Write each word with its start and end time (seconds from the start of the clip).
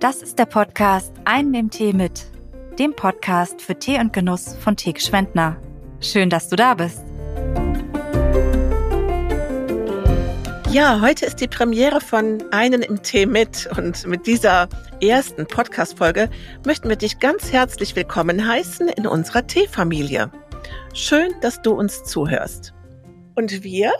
Das 0.00 0.22
ist 0.22 0.38
der 0.38 0.46
Podcast 0.46 1.12
Ein 1.26 1.52
im 1.52 1.68
Tee 1.68 1.92
mit, 1.92 2.24
dem 2.78 2.96
Podcast 2.96 3.60
für 3.60 3.78
Tee 3.78 4.00
und 4.00 4.14
Genuss 4.14 4.56
von 4.56 4.74
Tee 4.74 4.94
Schwendner. 4.98 5.60
Schön, 6.00 6.30
dass 6.30 6.48
du 6.48 6.56
da 6.56 6.72
bist. 6.72 7.02
Ja, 10.70 11.02
heute 11.02 11.26
ist 11.26 11.42
die 11.42 11.48
Premiere 11.48 12.00
von 12.00 12.42
Einen 12.50 12.80
im 12.80 13.02
Tee 13.02 13.26
mit 13.26 13.68
und 13.76 14.06
mit 14.06 14.26
dieser 14.26 14.70
ersten 15.02 15.46
Podcast-Folge 15.46 16.30
möchten 16.64 16.88
wir 16.88 16.96
dich 16.96 17.18
ganz 17.18 17.52
herzlich 17.52 17.94
willkommen 17.94 18.48
heißen 18.48 18.88
in 18.88 19.06
unserer 19.06 19.46
Teefamilie. 19.46 20.32
Schön, 20.94 21.34
dass 21.42 21.60
du 21.60 21.72
uns 21.72 22.04
zuhörst. 22.04 22.72
Und 23.34 23.62
wir, 23.62 23.92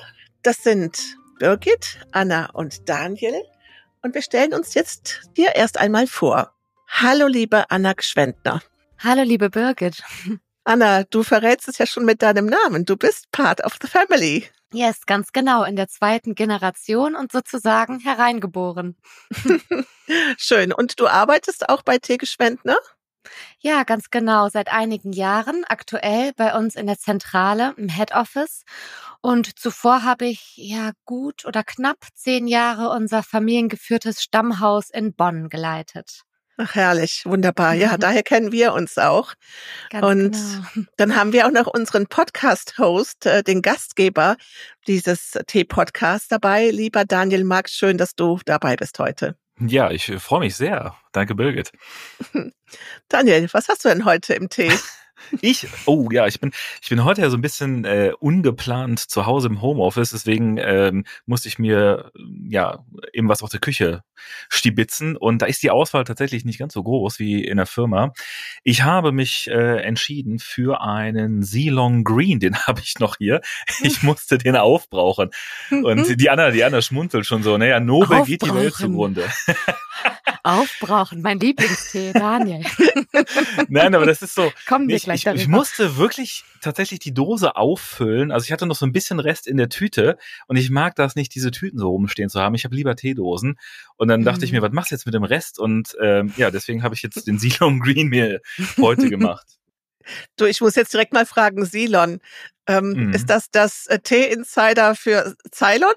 das 0.42 0.62
sind 0.62 1.18
Birgit, 1.38 1.98
Anna 2.12 2.48
und 2.54 2.88
Daniel 2.88 3.34
und 4.02 4.14
wir 4.14 4.22
stellen 4.22 4.54
uns 4.54 4.74
jetzt 4.74 5.22
dir 5.36 5.54
erst 5.54 5.78
einmal 5.78 6.06
vor. 6.06 6.54
Hallo, 6.88 7.26
liebe 7.26 7.70
Anna 7.70 7.92
Gschwendner. 7.92 8.62
Hallo, 8.98 9.22
liebe 9.22 9.50
Birgit. 9.50 10.02
Anna, 10.64 11.04
du 11.04 11.22
verrätst 11.22 11.68
es 11.68 11.78
ja 11.78 11.86
schon 11.86 12.04
mit 12.04 12.22
deinem 12.22 12.46
Namen. 12.46 12.84
Du 12.84 12.96
bist 12.96 13.30
part 13.32 13.64
of 13.64 13.76
the 13.80 13.88
family. 13.88 14.48
Yes, 14.72 15.06
ganz 15.06 15.32
genau, 15.32 15.64
in 15.64 15.74
der 15.74 15.88
zweiten 15.88 16.34
Generation 16.34 17.16
und 17.16 17.32
sozusagen 17.32 17.98
hereingeboren. 17.98 18.96
Schön. 20.36 20.72
Und 20.72 21.00
du 21.00 21.08
arbeitest 21.08 21.68
auch 21.68 21.82
bei 21.82 21.98
Tegeschwendner? 21.98 22.76
Ja, 23.58 23.82
ganz 23.82 24.10
genau. 24.10 24.48
Seit 24.48 24.72
einigen 24.72 25.12
Jahren, 25.12 25.64
aktuell 25.68 26.32
bei 26.36 26.56
uns 26.56 26.76
in 26.76 26.86
der 26.86 26.98
Zentrale 26.98 27.74
im 27.76 27.88
Head 27.88 28.12
Office. 28.12 28.64
Und 29.22 29.58
zuvor 29.58 30.02
habe 30.02 30.26
ich 30.26 30.54
ja 30.56 30.92
gut 31.04 31.44
oder 31.44 31.62
knapp 31.62 31.98
zehn 32.14 32.46
Jahre 32.46 32.90
unser 32.90 33.22
familiengeführtes 33.22 34.22
Stammhaus 34.22 34.88
in 34.90 35.14
Bonn 35.14 35.48
geleitet. 35.48 36.22
Ach, 36.56 36.74
herrlich, 36.74 37.22
wunderbar. 37.24 37.74
Ja, 37.74 37.96
daher 37.98 38.22
kennen 38.22 38.52
wir 38.52 38.74
uns 38.74 38.98
auch. 38.98 39.34
Ganz 39.90 40.06
und 40.06 40.32
genau. 40.32 40.86
dann 40.96 41.16
haben 41.16 41.32
wir 41.32 41.46
auch 41.46 41.52
noch 41.52 41.66
unseren 41.66 42.06
Podcast-Host, 42.06 43.26
äh, 43.26 43.42
den 43.42 43.62
Gastgeber 43.62 44.36
dieses 44.86 45.38
T-Podcasts 45.46 46.28
dabei. 46.28 46.70
Lieber 46.70 47.04
Daniel 47.04 47.44
Marx, 47.44 47.72
schön, 47.72 47.98
dass 47.98 48.14
du 48.14 48.40
dabei 48.44 48.76
bist 48.76 48.98
heute. 48.98 49.36
Ja, 49.58 49.90
ich 49.90 50.10
freue 50.18 50.40
mich 50.40 50.56
sehr. 50.56 50.96
Danke, 51.12 51.34
Birgit. 51.34 51.72
Daniel, 53.08 53.48
was 53.52 53.68
hast 53.68 53.84
du 53.84 53.88
denn 53.90 54.04
heute 54.04 54.34
im 54.34 54.48
Tee? 54.48 54.72
Ich, 55.40 55.66
oh 55.86 56.08
ja, 56.10 56.26
ich 56.26 56.40
bin, 56.40 56.52
ich 56.82 56.88
bin 56.88 57.04
heute 57.04 57.22
ja 57.22 57.30
so 57.30 57.36
ein 57.36 57.42
bisschen 57.42 57.84
äh, 57.84 58.12
ungeplant 58.18 58.98
zu 58.98 59.26
Hause 59.26 59.48
im 59.48 59.62
Homeoffice, 59.62 60.10
deswegen 60.10 60.58
ähm, 60.58 61.04
musste 61.26 61.48
ich 61.48 61.58
mir 61.58 62.10
ja 62.44 62.84
eben 63.12 63.28
was 63.28 63.42
aus 63.42 63.50
der 63.50 63.60
Küche 63.60 64.02
stibitzen 64.48 65.16
und 65.16 65.42
da 65.42 65.46
ist 65.46 65.62
die 65.62 65.70
Auswahl 65.70 66.04
tatsächlich 66.04 66.44
nicht 66.44 66.58
ganz 66.58 66.74
so 66.74 66.82
groß 66.82 67.18
wie 67.18 67.44
in 67.44 67.56
der 67.56 67.66
Firma. 67.66 68.12
Ich 68.64 68.82
habe 68.82 69.12
mich 69.12 69.48
äh, 69.48 69.82
entschieden 69.82 70.38
für 70.38 70.80
einen 70.80 71.42
Ceylon 71.42 72.04
Green, 72.04 72.40
den 72.40 72.56
habe 72.66 72.80
ich 72.80 72.98
noch 72.98 73.16
hier. 73.18 73.40
Ich 73.82 74.02
musste 74.02 74.38
den 74.38 74.56
aufbrauchen 74.56 75.30
und 75.70 76.20
die 76.20 76.30
Anna, 76.30 76.50
die 76.50 76.64
Anna 76.64 76.82
schmunzelt 76.82 77.26
schon 77.26 77.42
so, 77.42 77.56
naja, 77.56 77.80
Nobel 77.80 78.24
geht 78.24 78.42
die 78.42 78.54
Welt 78.54 78.74
zugrunde. 78.74 79.24
Aufbrauchen, 80.42 81.22
mein 81.22 81.38
Lieblingstee, 81.38 82.12
Daniel. 82.12 82.64
Nein, 83.68 83.94
aber 83.94 84.06
das 84.06 84.22
ist 84.22 84.34
so. 84.34 84.52
Kommen 84.66 84.88
wir 84.88 84.98
gleich 84.98 85.26
ich, 85.26 85.34
ich 85.34 85.48
musste 85.48 85.96
wirklich 85.96 86.44
tatsächlich 86.60 87.00
die 87.00 87.14
Dose 87.14 87.56
auffüllen. 87.56 88.30
Also 88.30 88.44
ich 88.44 88.52
hatte 88.52 88.66
noch 88.66 88.76
so 88.76 88.86
ein 88.86 88.92
bisschen 88.92 89.20
Rest 89.20 89.46
in 89.46 89.56
der 89.56 89.68
Tüte 89.68 90.18
und 90.46 90.56
ich 90.56 90.70
mag 90.70 90.96
das 90.96 91.16
nicht, 91.16 91.34
diese 91.34 91.50
Tüten 91.50 91.78
so 91.78 91.90
rumstehen 91.90 92.30
zu 92.30 92.40
haben. 92.40 92.54
Ich 92.54 92.64
habe 92.64 92.74
lieber 92.74 92.96
Teedosen. 92.96 93.58
Und 93.96 94.08
dann 94.08 94.24
dachte 94.24 94.40
mhm. 94.40 94.44
ich 94.44 94.52
mir, 94.52 94.62
was 94.62 94.72
machst 94.72 94.90
du 94.90 94.94
jetzt 94.94 95.06
mit 95.06 95.14
dem 95.14 95.24
Rest? 95.24 95.58
Und 95.58 95.96
ähm, 96.00 96.32
ja, 96.36 96.50
deswegen 96.50 96.82
habe 96.82 96.94
ich 96.94 97.02
jetzt 97.02 97.26
den 97.26 97.38
Ceylon 97.38 97.80
Green 97.80 98.08
mir 98.08 98.40
heute 98.78 99.08
gemacht. 99.10 99.46
Du, 100.36 100.46
ich 100.46 100.60
muss 100.60 100.74
jetzt 100.74 100.92
direkt 100.92 101.12
mal 101.12 101.26
fragen, 101.26 101.64
Ceylon, 101.66 102.20
ähm, 102.66 102.92
mhm. 102.92 103.12
ist 103.12 103.28
das 103.28 103.50
das 103.50 103.86
äh, 103.86 103.98
Tee-Insider 103.98 104.94
für 104.94 105.34
Ceylon? 105.52 105.94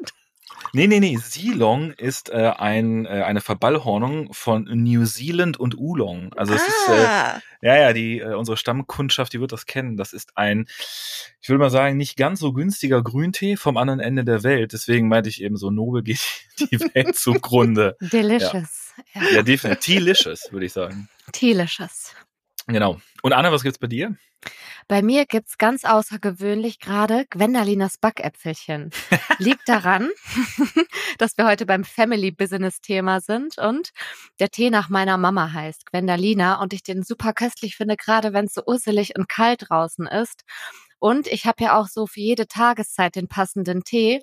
Nee, 0.75 0.87
nee, 0.87 0.99
nee. 0.99 1.17
Ceylon 1.17 1.91
ist 1.91 2.29
äh, 2.29 2.51
ein, 2.57 3.05
äh, 3.05 3.09
eine 3.09 3.41
Verballhornung 3.41 4.33
von 4.33 4.63
New 4.63 5.05
Zealand 5.05 5.59
und 5.59 5.77
Oolong. 5.77 6.33
Also 6.33 6.55
es 6.55 6.61
ah. 6.61 6.65
ist, 6.65 6.87
äh, 6.89 7.05
ah. 7.05 7.41
ja, 7.61 7.75
ja, 7.77 7.93
die, 7.93 8.19
äh, 8.19 8.33
unsere 8.33 8.57
Stammkundschaft, 8.57 9.33
die 9.33 9.39
wird 9.39 9.51
das 9.51 9.67
kennen. 9.67 9.97
Das 9.97 10.13
ist 10.13 10.35
ein, 10.35 10.65
ich 11.41 11.49
würde 11.49 11.59
mal 11.59 11.69
sagen, 11.69 11.97
nicht 11.97 12.17
ganz 12.17 12.39
so 12.39 12.53
günstiger 12.53 13.03
Grüntee 13.03 13.55
vom 13.55 13.77
anderen 13.77 13.99
Ende 13.99 14.23
der 14.23 14.41
Welt. 14.41 14.73
Deswegen 14.73 15.07
meinte 15.09 15.29
ich 15.29 15.43
eben 15.43 15.57
so, 15.57 15.69
nobel 15.69 16.01
geht 16.01 16.21
die 16.59 16.79
Welt 16.79 17.15
zugrunde. 17.15 17.95
Delicious. 18.01 18.93
Ja, 19.13 19.21
ja. 19.21 19.29
ja 19.35 19.41
definitiv. 19.43 19.97
Delicious, 19.97 20.51
würde 20.51 20.65
ich 20.65 20.73
sagen. 20.73 21.07
Delicious. 21.39 22.13
Genau. 22.67 22.99
Und 23.21 23.33
Anna, 23.33 23.51
was 23.51 23.63
gibt's 23.63 23.79
bei 23.79 23.87
dir? 23.87 24.15
Bei 24.87 25.01
mir 25.01 25.25
gibt's 25.25 25.57
ganz 25.57 25.85
außergewöhnlich 25.85 26.79
gerade 26.79 27.25
Gwendalinas 27.29 27.97
Backäpfelchen. 27.97 28.91
Liegt 29.37 29.67
daran, 29.67 30.09
dass 31.17 31.37
wir 31.37 31.45
heute 31.45 31.65
beim 31.65 31.85
Family 31.85 32.31
Business 32.31 32.81
Thema 32.81 33.21
sind 33.21 33.57
und 33.57 33.91
der 34.39 34.49
Tee 34.49 34.69
nach 34.69 34.89
meiner 34.89 35.17
Mama 35.17 35.53
heißt 35.53 35.85
Gwendalina 35.85 36.61
und 36.61 36.73
ich 36.73 36.83
den 36.83 37.03
super 37.03 37.33
köstlich 37.33 37.77
finde, 37.77 37.95
gerade 37.95 38.33
wenn 38.33 38.45
es 38.45 38.53
so 38.53 38.63
urselig 38.65 39.15
und 39.17 39.29
kalt 39.29 39.69
draußen 39.69 40.05
ist. 40.07 40.43
Und 40.99 41.27
ich 41.27 41.45
habe 41.45 41.63
ja 41.63 41.77
auch 41.77 41.87
so 41.87 42.07
für 42.07 42.21
jede 42.21 42.47
Tageszeit 42.47 43.15
den 43.15 43.27
passenden 43.27 43.83
Tee. 43.83 44.21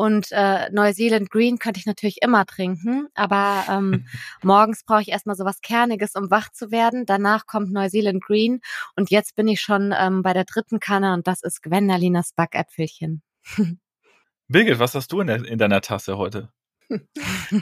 Und 0.00 0.28
äh, 0.30 0.70
Neuseeland 0.70 1.28
Green 1.30 1.58
könnte 1.58 1.78
ich 1.78 1.84
natürlich 1.84 2.22
immer 2.22 2.46
trinken, 2.46 3.08
aber 3.12 3.64
ähm, 3.68 4.06
morgens 4.42 4.82
brauche 4.82 5.02
ich 5.02 5.08
erstmal 5.08 5.36
so 5.36 5.44
was 5.44 5.60
Kerniges, 5.60 6.14
um 6.14 6.30
wach 6.30 6.50
zu 6.52 6.70
werden. 6.70 7.04
Danach 7.04 7.46
kommt 7.46 7.70
Neuseeland 7.70 8.24
Green 8.24 8.62
und 8.96 9.10
jetzt 9.10 9.36
bin 9.36 9.46
ich 9.46 9.60
schon 9.60 9.94
ähm, 9.94 10.22
bei 10.22 10.32
der 10.32 10.44
dritten 10.44 10.80
Kanne 10.80 11.12
und 11.12 11.26
das 11.26 11.42
ist 11.42 11.62
Gwendalinas 11.62 12.32
Backäpfelchen. 12.32 13.20
Birgit, 14.48 14.78
was 14.78 14.94
hast 14.94 15.12
du 15.12 15.20
in, 15.20 15.26
der, 15.26 15.44
in 15.44 15.58
deiner 15.58 15.82
Tasse 15.82 16.16
heute? 16.16 16.48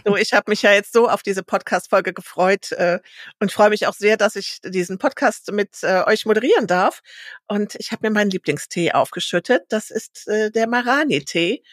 so, 0.06 0.14
ich 0.16 0.32
habe 0.32 0.48
mich 0.52 0.62
ja 0.62 0.72
jetzt 0.72 0.92
so 0.92 1.08
auf 1.08 1.24
diese 1.24 1.42
Podcast-Folge 1.42 2.12
gefreut 2.12 2.70
äh, 2.70 3.00
und 3.40 3.50
freue 3.50 3.70
mich 3.70 3.88
auch 3.88 3.94
sehr, 3.94 4.16
dass 4.16 4.36
ich 4.36 4.60
diesen 4.64 4.98
Podcast 4.98 5.50
mit 5.50 5.82
äh, 5.82 6.04
euch 6.06 6.24
moderieren 6.24 6.68
darf. 6.68 7.00
Und 7.48 7.74
ich 7.74 7.90
habe 7.90 8.06
mir 8.06 8.14
meinen 8.14 8.30
Lieblingstee 8.30 8.92
aufgeschüttet. 8.92 9.64
Das 9.70 9.90
ist 9.90 10.28
äh, 10.28 10.52
der 10.52 10.68
Marani-Tee. 10.68 11.64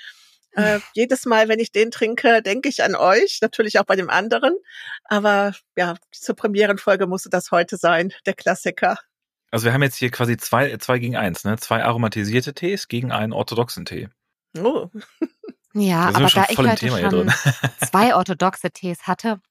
Äh, 0.55 0.79
jedes 0.93 1.25
Mal, 1.25 1.49
wenn 1.49 1.59
ich 1.59 1.71
den 1.71 1.91
trinke, 1.91 2.41
denke 2.41 2.69
ich 2.69 2.83
an 2.83 2.95
euch, 2.95 3.39
natürlich 3.41 3.79
auch 3.79 3.83
bei 3.83 3.95
dem 3.95 4.09
anderen. 4.09 4.55
Aber 5.03 5.53
ja, 5.75 5.95
zur 6.11 6.35
Premierenfolge 6.35 7.07
musste 7.07 7.29
das 7.29 7.51
heute 7.51 7.77
sein, 7.77 8.13
der 8.25 8.33
Klassiker. 8.33 8.97
Also 9.51 9.65
wir 9.65 9.73
haben 9.73 9.83
jetzt 9.83 9.97
hier 9.97 10.11
quasi 10.11 10.37
zwei, 10.37 10.75
zwei 10.77 10.99
gegen 10.99 11.15
eins, 11.15 11.43
ne? 11.43 11.57
Zwei 11.57 11.83
aromatisierte 11.83 12.53
Tees 12.53 12.87
gegen 12.87 13.11
einen 13.11 13.33
orthodoxen 13.33 13.85
Tee. 13.85 14.09
Oh. 14.57 14.89
Ja, 15.73 16.09
aber 16.13 16.27
da 16.27 16.45
ich 16.49 16.57
heute 16.57 16.87
schon 16.87 17.33
zwei 17.89 18.15
orthodoxe 18.15 18.71
Tees 18.71 19.03
hatte, 19.03 19.41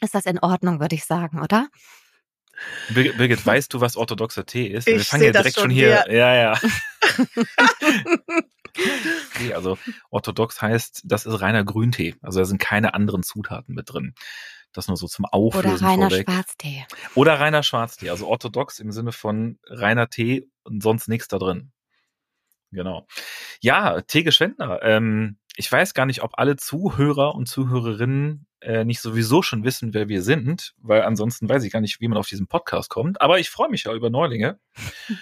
ist 0.00 0.14
das 0.14 0.24
in 0.24 0.38
Ordnung, 0.38 0.80
würde 0.80 0.94
ich 0.94 1.04
sagen, 1.04 1.42
oder? 1.42 1.68
Birgit, 2.88 3.44
weißt 3.44 3.72
du, 3.72 3.80
was 3.80 3.96
orthodoxer 3.96 4.46
Tee 4.46 4.66
ist? 4.66 4.88
Ich 4.88 4.96
Wir 4.96 5.04
fangen 5.04 5.24
ja 5.24 5.32
direkt 5.32 5.60
schon 5.60 5.70
hier. 5.70 6.04
hier. 6.06 6.16
Ja, 6.16 6.34
ja. 6.34 6.60
okay, 9.34 9.54
also 9.54 9.78
orthodox 10.10 10.60
heißt, 10.62 11.02
das 11.04 11.26
ist 11.26 11.40
reiner 11.40 11.64
Grüntee. 11.64 12.14
Also 12.22 12.40
da 12.40 12.44
sind 12.44 12.58
keine 12.58 12.94
anderen 12.94 13.22
Zutaten 13.22 13.74
mit 13.74 13.92
drin. 13.92 14.14
Das 14.72 14.88
nur 14.88 14.96
so 14.96 15.06
zum 15.06 15.24
Auflösen 15.24 15.68
Oder 15.68 15.86
reiner 15.86 16.10
vorweg. 16.10 16.30
Schwarztee. 16.30 16.86
Oder 17.14 17.40
reiner 17.40 17.62
Schwarztee. 17.62 18.10
Also 18.10 18.26
orthodox 18.26 18.80
im 18.80 18.92
Sinne 18.92 19.12
von 19.12 19.58
reiner 19.66 20.10
Tee 20.10 20.48
und 20.62 20.82
sonst 20.82 21.08
nichts 21.08 21.28
da 21.28 21.38
drin. 21.38 21.72
Genau. 22.70 23.06
Ja, 23.60 24.02
Tee 24.02 24.22
Geschwendner. 24.22 24.80
Ähm, 24.82 25.38
ich 25.56 25.70
weiß 25.70 25.94
gar 25.94 26.06
nicht, 26.06 26.22
ob 26.22 26.32
alle 26.34 26.56
Zuhörer 26.56 27.34
und 27.34 27.46
Zuhörerinnen 27.46 28.46
äh, 28.60 28.84
nicht 28.84 29.00
sowieso 29.00 29.42
schon 29.42 29.64
wissen, 29.64 29.94
wer 29.94 30.08
wir 30.08 30.22
sind, 30.22 30.74
weil 30.78 31.02
ansonsten 31.02 31.48
weiß 31.48 31.64
ich 31.64 31.72
gar 31.72 31.80
nicht, 31.80 32.00
wie 32.00 32.08
man 32.08 32.18
auf 32.18 32.28
diesen 32.28 32.46
Podcast 32.46 32.90
kommt. 32.90 33.20
Aber 33.20 33.38
ich 33.38 33.50
freue 33.50 33.70
mich 33.70 33.84
ja 33.84 33.94
über 33.94 34.10
Neulinge. 34.10 34.60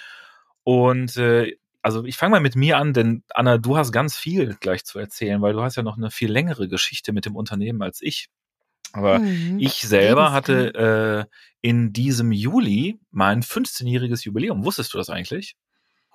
Und 0.64 1.16
äh, 1.16 1.56
also 1.86 2.04
ich 2.04 2.16
fange 2.16 2.32
mal 2.32 2.40
mit 2.40 2.56
mir 2.56 2.78
an, 2.78 2.92
denn 2.92 3.22
Anna, 3.32 3.58
du 3.58 3.76
hast 3.76 3.92
ganz 3.92 4.16
viel 4.16 4.56
gleich 4.58 4.84
zu 4.84 4.98
erzählen, 4.98 5.40
weil 5.40 5.52
du 5.52 5.62
hast 5.62 5.76
ja 5.76 5.84
noch 5.84 5.96
eine 5.96 6.10
viel 6.10 6.28
längere 6.28 6.66
Geschichte 6.66 7.12
mit 7.12 7.26
dem 7.26 7.36
Unternehmen 7.36 7.80
als 7.80 8.02
ich. 8.02 8.26
Aber 8.92 9.20
mhm. 9.20 9.60
ich 9.60 9.74
selber 9.82 10.32
hatte 10.32 11.28
äh, 11.30 11.36
in 11.60 11.92
diesem 11.92 12.32
Juli 12.32 12.98
mein 13.12 13.44
15-jähriges 13.44 14.24
Jubiläum. 14.24 14.64
Wusstest 14.64 14.94
du 14.94 14.98
das 14.98 15.10
eigentlich? 15.10 15.54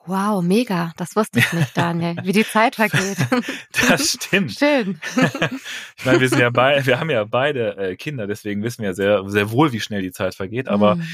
Wow, 0.06 0.42
mega. 0.42 0.94
Das 0.98 1.16
wusste 1.16 1.40
ich 1.40 1.54
nicht, 1.54 1.78
Daniel. 1.78 2.16
Wie 2.24 2.32
die 2.32 2.46
Zeit 2.46 2.76
vergeht. 2.76 3.18
Das 3.88 4.12
stimmt. 4.12 4.54
Schön. 4.54 5.00
Ich 5.98 6.06
meine, 6.06 6.20
wir 6.20 6.30
sind 6.30 6.40
ja 6.40 6.50
beide, 6.50 6.86
wir 6.86 7.00
haben 7.00 7.10
ja 7.10 7.24
beide 7.24 7.78
äh, 7.78 7.96
Kinder, 7.96 8.26
deswegen 8.26 8.64
wissen 8.64 8.82
wir 8.82 8.90
ja 8.90 8.94
sehr, 8.94 9.30
sehr 9.30 9.52
wohl, 9.52 9.72
wie 9.72 9.80
schnell 9.80 10.02
die 10.02 10.12
Zeit 10.12 10.34
vergeht. 10.34 10.68
Aber 10.68 10.96
mhm. 10.96 11.08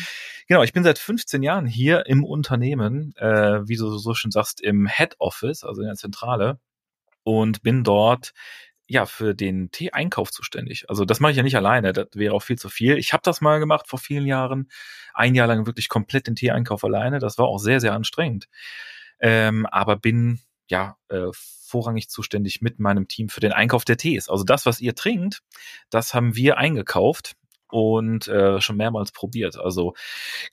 genau, 0.48 0.63
ich 0.63 0.72
bin 0.72 0.84
seit 0.84 0.98
15 0.98 1.44
Jahren 1.44 1.66
hier 1.66 2.06
im 2.06 2.24
Unternehmen, 2.24 3.13
äh, 3.18 3.68
wie 3.68 3.75
du 3.75 3.98
so 3.98 4.13
schön 4.13 4.31
sagst, 4.31 4.62
im 4.62 4.88
Head 4.88 5.16
Office, 5.19 5.63
also 5.63 5.81
in 5.81 5.88
der 5.88 5.95
Zentrale, 5.95 6.60
und 7.24 7.62
bin 7.62 7.84
dort 7.84 8.31
ja 8.88 9.06
für 9.06 9.36
den 9.36 9.69
Tee-Einkauf 9.72 10.31
zuständig. 10.31 10.89
Also 10.89 11.06
das 11.06 11.19
mache 11.19 11.31
ich 11.31 11.38
ja 11.38 11.44
nicht 11.44 11.57
alleine, 11.57 11.94
das 11.94 12.07
wäre 12.13 12.34
auch 12.34 12.42
viel 12.42 12.57
zu 12.57 12.69
viel. 12.69 12.98
Ich 12.98 13.13
habe 13.13 13.22
das 13.24 13.42
mal 13.42 13.60
gemacht 13.60 13.88
vor 13.88 14.00
vielen 14.00 14.25
Jahren, 14.25 14.69
ein 15.13 15.36
Jahr 15.36 15.48
lang 15.48 15.66
wirklich 15.66 15.89
komplett 15.89 16.28
den 16.28 16.36
Tee-Einkauf 16.36 16.84
alleine. 16.84 17.19
Das 17.19 17.38
war 17.38 17.48
auch 17.48 17.60
sehr, 17.60 17.80
sehr 17.80 17.94
anstrengend. 17.94 18.48
Ähm, 19.19 19.66
aber 19.66 19.98
bin 19.98 20.39
ja 20.69 20.98
äh, 21.10 21.28
vorrangig 21.34 22.10
zuständig 22.10 22.62
mit 22.62 22.80
meinem 22.80 23.07
Team 23.07 23.30
für 23.30 23.39
den 23.39 23.51
Einkauf 23.51 23.86
der 23.86 23.98
Tees. 23.98 24.30
Also 24.30 24.44
das, 24.44 24.66
was 24.66 24.80
ihr 24.80 24.95
trinkt, 24.95 25.42
das 25.89 26.13
haben 26.13 26.36
wir 26.36 26.57
eingekauft 26.57 27.36
und 27.69 28.28
äh, 28.28 28.62
schon 28.62 28.78
mehrmals 28.78 29.12
probiert. 29.12 29.57
Also 29.57 29.94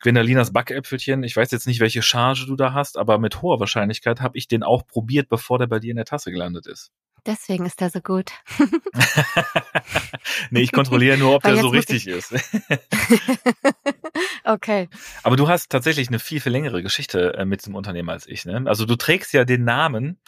Gwendalinas 0.01 0.53
Backäpfelchen, 0.53 1.23
ich 1.23 1.37
weiß 1.37 1.51
jetzt 1.51 1.67
nicht, 1.67 1.81
welche 1.81 2.03
Charge 2.03 2.47
du 2.47 2.57
da 2.57 2.73
hast, 2.73 2.99
aber 2.99 3.19
mit 3.19 3.43
hoher 3.43 3.61
Wahrscheinlichkeit 3.61 4.21
habe 4.21 4.37
ich 4.39 4.49
den 4.49 4.63
auch 4.63 4.87
probiert, 4.87 5.29
bevor 5.29 5.59
der 5.59 5.67
bei 5.67 5.79
dir 5.79 5.91
in 5.91 5.97
der 5.97 6.07
Tasse 6.07 6.33
gelandet 6.33 6.67
ist. 6.67 6.91
Deswegen 7.27 7.65
ist 7.65 7.81
er 7.81 7.89
so 7.89 8.01
gut. 8.01 8.33
nee, 10.51 10.61
ich 10.61 10.73
kontrolliere 10.73 11.17
nur, 11.17 11.35
ob 11.35 11.43
der 11.43 11.57
so 11.57 11.69
richtig 11.69 12.07
ist. 12.07 12.35
okay. 14.45 14.89
Aber 15.23 15.37
du 15.37 15.49
hast 15.49 15.71
tatsächlich 15.71 16.09
eine 16.09 16.19
viel, 16.19 16.41
viel 16.41 16.53
längere 16.53 16.83
Geschichte 16.83 17.35
äh, 17.35 17.47
mit 17.47 17.65
dem 17.65 17.75
Unternehmen 17.75 18.11
als 18.11 18.27
ich. 18.27 18.45
Ne? 18.45 18.65
Also 18.67 18.85
du 18.85 18.97
trägst 18.97 19.33
ja 19.33 19.45
den 19.45 19.65
Namen 19.65 20.19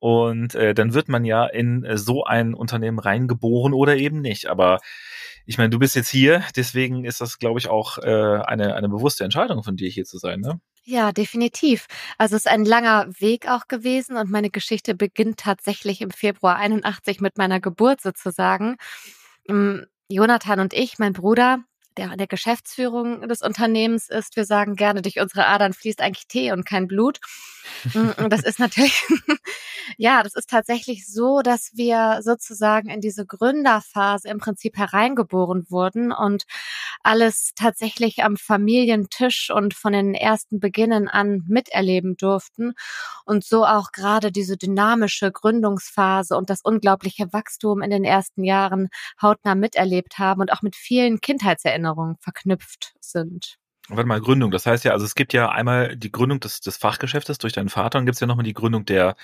und 0.00 0.56
äh, 0.56 0.74
dann 0.74 0.92
wird 0.92 1.08
man 1.08 1.24
ja 1.24 1.46
in 1.46 1.84
äh, 1.84 1.96
so 1.96 2.24
ein 2.24 2.54
Unternehmen 2.54 2.98
reingeboren 2.98 3.72
oder 3.72 3.96
eben 3.96 4.20
nicht. 4.20 4.46
Aber 4.46 4.80
ich 5.46 5.56
meine, 5.56 5.70
du 5.70 5.78
bist 5.78 5.94
jetzt 5.94 6.08
hier, 6.08 6.42
deswegen 6.56 7.04
ist 7.04 7.20
das, 7.20 7.38
glaube 7.38 7.60
ich, 7.60 7.68
auch 7.68 7.98
äh, 7.98 8.40
eine, 8.42 8.74
eine 8.74 8.88
bewusste 8.88 9.24
Entscheidung 9.24 9.62
von 9.62 9.76
dir, 9.76 9.88
hier 9.88 10.04
zu 10.04 10.18
sein, 10.18 10.40
ne? 10.40 10.60
Ja, 10.86 11.12
definitiv. 11.12 11.86
Also 12.18 12.36
es 12.36 12.46
ist 12.46 12.50
ein 12.50 12.64
langer 12.64 13.06
Weg 13.20 13.48
auch 13.48 13.68
gewesen 13.68 14.16
und 14.16 14.30
meine 14.30 14.50
Geschichte 14.50 14.94
beginnt 14.94 15.38
tatsächlich 15.38 16.00
im 16.00 16.10
Februar 16.10 16.56
81 16.56 17.20
mit 17.20 17.36
meiner 17.36 17.60
Geburt 17.60 18.00
sozusagen. 18.00 18.76
Mm, 19.48 19.80
Jonathan 20.08 20.60
und 20.60 20.74
ich, 20.74 20.98
mein 20.98 21.12
Bruder, 21.12 21.64
der 21.96 22.16
der 22.16 22.26
Geschäftsführung 22.26 23.28
des 23.28 23.42
Unternehmens 23.42 24.08
ist. 24.08 24.36
Wir 24.36 24.44
sagen 24.44 24.76
gerne, 24.76 25.02
durch 25.02 25.20
unsere 25.20 25.46
Adern 25.46 25.72
fließt 25.72 26.00
eigentlich 26.00 26.28
Tee 26.28 26.52
und 26.52 26.64
kein 26.64 26.86
Blut. 26.86 27.18
Mm, 27.94 28.10
und 28.22 28.32
das 28.32 28.42
ist 28.42 28.58
natürlich, 28.58 29.02
ja, 29.96 30.22
das 30.22 30.34
ist 30.34 30.48
tatsächlich 30.48 31.06
so, 31.06 31.42
dass 31.42 31.70
wir 31.74 32.20
sozusagen 32.22 32.88
in 32.88 33.00
diese 33.00 33.26
Gründerphase 33.26 34.28
im 34.28 34.38
Prinzip 34.38 34.76
hereingeboren 34.76 35.66
wurden 35.68 36.12
und 36.12 36.44
alles 37.02 37.52
tatsächlich 37.56 38.22
am 38.22 38.36
Familientisch 38.36 39.50
und 39.50 39.74
von 39.74 39.92
den 39.92 40.14
ersten 40.14 40.60
Beginnen 40.60 41.08
an 41.08 41.44
miterleben 41.48 42.16
durften 42.16 42.74
und 43.24 43.44
so 43.44 43.64
auch 43.64 43.92
gerade 43.92 44.32
diese 44.32 44.56
dynamische 44.56 45.32
Gründungsphase 45.32 46.36
und 46.36 46.50
das 46.50 46.60
unglaubliche 46.62 47.32
Wachstum 47.32 47.82
in 47.82 47.90
den 47.90 48.04
ersten 48.04 48.44
Jahren 48.44 48.88
hautnah 49.20 49.54
miterlebt 49.54 50.18
haben 50.18 50.40
und 50.40 50.52
auch 50.52 50.62
mit 50.62 50.76
vielen 50.76 51.20
Kindheitserinnerungen 51.20 51.79
verknüpft 52.20 52.94
sind. 53.00 53.56
Warte 53.88 54.06
mal, 54.06 54.20
Gründung. 54.20 54.50
Das 54.50 54.66
heißt 54.66 54.84
ja, 54.84 54.92
also 54.92 55.04
es 55.04 55.14
gibt 55.14 55.32
ja 55.32 55.50
einmal 55.50 55.96
die 55.96 56.12
Gründung 56.12 56.38
des, 56.38 56.60
des 56.60 56.76
Fachgeschäftes 56.76 57.38
durch 57.38 57.52
deinen 57.52 57.68
Vater 57.68 57.98
und 57.98 58.06
gibt 58.06 58.14
es 58.14 58.20
ja 58.20 58.26
nochmal 58.26 58.44
die 58.44 58.52
Gründung 58.52 58.84
der 58.84 59.16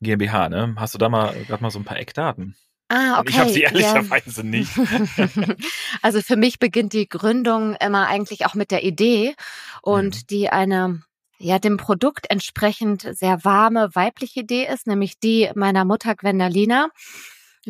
GmbH, 0.00 0.48
ne? 0.48 0.74
Hast 0.76 0.94
du 0.94 0.98
da 0.98 1.08
mal 1.08 1.34
gerade 1.46 1.62
mal 1.62 1.70
so 1.70 1.78
ein 1.78 1.84
paar 1.84 1.98
Eckdaten? 1.98 2.56
Ah, 2.88 3.20
okay. 3.20 3.30
Ich 3.30 3.38
habe 3.38 3.50
sie 3.50 3.62
ehrlicherweise 3.62 4.40
ja. 4.40 4.46
nicht. 4.46 4.72
also 6.02 6.20
für 6.22 6.36
mich 6.36 6.58
beginnt 6.58 6.94
die 6.94 7.08
Gründung 7.08 7.74
immer 7.76 8.08
eigentlich 8.08 8.46
auch 8.46 8.54
mit 8.54 8.70
der 8.70 8.82
Idee 8.82 9.34
und 9.82 10.16
mhm. 10.16 10.26
die 10.30 10.48
eine 10.48 11.02
ja 11.38 11.58
dem 11.58 11.76
Produkt 11.76 12.26
entsprechend 12.30 13.02
sehr 13.12 13.44
warme 13.44 13.94
weibliche 13.94 14.40
Idee 14.40 14.66
ist, 14.66 14.86
nämlich 14.86 15.20
die 15.20 15.50
meiner 15.54 15.84
Mutter 15.84 16.16
Gwendalina 16.16 16.88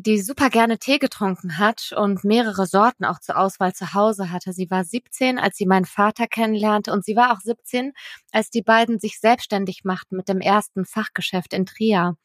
die 0.01 0.21
super 0.21 0.51
gerne 0.51 0.79
Tee 0.79 0.99
getrunken 0.99 1.59
hat 1.59 1.93
und 1.97 2.25
mehrere 2.25 2.67
Sorten 2.67 3.05
auch 3.05 3.19
zur 3.21 3.37
Auswahl 3.37 3.75
zu 3.75 3.95
Hause 3.95 4.31
hatte. 4.31 4.53
Sie 4.53 4.71
war 4.71 4.85
17, 4.85 5.39
als 5.39 5.57
sie 5.57 5.67
meinen 5.67 5.85
Vater 5.85 6.27
kennenlernte 6.27 6.93
und 6.93 7.05
sie 7.05 7.17
war 7.17 7.33
auch 7.33 7.41
17, 7.41 7.93
als 8.33 8.51
die 8.51 8.63
beiden 8.63 8.99
sich 8.99 9.19
selbstständig 9.19 9.85
machten 9.85 10.17
mit 10.17 10.29
dem 10.29 10.41
ersten 10.41 10.85
Fachgeschäft 10.85 11.53
in 11.53 11.67
Trier, 11.67 12.17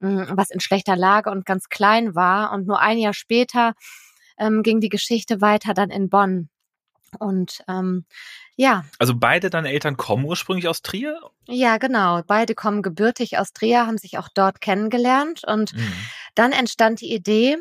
mm, 0.00 0.22
was 0.30 0.50
in 0.50 0.60
schlechter 0.60 0.96
Lage 0.96 1.30
und 1.30 1.44
ganz 1.44 1.68
klein 1.68 2.14
war. 2.14 2.52
Und 2.52 2.66
nur 2.66 2.80
ein 2.80 2.98
Jahr 2.98 3.14
später 3.14 3.74
ähm, 4.38 4.62
ging 4.62 4.80
die 4.80 4.88
Geschichte 4.88 5.40
weiter 5.40 5.74
dann 5.74 5.90
in 5.90 6.08
Bonn. 6.08 6.48
Und 7.18 7.62
ähm, 7.68 8.06
ja. 8.56 8.84
Also 8.98 9.14
beide 9.14 9.50
deine 9.50 9.70
Eltern 9.70 9.96
kommen 9.96 10.24
ursprünglich 10.24 10.68
aus 10.68 10.82
Trier? 10.82 11.20
Ja, 11.46 11.76
genau. 11.78 12.22
Beide 12.26 12.54
kommen 12.54 12.82
gebürtig 12.82 13.38
aus 13.38 13.52
Trier, 13.52 13.86
haben 13.86 13.98
sich 13.98 14.18
auch 14.18 14.28
dort 14.34 14.60
kennengelernt. 14.60 15.42
Und 15.46 15.74
mhm. 15.74 15.92
Dann 16.34 16.52
entstand 16.52 17.00
die 17.00 17.12
Idee, 17.12 17.58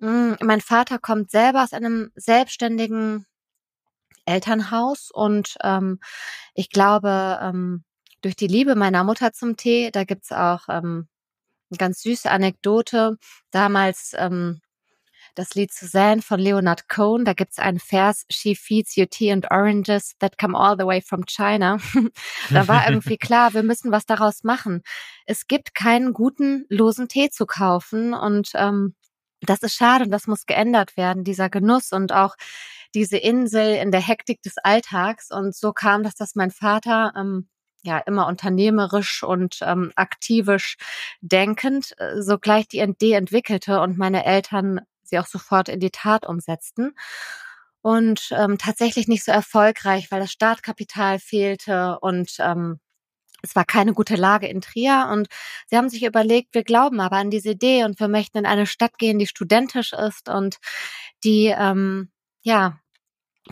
hm, 0.00 0.36
mein 0.40 0.60
Vater 0.60 0.98
kommt 0.98 1.30
selber 1.30 1.62
aus 1.62 1.72
einem 1.72 2.10
selbstständigen 2.14 3.26
Elternhaus 4.26 5.10
und 5.10 5.56
ähm, 5.62 5.98
ich 6.54 6.70
glaube, 6.70 7.38
ähm, 7.42 7.84
durch 8.20 8.36
die 8.36 8.46
Liebe 8.46 8.74
meiner 8.74 9.04
Mutter 9.04 9.32
zum 9.32 9.56
Tee, 9.56 9.90
da 9.90 10.04
gibt's 10.04 10.32
auch 10.32 10.68
ähm, 10.68 11.08
eine 11.70 11.78
ganz 11.78 12.02
süße 12.02 12.30
Anekdote. 12.30 13.16
Damals 13.50 14.12
ähm, 14.16 14.60
das 15.34 15.54
Lied 15.54 15.72
Suzanne 15.72 16.22
von 16.22 16.40
Leonard 16.40 16.88
Cohen. 16.88 17.24
Da 17.24 17.32
gibt's 17.32 17.58
einen 17.58 17.78
Vers, 17.78 18.24
She 18.30 18.54
feeds 18.54 18.96
you 18.96 19.06
tea 19.06 19.32
and 19.32 19.50
oranges 19.50 20.14
that 20.18 20.38
come 20.38 20.56
all 20.56 20.76
the 20.78 20.86
way 20.86 21.00
from 21.00 21.24
China. 21.26 21.78
da 22.50 22.68
war 22.68 22.88
irgendwie 22.88 23.16
klar, 23.18 23.54
wir 23.54 23.62
müssen 23.62 23.92
was 23.92 24.06
daraus 24.06 24.44
machen. 24.44 24.82
Es 25.26 25.46
gibt 25.46 25.74
keinen 25.74 26.12
guten 26.12 26.64
losen 26.68 27.08
Tee 27.08 27.30
zu 27.30 27.46
kaufen 27.46 28.14
und 28.14 28.50
ähm, 28.54 28.94
das 29.40 29.62
ist 29.62 29.74
schade 29.74 30.04
und 30.04 30.10
das 30.10 30.26
muss 30.26 30.46
geändert 30.46 30.96
werden, 30.96 31.24
dieser 31.24 31.48
Genuss 31.48 31.92
und 31.92 32.12
auch 32.12 32.34
diese 32.94 33.18
Insel 33.18 33.76
in 33.76 33.92
der 33.92 34.00
Hektik 34.00 34.42
des 34.42 34.58
Alltags. 34.58 35.30
Und 35.30 35.54
so 35.54 35.72
kam 35.72 36.02
das, 36.02 36.14
dass 36.14 36.34
mein 36.34 36.50
Vater 36.50 37.12
ähm, 37.16 37.48
ja 37.82 37.98
immer 37.98 38.26
unternehmerisch 38.26 39.22
und 39.22 39.58
ähm, 39.62 39.92
aktivisch 39.94 40.76
denkend 41.20 41.94
äh, 41.98 42.20
sogleich 42.20 42.68
die 42.68 42.80
Idee 42.80 43.12
entwickelte 43.12 43.80
und 43.80 43.98
meine 43.98 44.24
Eltern 44.24 44.80
sie 45.08 45.18
auch 45.18 45.26
sofort 45.26 45.68
in 45.68 45.80
die 45.80 45.90
Tat 45.90 46.26
umsetzten. 46.26 46.94
Und 47.80 48.30
ähm, 48.32 48.58
tatsächlich 48.58 49.08
nicht 49.08 49.24
so 49.24 49.32
erfolgreich, 49.32 50.10
weil 50.10 50.20
das 50.20 50.32
Startkapital 50.32 51.18
fehlte 51.18 51.98
und 52.00 52.36
ähm, 52.40 52.80
es 53.42 53.54
war 53.54 53.64
keine 53.64 53.92
gute 53.92 54.16
Lage 54.16 54.48
in 54.48 54.60
Trier 54.60 55.08
und 55.12 55.28
sie 55.68 55.76
haben 55.76 55.88
sich 55.88 56.02
überlegt, 56.02 56.54
wir 56.54 56.64
glauben 56.64 57.00
aber 57.00 57.16
an 57.16 57.30
diese 57.30 57.50
Idee 57.50 57.84
und 57.84 58.00
wir 58.00 58.08
möchten 58.08 58.38
in 58.38 58.46
eine 58.46 58.66
Stadt 58.66 58.98
gehen, 58.98 59.18
die 59.18 59.28
studentisch 59.28 59.92
ist 59.92 60.28
und 60.28 60.58
die 61.24 61.54
ähm, 61.56 62.10
ja 62.42 62.80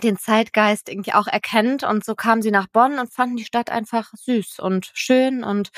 den 0.00 0.16
Zeitgeist 0.16 0.88
irgendwie 0.88 1.12
auch 1.12 1.26
erkennt. 1.26 1.82
Und 1.84 2.04
so 2.04 2.14
kamen 2.14 2.42
sie 2.42 2.50
nach 2.50 2.66
Bonn 2.66 2.98
und 2.98 3.12
fanden 3.12 3.36
die 3.36 3.44
Stadt 3.44 3.70
einfach 3.70 4.12
süß 4.14 4.58
und 4.60 4.90
schön 4.94 5.44
und 5.44 5.70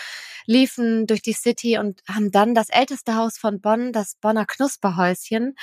liefen 0.47 1.07
durch 1.07 1.23
die 1.23 1.33
City 1.33 1.79
und 1.79 2.03
haben 2.09 2.31
dann 2.31 2.55
das 2.55 2.69
älteste 2.71 3.15
Haus 3.15 3.39
von 3.39 3.61
Bonn, 3.61 3.93
das 3.93 4.17
Bonner 4.17 4.47
Knusperhäuschen, 4.47 5.55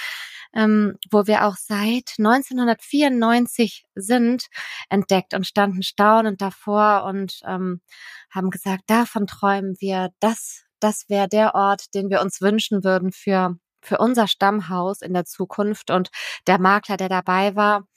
ähm, 0.54 0.98
wo 1.12 1.28
wir 1.28 1.46
auch 1.46 1.56
seit 1.58 2.16
1994 2.18 3.86
sind, 3.96 4.48
entdeckt 4.90 5.34
und 5.34 5.48
standen 5.48 5.84
staunend 5.84 6.42
davor 6.42 7.06
und 7.06 7.42
ähm, 7.46 7.82
haben 8.30 8.50
gesagt, 8.50 8.84
davon 8.88 9.28
träumen 9.28 9.76
wir, 9.80 10.10
das, 10.20 10.64
das 10.80 11.10
wäre 11.10 11.28
der 11.28 11.56
Ort, 11.56 11.94
den 11.94 12.10
wir 12.10 12.22
uns 12.22 12.42
wünschen 12.42 12.84
würden 12.84 13.12
für 13.12 13.58
für 13.86 14.00
unser 14.00 14.28
Stammhaus 14.28 15.02
in 15.02 15.14
der 15.14 15.26
Zukunft. 15.26 15.92
Und 15.92 16.10
der 16.48 16.60
Makler, 16.60 16.98
der 16.98 17.10
dabei 17.10 17.56
war, 17.56 17.88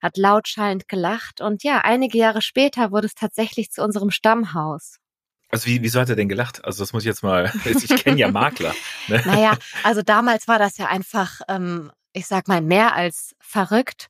hat 0.00 0.16
lautschallend 0.16 0.88
gelacht 0.88 1.40
und 1.40 1.62
ja, 1.62 1.78
einige 1.78 2.18
Jahre 2.18 2.42
später 2.42 2.90
wurde 2.90 3.06
es 3.06 3.14
tatsächlich 3.14 3.70
zu 3.70 3.82
unserem 3.82 4.10
Stammhaus. 4.10 4.96
Also 5.50 5.66
wie, 5.66 5.82
wieso 5.82 6.00
hat 6.00 6.08
er 6.08 6.16
denn 6.16 6.28
gelacht? 6.28 6.64
Also 6.64 6.82
das 6.82 6.92
muss 6.92 7.02
ich 7.02 7.08
jetzt 7.08 7.22
mal, 7.22 7.52
ich 7.64 7.88
kenne 8.02 8.18
ja 8.18 8.30
Makler. 8.30 8.74
Ne? 9.08 9.22
Naja, 9.26 9.56
also 9.82 10.02
damals 10.02 10.48
war 10.48 10.58
das 10.58 10.78
ja 10.78 10.86
einfach, 10.86 11.40
ähm, 11.48 11.90
ich 12.12 12.26
sag 12.26 12.48
mal, 12.48 12.62
mehr 12.62 12.94
als 12.94 13.34
verrückt. 13.40 14.08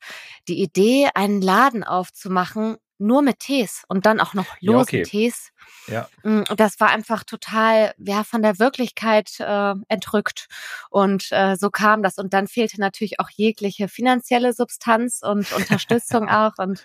Die 0.49 0.63
Idee, 0.63 1.09
einen 1.15 1.41
Laden 1.41 1.83
aufzumachen, 1.83 2.77
nur 3.01 3.23
mit 3.23 3.41
Tees 3.41 3.85
und 3.89 4.07
dann 4.07 4.21
auch 4.21 4.35
noch 4.35 4.47
losen 4.61 4.97
ja, 4.97 5.01
okay. 5.01 5.03
Tees. 5.03 5.53
Ja. 5.87 6.09
Mm, 6.23 6.43
das 6.57 6.79
war 6.81 6.91
einfach 6.91 7.25
total 7.25 7.95
ja 7.99 8.25
von 8.25 8.43
der 8.43 8.59
Wirklichkeit 8.59 9.41
äh, 9.41 9.75
entrückt 9.89 10.49
und 10.91 11.29
äh, 11.31 11.57
so 11.57 11.71
kam 11.71 12.03
das 12.03 12.19
und 12.19 12.33
dann 12.33 12.47
fehlte 12.47 12.81
natürlich 12.81 13.21
auch 13.21 13.31
jegliche 13.31 13.89
finanzielle 13.89 14.53
Substanz 14.53 15.21
und 15.23 15.51
Unterstützung 15.57 16.29
auch 16.29 16.53
und 16.59 16.85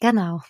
genau. 0.00 0.42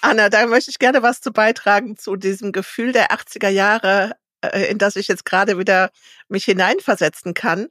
Anna, 0.00 0.28
da 0.28 0.46
möchte 0.46 0.70
ich 0.70 0.78
gerne 0.78 1.02
was 1.02 1.20
zu 1.20 1.32
beitragen 1.32 1.96
zu 1.96 2.16
diesem 2.16 2.52
Gefühl 2.52 2.92
der 2.92 3.10
80er 3.10 3.48
Jahre, 3.48 4.16
äh, 4.40 4.70
in 4.70 4.78
das 4.78 4.96
ich 4.96 5.08
jetzt 5.08 5.24
gerade 5.24 5.58
wieder 5.58 5.90
mich 6.28 6.44
hineinversetzen 6.44 7.34
kann 7.34 7.68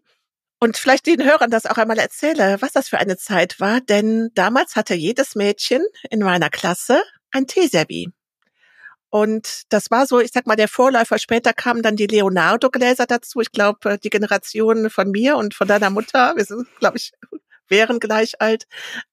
und 0.64 0.78
vielleicht 0.78 1.08
den 1.08 1.22
Hörern 1.22 1.52
das 1.52 1.66
auch 1.66 1.78
einmal 1.78 2.00
erzähle, 2.00 2.56
was 2.62 2.72
das 2.72 2.88
für 2.88 2.98
eine 2.98 3.18
Zeit 3.18 3.60
war, 3.60 3.82
denn 3.82 4.30
damals 4.34 4.78
hatte 4.78 4.94
jedes 4.94 5.36
Mädchen 5.36 5.84
in 6.10 6.20
meiner 6.22 6.50
Klasse 6.50 7.04
ein 7.32 7.48
Teeservie. 7.48 8.14
Und 9.10 9.64
das 9.74 9.92
war 9.92 10.08
so, 10.08 10.22
ich 10.22 10.32
sag 10.32 10.48
mal, 10.48 10.56
der 10.56 10.70
Vorläufer. 10.70 11.20
Später 11.20 11.52
kamen 11.52 11.82
dann 11.84 11.98
die 11.98 12.08
Leonardo-Gläser 12.08 13.08
dazu. 13.08 13.42
Ich 13.42 13.52
glaube, 13.52 14.00
die 14.02 14.10
Generation 14.10 14.90
von 14.90 15.12
mir 15.12 15.36
und 15.36 15.54
von 15.54 15.68
deiner 15.68 15.90
Mutter, 15.90 16.34
wir 16.38 16.46
sind, 16.46 16.66
glaube 16.80 16.96
ich, 16.96 17.12
wären 17.68 18.00
gleich 18.00 18.40
alt, 18.40 18.64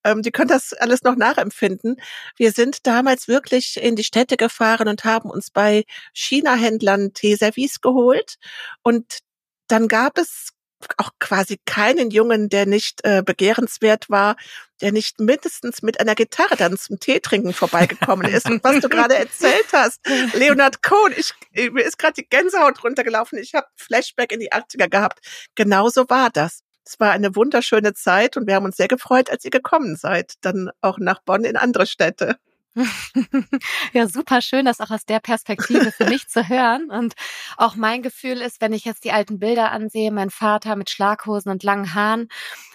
ähm, 0.04 0.22
die 0.22 0.30
können 0.30 0.50
das 0.50 0.72
alles 0.72 1.02
noch 1.02 1.16
nachempfinden. 1.16 1.96
Wir 2.36 2.52
sind 2.52 2.86
damals 2.86 3.26
wirklich 3.26 3.76
in 3.76 3.96
die 3.96 4.04
Städte 4.04 4.36
gefahren 4.36 4.86
und 4.86 5.02
haben 5.02 5.28
uns 5.28 5.50
bei 5.50 5.82
China-Händlern 6.12 7.12
Teeservice 7.12 7.80
geholt. 7.80 8.36
Und 8.82 9.18
dann 9.66 9.88
gab 9.88 10.16
es 10.16 10.52
auch 10.96 11.10
quasi 11.18 11.58
keinen 11.66 12.10
Jungen, 12.10 12.48
der 12.48 12.66
nicht 12.66 13.04
äh, 13.04 13.22
begehrenswert 13.24 14.08
war, 14.10 14.36
der 14.80 14.92
nicht 14.92 15.20
mindestens 15.20 15.82
mit 15.82 16.00
einer 16.00 16.14
Gitarre 16.14 16.56
dann 16.56 16.76
zum 16.78 16.98
Tee 16.98 17.20
trinken 17.20 17.52
vorbeigekommen 17.52 18.30
ist. 18.32 18.46
Und 18.46 18.64
was 18.64 18.80
du 18.80 18.88
gerade 18.88 19.16
erzählt 19.16 19.66
hast, 19.72 20.00
Leonard 20.34 20.82
Cohen, 20.82 21.14
ich, 21.16 21.32
mir 21.72 21.84
ist 21.84 21.98
gerade 21.98 22.14
die 22.14 22.28
Gänsehaut 22.28 22.82
runtergelaufen. 22.82 23.38
Ich 23.38 23.54
habe 23.54 23.66
Flashback 23.76 24.32
in 24.32 24.40
die 24.40 24.52
80er 24.52 24.88
gehabt. 24.88 25.20
Genauso 25.54 26.08
war 26.08 26.30
das. 26.30 26.62
Es 26.84 26.98
war 26.98 27.12
eine 27.12 27.36
wunderschöne 27.36 27.94
Zeit 27.94 28.36
und 28.36 28.46
wir 28.46 28.54
haben 28.54 28.64
uns 28.64 28.76
sehr 28.76 28.88
gefreut, 28.88 29.30
als 29.30 29.44
ihr 29.44 29.50
gekommen 29.50 29.96
seid, 29.96 30.34
dann 30.40 30.70
auch 30.80 30.98
nach 30.98 31.20
Bonn 31.22 31.44
in 31.44 31.56
andere 31.56 31.86
Städte. 31.86 32.36
ja, 33.92 34.06
super 34.06 34.40
schön, 34.42 34.64
das 34.64 34.80
auch 34.80 34.90
aus 34.90 35.04
der 35.04 35.20
Perspektive 35.20 35.90
für 35.92 36.06
mich 36.06 36.28
zu 36.28 36.48
hören. 36.48 36.90
Und 36.90 37.14
auch 37.56 37.74
mein 37.74 38.02
Gefühl 38.02 38.40
ist, 38.40 38.60
wenn 38.60 38.72
ich 38.72 38.84
jetzt 38.84 39.04
die 39.04 39.12
alten 39.12 39.38
Bilder 39.38 39.72
ansehe, 39.72 40.12
mein 40.12 40.30
Vater 40.30 40.76
mit 40.76 40.90
Schlaghosen 40.90 41.50
und 41.50 41.62
langen 41.62 41.94
Haaren, 41.94 42.28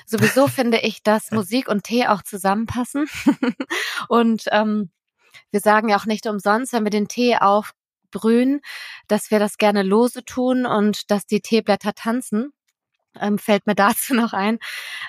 sowieso 0.06 0.48
finde 0.48 0.80
ich, 0.80 1.04
dass 1.04 1.32
Musik 1.32 1.68
und 1.68 1.84
Tee 1.84 2.08
auch 2.08 2.24
zusammenpassen. 2.24 3.06
und 4.10 4.46
ähm, 4.52 4.92
wir 5.52 5.62
sagen 5.62 5.90
ja 5.90 5.98
auch 5.98 6.06
nicht 6.06 6.28
umsonst, 6.28 6.74
wenn 6.74 6.84
wir 6.84 6.92
den 6.92 7.08
Tee 7.08 7.38
aufbrühen, 7.38 8.62
dass 9.08 9.32
wir 9.32 9.40
das 9.40 9.58
gerne 9.58 9.84
lose 9.84 10.26
tun 10.26 10.66
und 10.66 11.10
dass 11.12 11.26
die 11.26 11.42
Teeblätter 11.42 11.94
tanzen 11.94 12.52
ähm, 13.20 13.38
fällt 13.38 13.68
mir 13.68 13.76
dazu 13.76 14.14
noch 14.14 14.34
ein. 14.34 14.60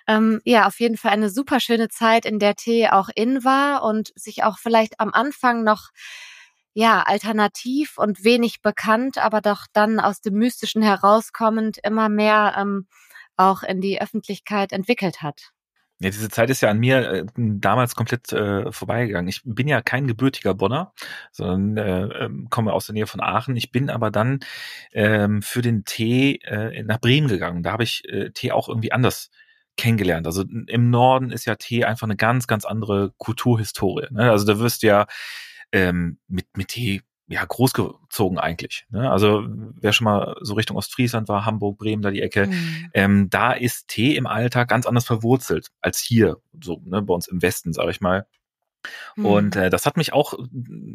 Ähm, 0.07 0.41
ja, 0.45 0.67
auf 0.67 0.81
jeden 0.81 0.97
Fall 0.97 1.13
eine 1.13 1.31
super 1.31 1.61
schöne 1.61 1.89
Zeit, 1.89 2.25
in 2.25 2.39
der 2.39 2.55
Tee 2.57 2.89
auch 2.89 3.09
in 3.15 3.45
war 3.45 3.83
und 3.83 4.13
sich 4.17 4.45
auch 4.45 4.59
vielleicht 4.59 5.01
am 5.01 5.13
Anfang 5.13 5.65
noch 5.65 5.91
ja, 6.75 7.03
alternativ 7.03 7.97
und 7.97 8.23
wenig 8.23 8.61
bekannt, 8.61 9.17
aber 9.17 9.41
doch 9.41 9.67
dann 9.73 9.99
aus 9.99 10.21
dem 10.21 10.35
Mystischen 10.35 10.83
herauskommend 10.83 11.79
immer 11.83 12.11
mehr 12.11 12.55
ähm, 12.59 12.87
auch 13.37 13.63
in 13.63 13.81
die 13.81 14.01
Öffentlichkeit 14.01 14.73
entwickelt 14.73 15.23
hat. 15.23 15.53
Ja, 15.99 16.11
diese 16.11 16.29
Zeit 16.29 16.51
ist 16.51 16.61
ja 16.61 16.69
an 16.71 16.79
mir 16.79 17.11
äh, 17.11 17.25
damals 17.37 17.95
komplett 17.95 18.31
äh, 18.33 18.71
vorbeigegangen. 18.71 19.29
Ich 19.29 19.41
bin 19.45 19.67
ja 19.67 19.81
kein 19.81 20.07
gebürtiger 20.07 20.53
Bonner, 20.53 20.93
sondern 21.33 21.77
äh, 21.79 22.25
ähm, 22.25 22.49
komme 22.51 22.75
aus 22.75 22.87
der 22.87 22.93
Nähe 22.93 23.07
von 23.07 23.23
Aachen. 23.23 23.57
Ich 23.57 23.73
bin 23.73 23.89
aber 23.89 24.11
dann 24.11 24.41
ähm, 24.93 25.41
für 25.41 25.63
den 25.63 25.85
Tee 25.87 26.37
äh, 26.45 26.83
nach 26.83 27.01
Bremen 27.01 27.29
gegangen. 27.29 27.63
Da 27.63 27.73
habe 27.73 27.83
ich 27.85 28.07
äh, 28.11 28.31
Tee 28.31 28.53
auch 28.53 28.69
irgendwie 28.69 28.93
anders 28.93 29.31
kennengelernt. 29.79 30.27
Also 30.27 30.45
im 30.67 30.91
Norden 30.91 31.31
ist 31.31 31.47
ja 31.47 31.55
Tee 31.55 31.85
einfach 31.87 32.07
eine 32.07 32.17
ganz, 32.17 32.47
ganz 32.47 32.67
andere 32.67 33.13
Kulturhistorie. 33.17 34.09
Ne? 34.11 34.31
Also 34.31 34.47
da 34.47 34.59
wirst 34.59 34.83
du 34.83 34.89
ja 34.89 35.07
ähm, 35.73 36.19
mit, 36.29 36.47
mit 36.57 36.69
Tee 36.69 37.03
ja, 37.29 37.45
großgezogen 37.45 38.39
eigentlich. 38.39 38.87
Ne? 38.91 39.11
Also 39.11 39.45
wer 39.49 39.93
schon 39.93 40.05
mal 40.05 40.37
so 40.41 40.55
Richtung 40.55 40.77
Ostfriesland 40.77 41.29
war, 41.29 41.45
Hamburg, 41.45 41.79
Bremen, 41.79 42.03
da 42.03 42.11
die 42.11 42.23
Ecke, 42.23 42.47
mhm. 42.47 42.91
ähm, 42.95 43.31
da 43.31 43.53
ist 43.53 43.89
Tee 43.89 44.17
im 44.17 44.27
Alltag 44.27 44.69
ganz 44.69 44.87
anders 44.87 45.07
verwurzelt 45.07 45.71
als 45.81 45.99
hier, 45.99 46.39
so 46.63 46.81
ne, 46.85 47.03
bei 47.03 47.13
uns 47.13 47.27
im 47.27 47.43
Westen, 47.43 47.73
sage 47.73 47.91
ich 47.91 48.01
mal. 48.01 48.27
Mhm. 49.17 49.27
Und 49.27 49.57
äh, 49.57 49.71
das 49.71 49.87
hat 49.87 49.97
mich 49.97 50.13
auch 50.13 50.35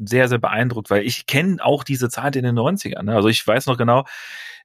sehr, 0.06 0.30
sehr 0.30 0.38
beeindruckt, 0.38 0.90
weil 0.90 1.06
ich 1.06 1.26
kenne 1.26 1.64
auch 1.64 1.84
diese 1.84 2.10
Zeit 2.10 2.38
in 2.38 2.44
den 2.44 2.58
90ern. 2.58 3.04
Ne? 3.04 3.16
Also 3.16 3.28
ich 3.28 3.46
weiß 3.46 3.66
noch 3.66 3.78
genau, 3.78 4.06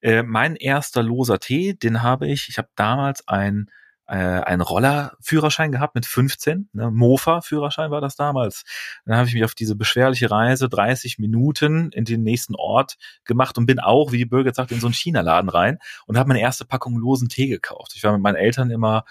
äh, 0.03 0.23
mein 0.23 0.55
erster 0.55 1.03
loser 1.03 1.41
Tee, 1.41 1.75
den 1.75 2.03
habe 2.03 2.29
ich, 2.29 2.49
ich 2.49 2.59
habe 2.59 2.69
damals 2.77 3.27
ein 3.27 3.71
äh, 4.09 4.15
einen 4.15 4.61
Rollerführerschein 4.61 5.73
gehabt 5.73 5.95
mit 5.95 6.07
15, 6.07 6.69
ne, 6.73 6.91
Mofa-Führerschein 6.91 7.91
war 7.91 8.01
das 8.01 8.17
damals. 8.17 8.65
Dann 9.05 9.17
habe 9.17 9.29
ich 9.29 9.35
mich 9.35 9.45
auf 9.45 9.55
diese 9.55 9.77
beschwerliche 9.77 10.31
Reise 10.31 10.69
30 10.69 11.19
Minuten 11.19 11.91
in 11.91 12.05
den 12.05 12.23
nächsten 12.23 12.55
Ort 12.55 12.97
gemacht 13.25 13.59
und 13.59 13.67
bin 13.67 13.81
auch, 13.81 14.13
wie 14.13 14.19
die 14.19 14.27
Bürger 14.27 14.55
sagt, 14.55 14.73
in 14.73 14.81
so 14.81 14.87
einen 14.87 14.95
China-Laden 14.95 15.51
rein 15.51 15.79
und 16.07 16.19
habe 16.19 16.29
meine 16.29 16.41
erste 16.41 16.65
Packung 16.65 16.97
losen 16.97 17.29
Tee 17.29 17.49
gekauft. 17.49 17.93
Ich 17.97 18.05
war 18.05 18.13
mit 18.13 18.23
meinen 18.23 18.37
Eltern 18.37 18.71
immer 18.71 19.05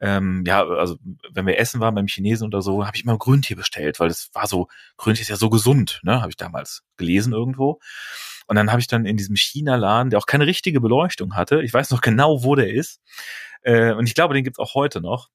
ähm, 0.00 0.44
ja, 0.46 0.62
also 0.66 0.98
wenn 1.32 1.46
wir 1.46 1.58
essen 1.58 1.80
waren 1.80 1.94
beim 1.94 2.06
Chinesen 2.06 2.46
oder 2.46 2.60
so, 2.60 2.86
habe 2.86 2.96
ich 2.96 3.04
immer 3.04 3.16
Grüntee 3.16 3.54
bestellt, 3.54 3.98
weil 3.98 4.08
das 4.08 4.28
war 4.34 4.46
so, 4.46 4.68
Grüntee 4.98 5.22
ist 5.22 5.28
ja 5.28 5.36
so 5.36 5.48
gesund, 5.48 6.00
ne, 6.02 6.20
habe 6.20 6.30
ich 6.30 6.36
damals 6.36 6.82
gelesen 6.98 7.32
irgendwo. 7.32 7.80
Und 8.46 8.56
dann 8.56 8.70
habe 8.70 8.80
ich 8.80 8.86
dann 8.86 9.06
in 9.06 9.16
diesem 9.16 9.36
China-Laden, 9.36 10.10
der 10.10 10.18
auch 10.18 10.26
keine 10.26 10.46
richtige 10.46 10.80
Beleuchtung 10.80 11.34
hatte, 11.34 11.62
ich 11.62 11.72
weiß 11.72 11.90
noch 11.90 12.00
genau, 12.00 12.44
wo 12.44 12.54
der 12.54 12.72
ist, 12.72 13.00
äh, 13.62 13.92
und 13.92 14.06
ich 14.06 14.14
glaube, 14.14 14.34
den 14.34 14.44
gibt's 14.44 14.58
auch 14.58 14.74
heute 14.74 15.00
noch 15.00 15.30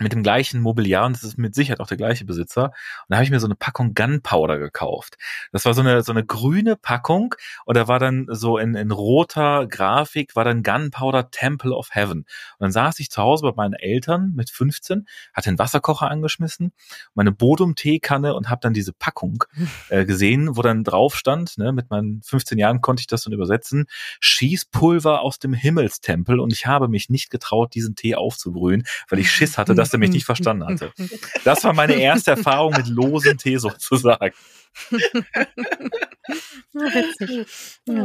mit 0.00 0.12
dem 0.12 0.24
gleichen 0.24 0.60
Mobiliar 0.60 1.06
und 1.06 1.16
es 1.16 1.22
ist 1.22 1.38
mit 1.38 1.54
Sicherheit 1.54 1.78
auch 1.78 1.86
der 1.86 1.96
gleiche 1.96 2.24
Besitzer. 2.24 2.64
Und 2.64 3.10
da 3.10 3.16
habe 3.16 3.24
ich 3.24 3.30
mir 3.30 3.38
so 3.38 3.46
eine 3.46 3.54
Packung 3.54 3.94
Gunpowder 3.94 4.58
gekauft. 4.58 5.16
Das 5.52 5.64
war 5.66 5.74
so 5.74 5.82
eine 5.82 6.02
so 6.02 6.10
eine 6.10 6.24
grüne 6.24 6.74
Packung 6.74 7.36
und 7.64 7.76
da 7.76 7.86
war 7.86 8.00
dann 8.00 8.26
so 8.28 8.58
in, 8.58 8.74
in 8.74 8.90
roter 8.90 9.68
Grafik 9.68 10.34
war 10.34 10.44
dann 10.44 10.64
Gunpowder 10.64 11.30
Temple 11.30 11.72
of 11.72 11.94
Heaven. 11.94 12.18
Und 12.18 12.26
dann 12.58 12.72
saß 12.72 12.98
ich 12.98 13.08
zu 13.08 13.22
Hause 13.22 13.44
bei 13.44 13.52
meinen 13.54 13.74
Eltern 13.74 14.32
mit 14.34 14.50
15, 14.50 15.06
hatte 15.32 15.50
den 15.50 15.60
Wasserkocher 15.60 16.10
angeschmissen, 16.10 16.72
meine 17.14 17.30
Bodum-Teekanne 17.30 18.34
und 18.34 18.50
habe 18.50 18.60
dann 18.62 18.74
diese 18.74 18.92
Packung 18.92 19.44
äh, 19.90 20.04
gesehen, 20.04 20.56
wo 20.56 20.62
dann 20.62 20.82
drauf 20.82 21.14
stand, 21.14 21.56
ne, 21.56 21.72
mit 21.72 21.90
meinen 21.90 22.20
15 22.22 22.58
Jahren 22.58 22.80
konnte 22.80 23.02
ich 23.02 23.06
das 23.06 23.22
dann 23.22 23.32
übersetzen, 23.32 23.86
Schießpulver 24.18 25.20
aus 25.20 25.38
dem 25.38 25.54
Himmelstempel 25.54 26.40
und 26.40 26.52
ich 26.52 26.66
habe 26.66 26.88
mich 26.88 27.10
nicht 27.10 27.30
getraut, 27.30 27.74
diesen 27.74 27.94
Tee 27.94 28.16
aufzubrühen, 28.16 28.82
weil 29.08 29.20
ich 29.20 29.30
Schiss 29.30 29.56
hatte, 29.56 29.76
dass 29.84 29.92
er 29.92 29.98
mich 29.98 30.10
nicht 30.10 30.24
verstanden 30.26 30.66
hatte. 30.66 30.92
Das 31.44 31.64
war 31.64 31.72
meine 31.72 31.94
erste 31.94 32.32
Erfahrung 32.32 32.74
mit 32.76 32.88
losen 32.88 33.38
Tee 33.38 33.58
sozusagen. 33.58 34.34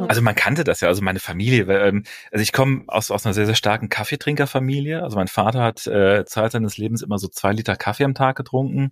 Also 0.07 0.21
man 0.21 0.36
kannte 0.36 0.63
das 0.63 0.81
ja, 0.81 0.88
also 0.88 1.01
meine 1.01 1.19
Familie, 1.19 1.63
ähm, 1.63 2.03
also 2.31 2.43
ich 2.43 2.53
komme 2.53 2.83
aus, 2.88 3.09
aus 3.09 3.25
einer 3.25 3.33
sehr, 3.33 3.48
sehr 3.48 3.55
starken 3.55 3.89
Kaffeetrinkerfamilie. 3.89 5.01
Also 5.01 5.17
mein 5.17 5.27
Vater 5.27 5.63
hat 5.63 5.88
äh, 5.88 6.25
Zeit 6.25 6.51
seines 6.51 6.77
Lebens 6.77 7.01
immer 7.01 7.17
so 7.17 7.27
zwei 7.27 7.53
Liter 7.53 7.75
Kaffee 7.75 8.03
am 8.03 8.13
Tag 8.13 8.36
getrunken. 8.36 8.91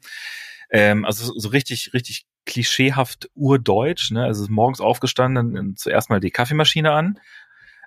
Ähm, 0.72 1.06
also 1.06 1.38
so 1.38 1.50
richtig, 1.50 1.92
richtig 1.94 2.26
klischeehaft 2.46 3.30
urdeutsch, 3.36 4.12
ne? 4.12 4.24
Also 4.24 4.48
morgens 4.50 4.80
aufgestanden, 4.82 5.76
zuerst 5.76 6.10
mal 6.10 6.20
die 6.20 6.32
Kaffeemaschine 6.32 6.92
an, 6.92 7.20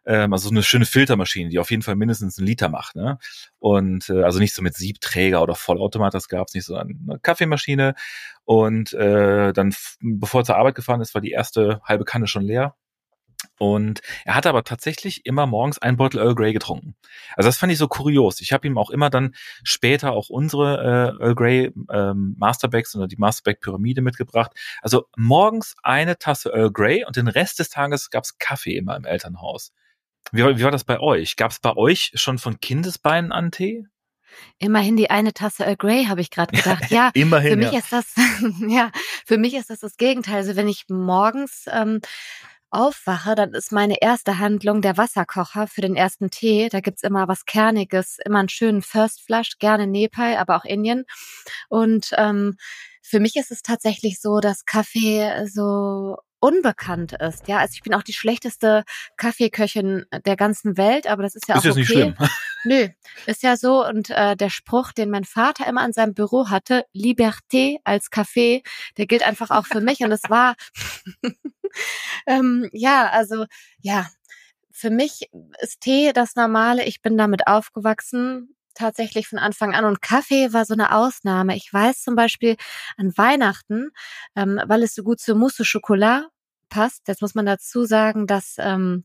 ähm, 0.07 0.33
also 0.33 0.49
so 0.49 0.54
eine 0.54 0.62
schöne 0.62 0.87
Filtermaschine, 0.87 1.50
die 1.50 1.59
auf 1.59 1.71
jeden 1.71 1.83
Fall 1.83 1.97
mindestens 1.97 2.38
einen 2.38 2.47
Liter 2.47 2.69
macht. 2.69 2.97
Ne? 2.97 3.19
Und 3.59 4.09
äh, 4.09 4.23
also 4.23 4.38
nicht 4.38 4.54
so 4.54 4.62
mit 4.62 4.75
Siebträger 4.76 5.42
oder 5.42 5.54
Vollautomat, 5.54 6.14
das 6.14 6.28
gab's 6.28 6.54
nicht, 6.54 6.64
so 6.64 6.76
eine 6.76 6.95
Kaffeemaschine. 7.23 7.95
Und 8.45 8.92
äh, 8.95 9.52
dann, 9.52 9.75
bevor 10.00 10.42
er 10.42 10.45
zur 10.45 10.57
Arbeit 10.57 10.75
gefahren 10.75 11.00
ist, 11.00 11.14
war 11.14 11.21
die 11.21 11.33
erste 11.33 11.80
halbe 11.85 12.04
Kanne 12.04 12.26
schon 12.26 12.42
leer. 12.42 12.75
Und 13.59 14.00
er 14.25 14.35
hat 14.35 14.47
aber 14.47 14.64
tatsächlich 14.64 15.26
immer 15.26 15.47
morgens 15.47 15.78
einen 15.78 15.97
Beutel 15.97 16.21
Earl 16.21 16.35
Grey 16.35 16.52
getrunken. 16.52 16.95
Also 17.37 17.49
das 17.49 17.59
fand 17.59 17.73
ich 17.73 17.78
so 17.78 17.88
kurios. 17.88 18.40
Ich 18.40 18.52
habe 18.52 18.66
ihm 18.66 18.78
auch 18.78 18.90
immer 18.90 19.11
dann 19.11 19.35
später 19.62 20.12
auch 20.12 20.30
unsere 20.30 20.78
äh, 21.21 21.23
Earl 21.23 21.35
Grey 21.35 21.73
ähm, 21.90 22.37
Masterbacks 22.38 22.97
oder 22.97 23.07
die 23.07 23.16
Masterback 23.16 23.61
Pyramide 23.61 24.00
mitgebracht. 24.00 24.52
Also 24.83 25.07
morgens 25.16 25.75
eine 25.83 26.19
Tasse 26.19 26.50
Earl 26.50 26.73
Grey 26.73 27.04
und 27.04 27.16
den 27.16 27.28
Rest 27.28 27.59
des 27.59 27.69
Tages 27.69 28.11
gab's 28.11 28.38
Kaffee 28.38 28.76
immer 28.76 28.97
im 28.97 29.04
Elternhaus. 29.04 29.73
Wie, 30.33 30.43
wie 30.43 30.63
war 30.63 30.71
das 30.71 30.85
bei 30.85 31.01
euch? 31.01 31.37
Gab 31.37 31.51
es 31.51 31.59
bei 31.59 31.77
euch 31.77 32.13
schon 32.15 32.39
von 32.39 32.61
Kindesbeinen 32.61 33.33
an 33.33 33.51
Tee? 33.51 33.87
Immerhin 34.59 34.97
die 34.97 35.11
eine 35.11 35.33
Tasse 35.33 35.65
Earl 35.65 35.77
Grey, 35.77 36.05
habe 36.07 36.21
ich 36.21 36.31
gerade 36.31 36.57
gedacht. 36.57 36.91
Ja, 36.91 37.11
Immerhin, 37.15 37.53
für 37.53 37.57
mich 37.57 37.73
ja. 37.73 37.79
ist 37.79 37.93
das, 37.93 38.15
ja, 38.69 38.91
für 39.25 39.39
mich 39.39 39.55
ist 39.55 39.71
das 39.71 39.81
das 39.81 39.97
Gegenteil. 39.97 40.37
Also 40.37 40.57
wenn 40.57 40.69
ich 40.69 40.85
morgens 40.89 41.65
ähm, 41.71 42.01
aufwache, 42.71 43.35
dann 43.35 43.53
ist 43.53 43.73
meine 43.73 44.01
erste 44.01 44.39
Handlung 44.39 44.81
der 44.83 44.97
Wasserkocher 44.97 45.67
für 45.67 45.81
den 45.81 45.97
ersten 45.97 46.31
Tee. 46.31 46.69
Da 46.69 46.81
gibt's 46.81 47.03
immer 47.03 47.27
was 47.27 47.45
Kerniges, 47.45 48.19
immer 48.25 48.39
einen 48.39 48.49
schönen 48.49 48.83
First 48.83 49.23
Flush, 49.23 49.59
gerne 49.59 49.87
Nepal, 49.87 50.37
aber 50.37 50.57
auch 50.57 50.65
Indien. 50.65 51.05
Und 51.69 52.11
ähm, 52.17 52.57
für 53.03 53.19
mich 53.19 53.37
ist 53.37 53.51
es 53.51 53.63
tatsächlich 53.63 54.21
so, 54.21 54.39
dass 54.39 54.65
Kaffee 54.65 55.47
so 55.47 56.19
unbekannt 56.41 57.13
ist. 57.13 57.49
Ja, 57.49 57.59
also 57.59 57.73
ich 57.75 57.83
bin 57.83 57.95
auch 57.95 58.03
die 58.03 58.13
schlechteste 58.13 58.85
Kaffeeköchin 59.17 60.07
der 60.25 60.37
ganzen 60.37 60.77
Welt, 60.77 61.07
aber 61.07 61.23
das 61.23 61.35
ist 61.35 61.49
ja 61.49 61.57
ist 61.57 61.67
auch 61.67 61.71
okay. 61.71 61.71
Ist 61.71 61.77
nicht 61.77 61.89
schlimm. 61.89 62.15
Nö, 62.65 62.89
ist 63.27 63.43
ja 63.43 63.57
so. 63.57 63.87
Und 63.87 64.11
äh, 64.11 64.37
der 64.37 64.51
Spruch, 64.51 64.93
den 64.93 65.11
mein 65.11 65.25
Vater 65.25 65.67
immer 65.67 65.83
an 65.83 65.93
seinem 65.93 66.15
Büro 66.15 66.49
hatte, 66.49 66.85
Liberté 66.95 67.77
als 67.85 68.11
Kaffee, 68.11 68.63
der 68.97 69.07
gilt 69.07 69.23
einfach 69.23 69.51
auch 69.51 69.67
für 69.67 69.81
mich. 69.81 70.01
Und 70.01 70.13
es 70.13 70.23
war, 70.29 70.57
ähm, 72.27 72.69
ja, 72.73 73.09
also 73.11 73.45
ja, 73.81 74.09
für 74.71 74.91
mich 74.91 75.31
ist 75.61 75.81
Tee 75.81 76.13
das 76.13 76.37
Normale. 76.37 76.85
Ich 76.85 77.03
bin 77.03 77.17
damit 77.19 77.47
aufgewachsen 77.47 78.57
tatsächlich 78.75 79.29
von 79.29 79.39
Anfang 79.39 79.75
an 79.75 79.85
und 79.85 80.03
Kaffee 80.03 80.53
war 80.53 80.65
so 80.65 80.75
eine 80.75 80.95
Ausnahme. 80.95 81.57
Ich 81.57 81.73
weiß 81.73 82.03
zum 82.03 82.15
Beispiel 82.15 82.57
an 82.97 83.17
Weihnachten, 83.17 83.91
ähm, 84.37 84.61
weil 84.67 84.83
es 84.83 84.95
so 84.95 85.03
gut 85.03 85.21
zu 85.21 85.35
Mousse 85.35 85.62
au 85.62 85.67
Chocolat 85.67 86.29
passt. 86.71 87.07
Jetzt 87.09 87.21
muss 87.21 87.35
man 87.35 87.45
dazu 87.45 87.85
sagen, 87.85 88.27
dass 88.27 88.55
ähm, 88.59 89.05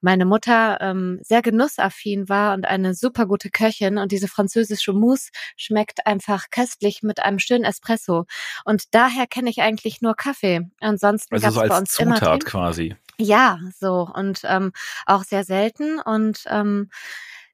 meine 0.00 0.24
Mutter 0.24 0.78
ähm, 0.80 1.20
sehr 1.22 1.42
genussaffin 1.42 2.28
war 2.28 2.54
und 2.54 2.66
eine 2.66 2.94
super 2.94 3.26
gute 3.26 3.50
Köchin 3.50 3.98
und 3.98 4.10
diese 4.10 4.26
französische 4.26 4.92
Mousse 4.92 5.30
schmeckt 5.56 6.06
einfach 6.06 6.46
köstlich 6.50 7.02
mit 7.02 7.20
einem 7.20 7.38
schönen 7.38 7.64
Espresso. 7.64 8.24
Und 8.64 8.94
daher 8.94 9.28
kenne 9.28 9.50
ich 9.50 9.60
eigentlich 9.60 10.00
nur 10.00 10.16
Kaffee. 10.16 10.62
Ansonsten 10.80 11.34
also 11.34 11.44
gab's 11.44 11.54
so 11.54 11.60
als 11.60 11.68
bei 11.70 11.78
uns 11.78 11.90
Zutat 11.92 12.22
immer 12.22 12.38
Tee. 12.38 12.44
quasi. 12.46 12.96
Ja, 13.18 13.60
so 13.78 14.10
und 14.12 14.40
ähm, 14.44 14.72
auch 15.06 15.22
sehr 15.22 15.44
selten 15.44 16.00
und 16.00 16.44
ähm, 16.48 16.90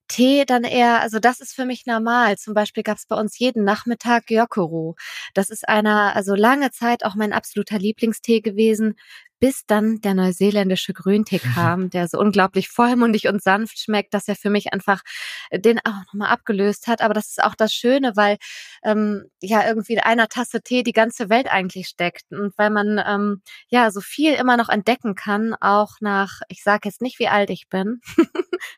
Tee 0.08 0.44
dann 0.46 0.64
eher, 0.64 1.00
also 1.02 1.18
das 1.18 1.40
ist 1.40 1.54
für 1.54 1.66
mich 1.66 1.84
normal. 1.86 2.38
Zum 2.38 2.54
Beispiel 2.54 2.82
gab 2.82 2.96
es 2.96 3.06
bei 3.06 3.16
uns 3.16 3.38
jeden 3.38 3.64
Nachmittag 3.64 4.26
Gyokuro. 4.26 4.96
Das 5.34 5.50
ist 5.50 5.68
einer, 5.68 6.16
also 6.16 6.34
lange 6.34 6.70
Zeit 6.70 7.04
auch 7.04 7.14
mein 7.14 7.32
absoluter 7.34 7.78
Lieblingstee 7.78 8.40
gewesen, 8.40 8.96
bis 9.40 9.64
dann 9.66 10.00
der 10.00 10.14
neuseeländische 10.14 10.92
Grüntee 10.92 11.38
kam, 11.38 11.90
der 11.90 12.08
so 12.08 12.18
unglaublich 12.18 12.68
vollmundig 12.68 13.28
und 13.28 13.42
sanft 13.42 13.78
schmeckt, 13.80 14.14
dass 14.14 14.28
er 14.28 14.36
für 14.36 14.50
mich 14.50 14.72
einfach 14.72 15.02
äh, 15.50 15.60
den 15.60 15.78
auch 15.80 16.04
nochmal 16.06 16.30
abgelöst 16.30 16.86
hat. 16.86 17.00
Aber 17.02 17.14
das 17.14 17.28
ist 17.28 17.42
auch 17.42 17.54
das 17.54 17.72
Schöne, 17.72 18.12
weil 18.16 18.36
ähm, 18.82 19.24
ja 19.40 19.66
irgendwie 19.66 19.94
in 19.94 20.00
einer 20.00 20.28
Tasse 20.28 20.62
Tee 20.62 20.82
die 20.82 20.92
ganze 20.92 21.28
Welt 21.30 21.48
eigentlich 21.50 21.86
steckt 21.88 22.22
und 22.30 22.52
weil 22.58 22.70
man 22.70 23.00
ähm, 23.06 23.42
ja 23.68 23.90
so 23.90 24.00
viel 24.00 24.34
immer 24.34 24.56
noch 24.56 24.68
entdecken 24.68 25.14
kann, 25.14 25.54
auch 25.60 25.96
nach, 26.00 26.40
ich 26.48 26.62
sage 26.62 26.88
jetzt 26.88 27.02
nicht, 27.02 27.18
wie 27.18 27.28
alt 27.28 27.50
ich 27.50 27.68
bin. 27.68 28.00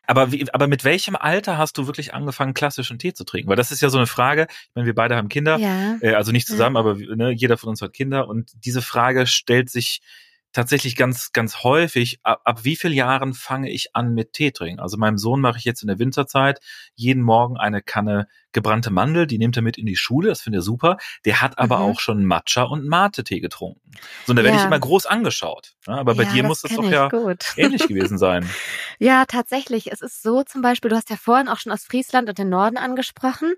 aber, 0.07 0.31
wie, 0.31 0.51
aber 0.53 0.67
mit 0.67 0.83
welchem 0.83 1.15
Alter 1.15 1.57
hast 1.57 1.77
du 1.77 1.87
wirklich 1.87 2.13
angefangen, 2.13 2.53
klassischen 2.53 2.99
Tee 2.99 3.13
zu 3.13 3.23
trinken? 3.23 3.49
Weil 3.49 3.55
das 3.55 3.71
ist 3.71 3.81
ja 3.81 3.89
so 3.89 3.97
eine 3.97 4.07
Frage. 4.07 4.47
Ich 4.49 4.71
meine, 4.75 4.85
wir 4.85 4.95
beide 4.95 5.15
haben 5.15 5.29
Kinder, 5.29 5.57
Ja. 5.57 5.97
äh, 6.01 6.13
also 6.13 6.31
nicht 6.31 6.47
zusammen, 6.47 6.75
Ja. 6.75 6.79
aber 6.81 6.95
ne, 6.95 7.31
jeder 7.31 7.57
von 7.57 7.69
uns 7.69 7.81
hat 7.81 7.93
Kinder 7.93 8.27
und 8.27 8.51
diese 8.65 8.81
Frage 8.81 9.25
stellt 9.27 9.69
sich 9.69 10.01
tatsächlich 10.53 10.95
ganz, 10.95 11.31
ganz 11.33 11.63
häufig, 11.63 12.19
ab, 12.23 12.41
ab 12.45 12.63
wie 12.63 12.75
vielen 12.75 12.93
Jahren 12.93 13.33
fange 13.33 13.69
ich 13.69 13.95
an 13.95 14.13
mit 14.13 14.33
Tee 14.33 14.51
trinken? 14.51 14.79
Also 14.81 14.97
meinem 14.97 15.17
Sohn 15.17 15.41
mache 15.41 15.57
ich 15.57 15.65
jetzt 15.65 15.81
in 15.81 15.87
der 15.87 15.99
Winterzeit 15.99 16.59
jeden 16.95 17.23
Morgen 17.23 17.57
eine 17.57 17.81
Kanne 17.81 18.27
gebrannte 18.53 18.91
Mandel, 18.91 19.27
die 19.27 19.37
nimmt 19.37 19.55
er 19.55 19.61
mit 19.63 19.77
in 19.77 19.85
die 19.85 19.95
Schule, 19.95 20.29
das 20.29 20.41
finde 20.41 20.59
ich 20.59 20.65
super. 20.65 20.97
Der 21.25 21.41
hat 21.41 21.57
aber 21.57 21.77
Mhm. 21.77 21.83
auch 21.83 21.99
schon 21.99 22.25
Matcha 22.25 22.63
und 22.63 22.87
Mate-Tee 22.87 23.39
getrunken. 23.39 23.81
So, 24.25 24.31
und 24.31 24.37
da 24.37 24.43
werde 24.43 24.55
ich 24.57 24.61
Ja. 24.61 24.67
immer 24.67 24.79
groß 24.79 25.05
angeschaut. 25.05 25.73
Ja, 25.87 25.95
aber 25.95 26.15
bei 26.15 26.23
ja, 26.23 26.29
dir 26.33 26.43
das 26.43 26.47
muss 26.49 26.61
das 26.61 26.71
doch 26.73 26.91
ja 26.91 27.07
gut. 27.09 27.53
ähnlich 27.57 27.87
gewesen 27.87 28.17
sein. 28.17 28.49
Ja, 28.99 29.25
tatsächlich. 29.25 29.91
Es 29.91 30.01
ist 30.01 30.21
so 30.21 30.43
zum 30.43 30.61
Beispiel, 30.61 30.89
du 30.89 30.95
hast 30.95 31.09
ja 31.09 31.17
vorhin 31.17 31.47
auch 31.47 31.57
schon 31.59 31.71
aus 31.71 31.83
Friesland 31.85 32.29
und 32.29 32.37
den 32.37 32.49
Norden 32.49 32.77
angesprochen, 32.77 33.53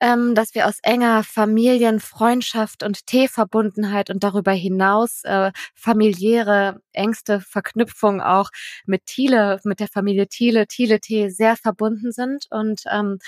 ähm, 0.00 0.34
dass 0.34 0.54
wir 0.54 0.66
aus 0.66 0.78
enger 0.82 1.22
Familien, 1.24 2.00
Freundschaft 2.00 2.82
und 2.82 3.06
Teeverbundenheit 3.06 4.10
und 4.10 4.24
darüber 4.24 4.52
hinaus 4.52 5.22
äh, 5.24 5.52
familiäre 5.74 6.80
engste 6.92 7.40
Verknüpfung 7.40 8.20
auch 8.20 8.50
mit 8.86 9.06
Thiele, 9.06 9.60
mit 9.64 9.80
der 9.80 9.88
Familie 9.88 10.26
Thiele, 10.28 10.66
Thiele-Tee 10.66 11.30
sehr 11.30 11.56
verbunden 11.56 12.12
sind. 12.12 12.46
Und 12.50 12.82
ähm, 12.90 13.18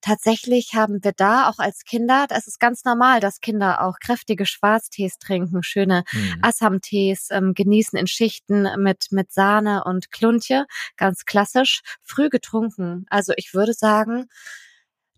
tatsächlich 0.00 0.41
haben 0.74 1.02
wir 1.02 1.12
da 1.12 1.48
auch 1.48 1.58
als 1.58 1.84
Kinder, 1.84 2.26
das 2.28 2.46
ist 2.46 2.58
ganz 2.60 2.84
normal, 2.84 3.20
dass 3.20 3.40
Kinder 3.40 3.82
auch 3.82 3.98
kräftige 4.00 4.46
Schwarztees 4.46 5.18
trinken, 5.18 5.62
schöne 5.62 6.04
Hm. 6.10 6.38
Assam-Tees 6.42 7.28
ähm, 7.30 7.54
genießen 7.54 7.98
in 7.98 8.06
Schichten 8.06 8.68
mit, 8.82 9.06
mit 9.10 9.32
Sahne 9.32 9.84
und 9.84 10.10
Kluntje, 10.10 10.66
ganz 10.96 11.24
klassisch, 11.24 11.82
früh 12.02 12.28
getrunken. 12.28 13.06
Also 13.08 13.32
ich 13.36 13.54
würde 13.54 13.72
sagen, 13.72 14.28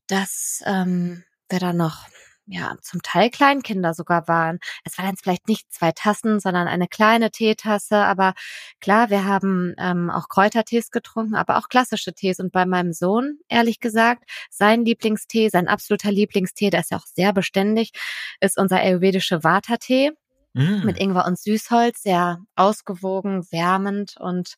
dass 0.07 0.62
ähm, 0.66 1.25
wir 1.49 1.61
da 1.61 1.73
noch 1.73 2.07
ja 2.46 2.76
zum 2.82 3.02
Teil 3.02 3.30
Kleinkinder 3.30 3.94
sogar 3.94 4.28
waren. 4.28 4.58
Es 4.84 4.98
waren 4.98 5.10
jetzt 5.10 5.22
vielleicht 5.22 5.48
nicht 5.48 5.72
zwei 5.72 5.92
Tassen, 5.92 6.40
sondern 6.40 6.68
eine 6.68 6.88
kleine 6.88 7.30
Teetasse. 7.30 7.96
Aber 7.96 8.34
klar, 8.80 9.10
wir 9.10 9.24
haben 9.24 9.74
ähm, 9.78 10.10
auch 10.10 10.28
Kräutertees 10.28 10.90
getrunken, 10.90 11.34
aber 11.34 11.58
auch 11.58 11.68
klassische 11.68 12.12
Tees. 12.14 12.40
Und 12.40 12.52
bei 12.52 12.66
meinem 12.66 12.92
Sohn, 12.92 13.38
ehrlich 13.48 13.80
gesagt, 13.80 14.24
sein 14.50 14.84
Lieblingstee, 14.84 15.48
sein 15.48 15.68
absoluter 15.68 16.12
Lieblingstee, 16.12 16.70
der 16.70 16.80
ist 16.80 16.90
ja 16.90 16.98
auch 16.98 17.06
sehr 17.06 17.32
beständig, 17.32 17.92
ist 18.40 18.58
unser 18.58 18.76
ayurvedische 18.78 19.44
Vata-Tee 19.44 20.12
Mm. 20.55 20.85
mit 20.85 20.99
Ingwer 21.01 21.27
und 21.27 21.38
Süßholz, 21.38 22.03
sehr 22.03 22.38
ausgewogen, 22.55 23.45
wärmend 23.51 24.17
und 24.19 24.55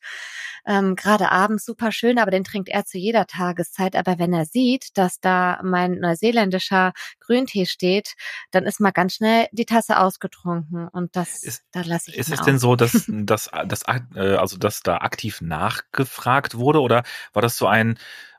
ähm, 0.65 0.95
gerade 0.95 1.31
abends 1.31 1.65
super 1.65 1.91
schön, 1.91 2.19
aber 2.19 2.29
den 2.31 2.43
trinkt 2.43 2.69
er 2.69 2.85
zu 2.85 2.97
jeder 2.99 3.25
Tageszeit. 3.25 3.95
Aber 3.95 4.19
wenn 4.19 4.31
er 4.33 4.45
sieht, 4.45 4.95
dass 4.97 5.19
da 5.19 5.59
mein 5.63 5.93
neuseeländischer 5.99 6.93
Grüntee 7.19 7.65
steht, 7.65 8.13
dann 8.51 8.65
ist 8.65 8.79
mal 8.79 8.91
ganz 8.91 9.15
schnell 9.15 9.47
die 9.51 9.65
Tasse 9.65 9.99
ausgetrunken 9.99 10.87
und 10.89 11.15
das, 11.15 11.41
Ist- 11.43 11.63
da 11.71 11.81
lasse 11.81 12.11
ich 12.11 12.17
Ist 12.17 12.31
es 12.31 12.39
auch. 12.41 12.45
denn 12.45 12.59
so, 12.59 12.75
dass, 12.75 12.91
dass, 13.07 13.49
dass, 13.65 13.81
äh, 14.15 14.35
also, 14.35 14.57
dass 14.57 14.81
da 14.83 14.97
aktiv 14.97 15.41
nachgefragt 15.41 16.55
wurde 16.57 16.81
oder 16.81 17.03
war 17.33 17.41
das 17.41 17.57
so 17.57 17.65
ein, 17.67 17.97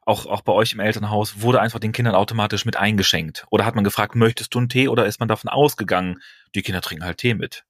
auch, 0.09 0.27
auch 0.27 0.41
bei 0.43 0.53
euch 0.53 0.73
im 0.73 0.81
Elternhaus, 0.81 1.41
wurde 1.43 1.61
einfach 1.61 1.79
den 1.79 1.93
Kindern 1.93 2.15
automatisch 2.15 2.65
mit 2.65 2.77
eingeschenkt? 2.77 3.47
Oder 3.51 3.65
hat 3.65 3.75
man 3.75 3.85
gefragt, 3.85 4.15
möchtest 4.15 4.55
du 4.55 4.59
einen 4.59 4.69
Tee 4.69 4.89
oder 4.89 5.07
ist 5.07 5.21
man 5.21 5.29
davon 5.29 5.51
ausgegangen, 5.51 6.21
die 6.55 6.63
Kinder 6.63 6.81
trinken 6.81 7.05
halt 7.05 7.19
Tee 7.19 7.35
mit? 7.35 7.65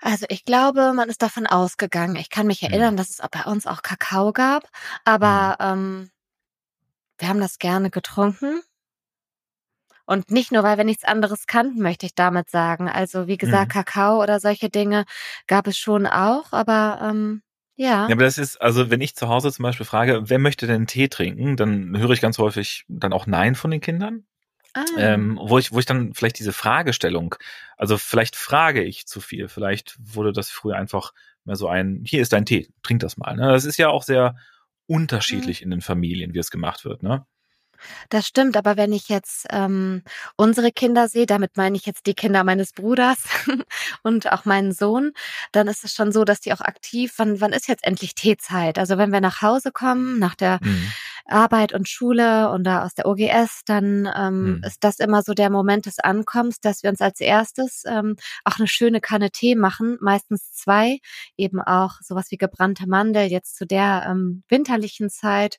Also 0.00 0.26
ich 0.28 0.44
glaube, 0.44 0.92
man 0.92 1.08
ist 1.08 1.22
davon 1.22 1.46
ausgegangen. 1.46 2.16
Ich 2.16 2.30
kann 2.30 2.46
mich 2.46 2.60
Hm. 2.62 2.70
erinnern, 2.70 2.96
dass 2.96 3.10
es 3.10 3.20
bei 3.30 3.44
uns 3.44 3.66
auch 3.66 3.82
Kakao 3.82 4.32
gab, 4.32 4.68
aber 5.04 5.56
ähm, 5.60 6.10
wir 7.18 7.28
haben 7.28 7.40
das 7.40 7.58
gerne 7.58 7.90
getrunken. 7.90 8.62
Und 10.04 10.30
nicht 10.30 10.52
nur, 10.52 10.62
weil 10.62 10.76
wir 10.76 10.84
nichts 10.84 11.04
anderes 11.04 11.46
kannten, 11.46 11.80
möchte 11.82 12.06
ich 12.06 12.14
damit 12.14 12.48
sagen. 12.48 12.88
Also 12.88 13.26
wie 13.26 13.36
gesagt, 13.38 13.68
Mhm. 13.68 13.72
Kakao 13.72 14.22
oder 14.22 14.38
solche 14.38 14.70
Dinge 14.70 15.04
gab 15.48 15.66
es 15.66 15.76
schon 15.78 16.06
auch, 16.06 16.52
aber 16.52 17.00
ähm, 17.02 17.42
ja. 17.76 18.08
Ja, 18.08 18.14
aber 18.14 18.24
das 18.24 18.38
ist, 18.38 18.60
also 18.60 18.90
wenn 18.90 19.00
ich 19.00 19.14
zu 19.14 19.28
Hause 19.28 19.52
zum 19.52 19.62
Beispiel 19.62 19.86
frage, 19.86 20.22
wer 20.24 20.38
möchte 20.38 20.66
denn 20.66 20.86
Tee 20.86 21.08
trinken, 21.08 21.56
dann 21.56 21.96
höre 21.96 22.10
ich 22.10 22.20
ganz 22.20 22.38
häufig 22.38 22.84
dann 22.88 23.12
auch 23.12 23.26
Nein 23.26 23.54
von 23.54 23.70
den 23.70 23.80
Kindern. 23.80 24.24
Ah. 24.74 24.84
Ähm, 24.98 25.38
wo 25.42 25.58
ich, 25.58 25.72
wo 25.72 25.78
ich 25.78 25.86
dann 25.86 26.12
vielleicht 26.12 26.38
diese 26.38 26.52
Fragestellung, 26.52 27.34
also 27.78 27.96
vielleicht 27.96 28.36
frage 28.36 28.82
ich 28.82 29.06
zu 29.06 29.22
viel, 29.22 29.48
vielleicht 29.48 29.96
wurde 29.98 30.32
das 30.32 30.50
früher 30.50 30.76
einfach 30.76 31.14
mehr 31.44 31.56
so 31.56 31.68
ein, 31.68 32.02
hier 32.04 32.20
ist 32.20 32.34
dein 32.34 32.44
Tee, 32.44 32.68
trink 32.82 33.00
das 33.00 33.16
mal. 33.16 33.36
Ne? 33.36 33.48
Das 33.48 33.64
ist 33.64 33.78
ja 33.78 33.88
auch 33.88 34.02
sehr 34.02 34.36
unterschiedlich 34.86 35.62
in 35.62 35.70
den 35.70 35.80
Familien, 35.80 36.34
wie 36.34 36.38
es 36.38 36.50
gemacht 36.50 36.84
wird, 36.84 37.02
ne? 37.02 37.26
Das 38.10 38.26
stimmt, 38.26 38.56
aber 38.56 38.76
wenn 38.76 38.92
ich 38.92 39.08
jetzt 39.08 39.46
ähm, 39.50 40.02
unsere 40.36 40.72
Kinder 40.72 41.08
sehe, 41.08 41.26
damit 41.26 41.56
meine 41.56 41.76
ich 41.76 41.86
jetzt 41.86 42.06
die 42.06 42.14
Kinder 42.14 42.44
meines 42.44 42.72
Bruders 42.72 43.18
und 44.02 44.32
auch 44.32 44.44
meinen 44.44 44.72
Sohn, 44.72 45.12
dann 45.52 45.68
ist 45.68 45.84
es 45.84 45.94
schon 45.94 46.12
so, 46.12 46.24
dass 46.24 46.40
die 46.40 46.52
auch 46.52 46.60
aktiv, 46.60 47.14
wann, 47.16 47.40
wann 47.40 47.52
ist 47.52 47.68
jetzt 47.68 47.84
endlich 47.84 48.14
Teezeit? 48.14 48.78
Also 48.78 48.98
wenn 48.98 49.12
wir 49.12 49.20
nach 49.20 49.42
Hause 49.42 49.72
kommen, 49.72 50.18
nach 50.18 50.34
der 50.34 50.58
Mhm. 50.66 50.92
Arbeit 51.28 51.72
und 51.74 51.88
Schule 51.88 52.50
und 52.50 52.64
da 52.64 52.84
aus 52.84 52.94
der 52.94 53.06
OGS, 53.06 53.62
dann 53.66 54.06
ähm, 54.16 54.60
Hm. 54.60 54.62
ist 54.64 54.84
das 54.84 54.98
immer 54.98 55.22
so 55.22 55.34
der 55.34 55.50
Moment 55.50 55.86
des 55.86 55.98
Ankommens, 55.98 56.60
dass 56.60 56.82
wir 56.82 56.90
uns 56.90 57.00
als 57.00 57.20
erstes 57.20 57.82
ähm, 57.86 58.16
auch 58.44 58.58
eine 58.58 58.68
schöne 58.68 59.00
Kanne 59.00 59.30
Tee 59.30 59.54
machen, 59.56 59.98
meistens 60.00 60.52
zwei, 60.52 60.98
eben 61.36 61.60
auch 61.60 61.94
sowas 62.02 62.30
wie 62.30 62.36
gebrannte 62.36 62.86
Mandel 62.88 63.26
jetzt 63.30 63.56
zu 63.56 63.66
der 63.66 64.06
ähm, 64.08 64.42
winterlichen 64.48 65.10
Zeit 65.10 65.58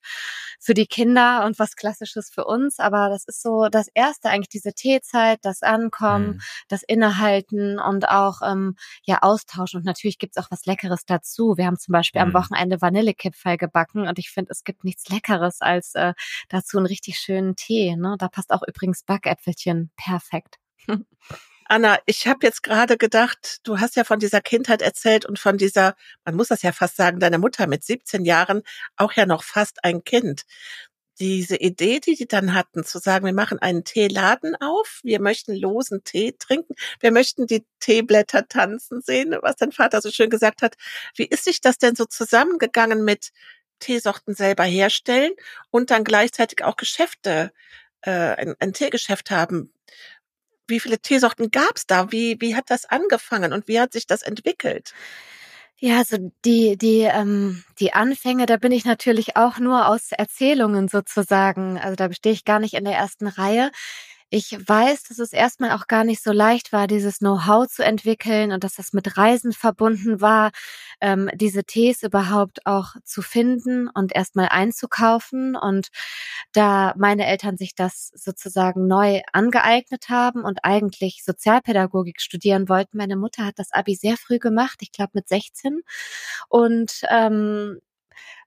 für 0.59 0.73
die 0.73 0.87
Kinder 0.87 1.45
und 1.45 1.59
was 1.59 1.75
Klassisches 1.75 2.29
für 2.33 2.45
uns. 2.45 2.79
Aber 2.79 3.09
das 3.09 3.25
ist 3.25 3.41
so 3.41 3.67
das 3.69 3.87
Erste 3.93 4.29
eigentlich, 4.29 4.49
diese 4.49 4.73
Teezeit, 4.73 5.39
das 5.43 5.61
Ankommen, 5.63 6.27
Mhm. 6.27 6.41
das 6.69 6.83
Innehalten 6.83 7.79
und 7.79 8.07
auch 8.09 8.41
ähm, 8.43 8.75
ja 9.03 9.19
Austausch. 9.21 9.75
Und 9.75 9.85
natürlich 9.85 10.17
gibt's 10.19 10.37
auch 10.37 10.49
was 10.51 10.65
Leckeres 10.65 11.05
dazu. 11.05 11.55
Wir 11.57 11.65
haben 11.67 11.77
zum 11.77 11.91
Beispiel 11.93 12.21
am 12.21 12.29
Mhm. 12.29 12.33
Wochenende 12.33 12.81
Vanillekipferl 12.81 13.57
gebacken 13.57 14.07
und 14.07 14.17
ich 14.19 14.29
finde, 14.31 14.51
es 14.51 14.63
gibt 14.63 14.83
nichts 14.83 15.09
Leckeres 15.09 15.56
als 15.61 15.95
äh, 15.95 16.13
dazu 16.49 16.77
einen 16.77 16.87
richtig 16.87 17.19
schönen 17.19 17.55
Tee. 17.55 17.95
Ne? 17.95 18.15
Da 18.19 18.27
passt 18.27 18.51
auch 18.51 18.63
übrigens 18.67 19.03
Backäpfelchen 19.03 19.91
perfekt. 19.97 20.57
Anna, 21.69 21.99
ich 22.05 22.27
habe 22.27 22.39
jetzt 22.43 22.63
gerade 22.63 22.97
gedacht, 22.97 23.59
du 23.63 23.79
hast 23.79 23.97
ja 23.97 24.05
von 24.05 24.19
dieser 24.19 24.39
Kindheit 24.39 24.81
erzählt 24.81 25.25
und 25.25 25.37
von 25.37 25.57
dieser, 25.57 25.95
man 26.23 26.35
muss 26.35 26.47
das 26.47 26.61
ja 26.61 26.71
fast 26.71 26.95
sagen, 26.95 27.19
deine 27.19 27.39
Mutter 27.39 27.67
mit 27.67 27.83
17 27.83 28.23
Jahren 28.23 28.61
auch 28.95 29.13
ja 29.13 29.25
noch 29.25 29.43
fast 29.43 29.83
ein 29.83 30.03
Kind. 30.05 30.43
Diese 31.19 31.57
Idee, 31.57 31.99
die 31.99 32.15
die 32.15 32.27
dann 32.27 32.53
hatten, 32.53 32.85
zu 32.85 32.99
sagen, 32.99 33.25
wir 33.25 33.33
machen 33.33 33.59
einen 33.59 33.83
Teeladen 33.83 34.55
auf, 34.61 35.01
wir 35.03 35.19
möchten 35.19 35.55
losen 35.55 36.03
Tee 36.05 36.33
trinken, 36.37 36.75
wir 37.01 37.11
möchten 37.11 37.47
die 37.47 37.65
Teeblätter 37.79 38.47
tanzen 38.47 39.01
sehen, 39.01 39.35
was 39.41 39.55
dein 39.57 39.71
Vater 39.73 39.99
so 40.01 40.11
schön 40.11 40.29
gesagt 40.29 40.61
hat. 40.61 40.75
Wie 41.15 41.25
ist 41.25 41.43
sich 41.45 41.59
das 41.59 41.79
denn 41.79 41.95
so 41.95 42.05
zusammengegangen 42.05 43.03
mit 43.03 43.31
Teesorten 43.79 44.35
selber 44.35 44.63
herstellen 44.63 45.31
und 45.71 45.91
dann 45.91 46.03
gleichzeitig 46.03 46.63
auch 46.63 46.75
Geschäfte, 46.75 47.51
äh, 48.01 48.11
ein, 48.11 48.55
ein 48.59 48.73
Teegeschäft 48.73 49.31
haben? 49.31 49.73
wie 50.67 50.79
viele 50.79 50.99
Teesorten 50.99 51.51
gab's 51.51 51.87
da? 51.87 52.11
Wie, 52.11 52.37
wie 52.39 52.55
hat 52.55 52.69
das 52.69 52.85
angefangen 52.85 53.53
und 53.53 53.67
wie 53.67 53.79
hat 53.79 53.93
sich 53.93 54.05
das 54.05 54.21
entwickelt? 54.21 54.93
Ja, 55.79 55.99
also 55.99 56.17
die, 56.43 56.75
die, 56.75 57.01
ähm, 57.01 57.63
die 57.79 57.93
Anfänge, 57.93 58.47
da 58.47 58.57
bin 58.57 58.71
ich 58.71 58.83
natürlich 58.83 59.37
auch 59.37 59.59
nur 59.59 59.87
aus 59.87 60.11
Erzählungen 60.11 60.87
sozusagen. 60.87 61.77
Also 61.77 61.95
da 61.95 62.11
stehe 62.11 62.33
ich 62.33 62.45
gar 62.45 62.59
nicht 62.59 62.73
in 62.73 62.83
der 62.83 62.95
ersten 62.95 63.27
Reihe. 63.27 63.71
Ich 64.29 64.51
weiß, 64.51 65.03
dass 65.03 65.19
es 65.19 65.31
erstmal 65.31 65.71
auch 65.71 65.87
gar 65.87 66.03
nicht 66.03 66.21
so 66.21 66.33
leicht 66.33 66.73
war, 66.73 66.87
dieses 66.87 67.19
Know-how 67.19 67.65
zu 67.65 67.81
entwickeln 67.83 68.51
und 68.51 68.61
dass 68.65 68.75
das 68.75 68.91
mit 68.91 69.15
Reisen 69.15 69.53
verbunden 69.53 70.19
war, 70.19 70.51
ähm, 70.99 71.29
diese 71.33 71.63
Tees 71.63 72.03
überhaupt 72.03 72.65
auch 72.65 72.95
zu 73.05 73.21
finden 73.21 73.87
und 73.87 74.13
erstmal 74.13 74.49
einzukaufen. 74.49 75.55
Und 75.55 75.87
da 76.51 76.93
meine 76.97 77.25
Eltern 77.25 77.55
sich 77.57 77.73
das 77.73 78.11
sozusagen 78.15 78.85
neu 78.87 79.21
angeeignet 79.31 80.09
haben 80.09 80.43
und 80.43 80.59
eigentlich 80.63 81.23
Sozialpädagogik 81.23 82.19
studieren 82.19 82.67
wollten, 82.67 82.97
meine 82.97 83.15
Mutter 83.15 83.45
hat 83.45 83.59
das 83.59 83.71
Abi 83.71 83.95
sehr 83.95 84.17
früh 84.17 84.39
gemacht, 84.39 84.79
ich 84.81 84.91
glaube 84.91 85.11
mit 85.13 85.29
16. 85.29 85.83
Und 86.49 87.01
ähm, 87.09 87.79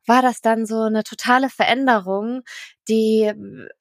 war 0.07 0.23
das 0.23 0.41
dann 0.43 0.67
so 0.67 0.83
eine 0.83 1.05
totale 1.05 1.51
Veränderung, 1.51 2.43
die 2.89 3.33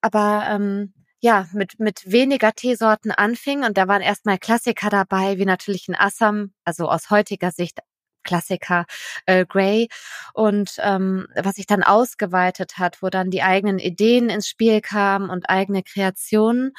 aber 0.01 0.45
ähm, 0.49 0.93
ja, 1.21 1.47
mit, 1.53 1.79
mit 1.79 2.11
weniger 2.11 2.53
Teesorten 2.53 3.11
anfing 3.11 3.63
und 3.63 3.77
da 3.77 3.87
waren 3.87 4.01
erstmal 4.01 4.37
Klassiker 4.37 4.89
dabei, 4.89 5.37
wie 5.37 5.45
natürlich 5.45 5.87
ein 5.87 5.95
Assam, 5.95 6.53
also 6.63 6.89
aus 6.89 7.09
heutiger 7.09 7.51
Sicht 7.51 7.79
Klassiker 8.23 8.85
äh, 9.25 9.45
Grey 9.45 9.89
und 10.33 10.75
ähm, 10.79 11.27
was 11.35 11.55
sich 11.55 11.67
dann 11.67 11.83
ausgeweitet 11.83 12.77
hat, 12.77 13.01
wo 13.01 13.09
dann 13.09 13.31
die 13.31 13.43
eigenen 13.43 13.79
Ideen 13.79 14.29
ins 14.29 14.47
Spiel 14.47 14.81
kamen 14.81 15.29
und 15.29 15.49
eigene 15.49 15.83
Kreationen 15.83 16.73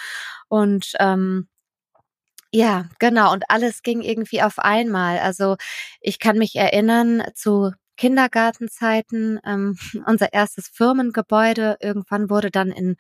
und 0.49 0.93
ähm, 1.01 1.49
ja, 2.53 2.89
genau. 2.99 3.33
Und 3.33 3.45
alles 3.49 3.83
ging 3.83 4.01
irgendwie 4.03 4.43
auf 4.43 4.59
einmal. 4.59 5.19
Also 5.21 5.57
ich 6.01 6.19
kann 6.19 6.37
mich 6.37 6.57
erinnern 6.57 7.23
zu 7.35 7.73
Kindergartenzeiten, 8.01 9.41
ähm, 9.45 9.77
unser 10.07 10.33
erstes 10.33 10.69
Firmengebäude. 10.69 11.77
Irgendwann 11.81 12.31
wurde 12.31 12.51
dann 12.51 12.71
in, 12.71 12.97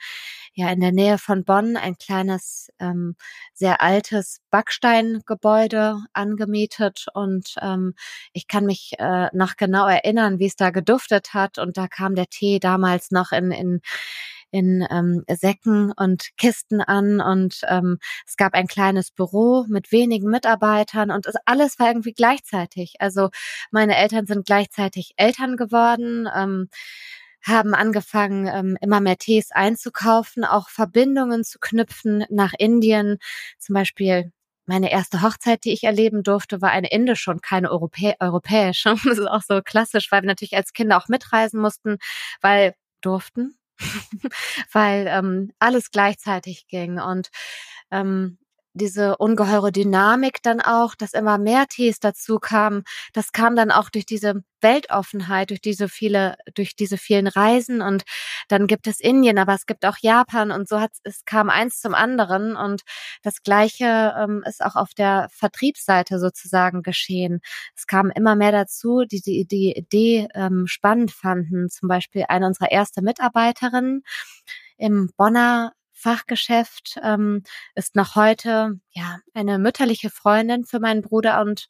ja, 0.52 0.70
in 0.70 0.80
der 0.80 0.92
Nähe 0.92 1.16
von 1.16 1.42
Bonn 1.44 1.78
ein 1.78 1.96
kleines, 1.96 2.68
ähm, 2.78 3.16
sehr 3.54 3.80
altes 3.80 4.42
Backsteingebäude 4.50 5.96
angemietet 6.12 7.06
und 7.14 7.54
ähm, 7.62 7.94
ich 8.34 8.46
kann 8.46 8.66
mich 8.66 8.92
äh, 8.98 9.28
noch 9.32 9.56
genau 9.56 9.88
erinnern, 9.88 10.38
wie 10.38 10.46
es 10.46 10.56
da 10.56 10.68
geduftet 10.68 11.32
hat 11.32 11.58
und 11.58 11.78
da 11.78 11.88
kam 11.88 12.14
der 12.14 12.26
Tee 12.26 12.58
damals 12.58 13.10
noch 13.10 13.32
in, 13.32 13.52
in 13.52 13.80
in 14.50 14.86
ähm, 14.90 15.24
Säcken 15.28 15.92
und 15.96 16.30
Kisten 16.36 16.80
an 16.80 17.20
und 17.20 17.60
ähm, 17.68 17.98
es 18.26 18.36
gab 18.36 18.54
ein 18.54 18.66
kleines 18.66 19.10
Büro 19.10 19.64
mit 19.68 19.92
wenigen 19.92 20.30
Mitarbeitern 20.30 21.10
und 21.10 21.26
es, 21.26 21.34
alles 21.44 21.78
war 21.78 21.88
irgendwie 21.88 22.12
gleichzeitig. 22.12 22.94
Also 22.98 23.30
meine 23.70 23.96
Eltern 23.96 24.26
sind 24.26 24.46
gleichzeitig 24.46 25.12
Eltern 25.16 25.56
geworden. 25.56 26.28
Ähm, 26.34 26.68
haben 27.42 27.74
angefangen, 27.74 28.46
ähm, 28.46 28.76
immer 28.80 29.00
mehr 29.00 29.16
Tees 29.16 29.50
einzukaufen, 29.50 30.44
auch 30.44 30.68
Verbindungen 30.68 31.44
zu 31.44 31.58
knüpfen 31.58 32.24
nach 32.28 32.52
Indien. 32.58 33.18
Zum 33.58 33.74
Beispiel 33.74 34.32
meine 34.66 34.90
erste 34.92 35.22
Hochzeit, 35.22 35.64
die 35.64 35.72
ich 35.72 35.84
erleben 35.84 36.22
durfte, 36.22 36.62
war 36.62 36.70
eine 36.70 36.90
indische 36.90 37.30
und 37.30 37.42
keine 37.42 37.70
Europä 37.70 38.14
europäische. 38.20 38.94
Das 39.04 39.18
ist 39.18 39.26
auch 39.26 39.42
so 39.42 39.62
klassisch, 39.62 40.12
weil 40.12 40.22
wir 40.22 40.28
natürlich 40.28 40.56
als 40.56 40.72
Kinder 40.72 40.96
auch 40.96 41.08
mitreisen 41.08 41.60
mussten, 41.60 41.98
weil 42.40 42.74
durften, 43.00 43.56
weil 44.72 45.06
ähm, 45.08 45.52
alles 45.58 45.90
gleichzeitig 45.90 46.66
ging 46.68 46.98
und 47.00 47.30
ähm, 47.90 48.38
diese 48.72 49.16
ungeheure 49.16 49.72
Dynamik 49.72 50.42
dann 50.42 50.60
auch, 50.60 50.94
dass 50.94 51.12
immer 51.12 51.38
mehr 51.38 51.66
Tees 51.66 52.00
dazu 52.00 52.38
kamen. 52.38 52.84
Das 53.12 53.32
kam 53.32 53.56
dann 53.56 53.70
auch 53.70 53.90
durch 53.90 54.06
diese 54.06 54.42
Weltoffenheit, 54.60 55.50
durch 55.50 55.60
diese 55.60 55.88
viele, 55.88 56.36
durch 56.54 56.76
diese 56.76 56.98
vielen 56.98 57.26
Reisen 57.26 57.80
und 57.82 58.02
dann 58.48 58.66
gibt 58.66 58.86
es 58.86 59.00
Indien, 59.00 59.38
aber 59.38 59.54
es 59.54 59.66
gibt 59.66 59.86
auch 59.86 59.96
Japan 60.00 60.50
und 60.50 60.68
so 60.68 60.80
hat 60.80 60.90
es 61.04 61.24
kam 61.24 61.50
eins 61.50 61.80
zum 61.80 61.94
anderen 61.94 62.56
und 62.56 62.82
das 63.22 63.42
Gleiche 63.42 64.14
ähm, 64.18 64.42
ist 64.46 64.62
auch 64.62 64.76
auf 64.76 64.94
der 64.94 65.28
Vertriebsseite 65.32 66.18
sozusagen 66.18 66.82
geschehen. 66.82 67.40
Es 67.76 67.86
kam 67.86 68.10
immer 68.10 68.36
mehr 68.36 68.52
dazu, 68.52 69.04
die 69.10 69.20
die, 69.20 69.46
die 69.46 69.72
Idee 69.76 70.28
ähm, 70.34 70.66
spannend 70.66 71.10
fanden. 71.12 71.68
Zum 71.70 71.88
Beispiel 71.88 72.24
eine 72.28 72.46
unserer 72.46 72.70
erste 72.70 73.02
Mitarbeiterinnen 73.02 74.02
im 74.78 75.10
Bonner 75.16 75.72
Fachgeschäft, 76.00 76.98
ähm, 77.02 77.42
ist 77.74 77.96
noch 77.96 78.16
heute 78.16 78.80
ja 78.90 79.18
eine 79.34 79.58
mütterliche 79.58 80.10
Freundin 80.10 80.64
für 80.64 80.80
meinen 80.80 81.02
Bruder 81.02 81.40
und 81.40 81.68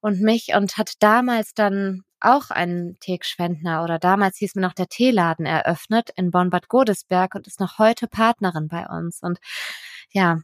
und 0.00 0.20
mich 0.20 0.54
und 0.54 0.76
hat 0.76 0.94
damals 1.00 1.54
dann 1.54 2.02
auch 2.20 2.50
einen 2.50 2.98
Teekschwendner 3.00 3.84
oder 3.84 3.98
damals 3.98 4.38
hieß 4.38 4.54
mir 4.54 4.62
noch 4.62 4.72
der 4.72 4.88
Teeladen 4.88 5.46
eröffnet 5.46 6.10
in 6.16 6.30
Bonn-Bad 6.30 6.68
Godesberg 6.68 7.34
und 7.34 7.46
ist 7.46 7.60
noch 7.60 7.78
heute 7.78 8.08
Partnerin 8.08 8.68
bei 8.68 8.86
uns 8.86 9.22
und 9.22 9.38
ja, 10.10 10.40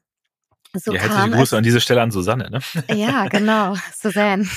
so 0.75 0.93
ja, 0.95 1.03
herzliche 1.03 1.31
Grüße 1.31 1.57
an 1.57 1.63
diese 1.63 1.81
Stelle 1.81 2.01
an 2.01 2.11
Susanne. 2.11 2.51
Ne? 2.51 2.61
Ja, 2.97 3.29
genau, 3.29 3.77
Susanne. 3.95 4.49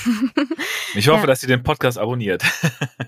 Ich 0.94 1.10
hoffe, 1.10 1.22
ja. 1.22 1.28
dass 1.28 1.42
sie 1.42 1.48
den 1.48 1.64
Podcast 1.64 1.98
abonniert. 1.98 2.44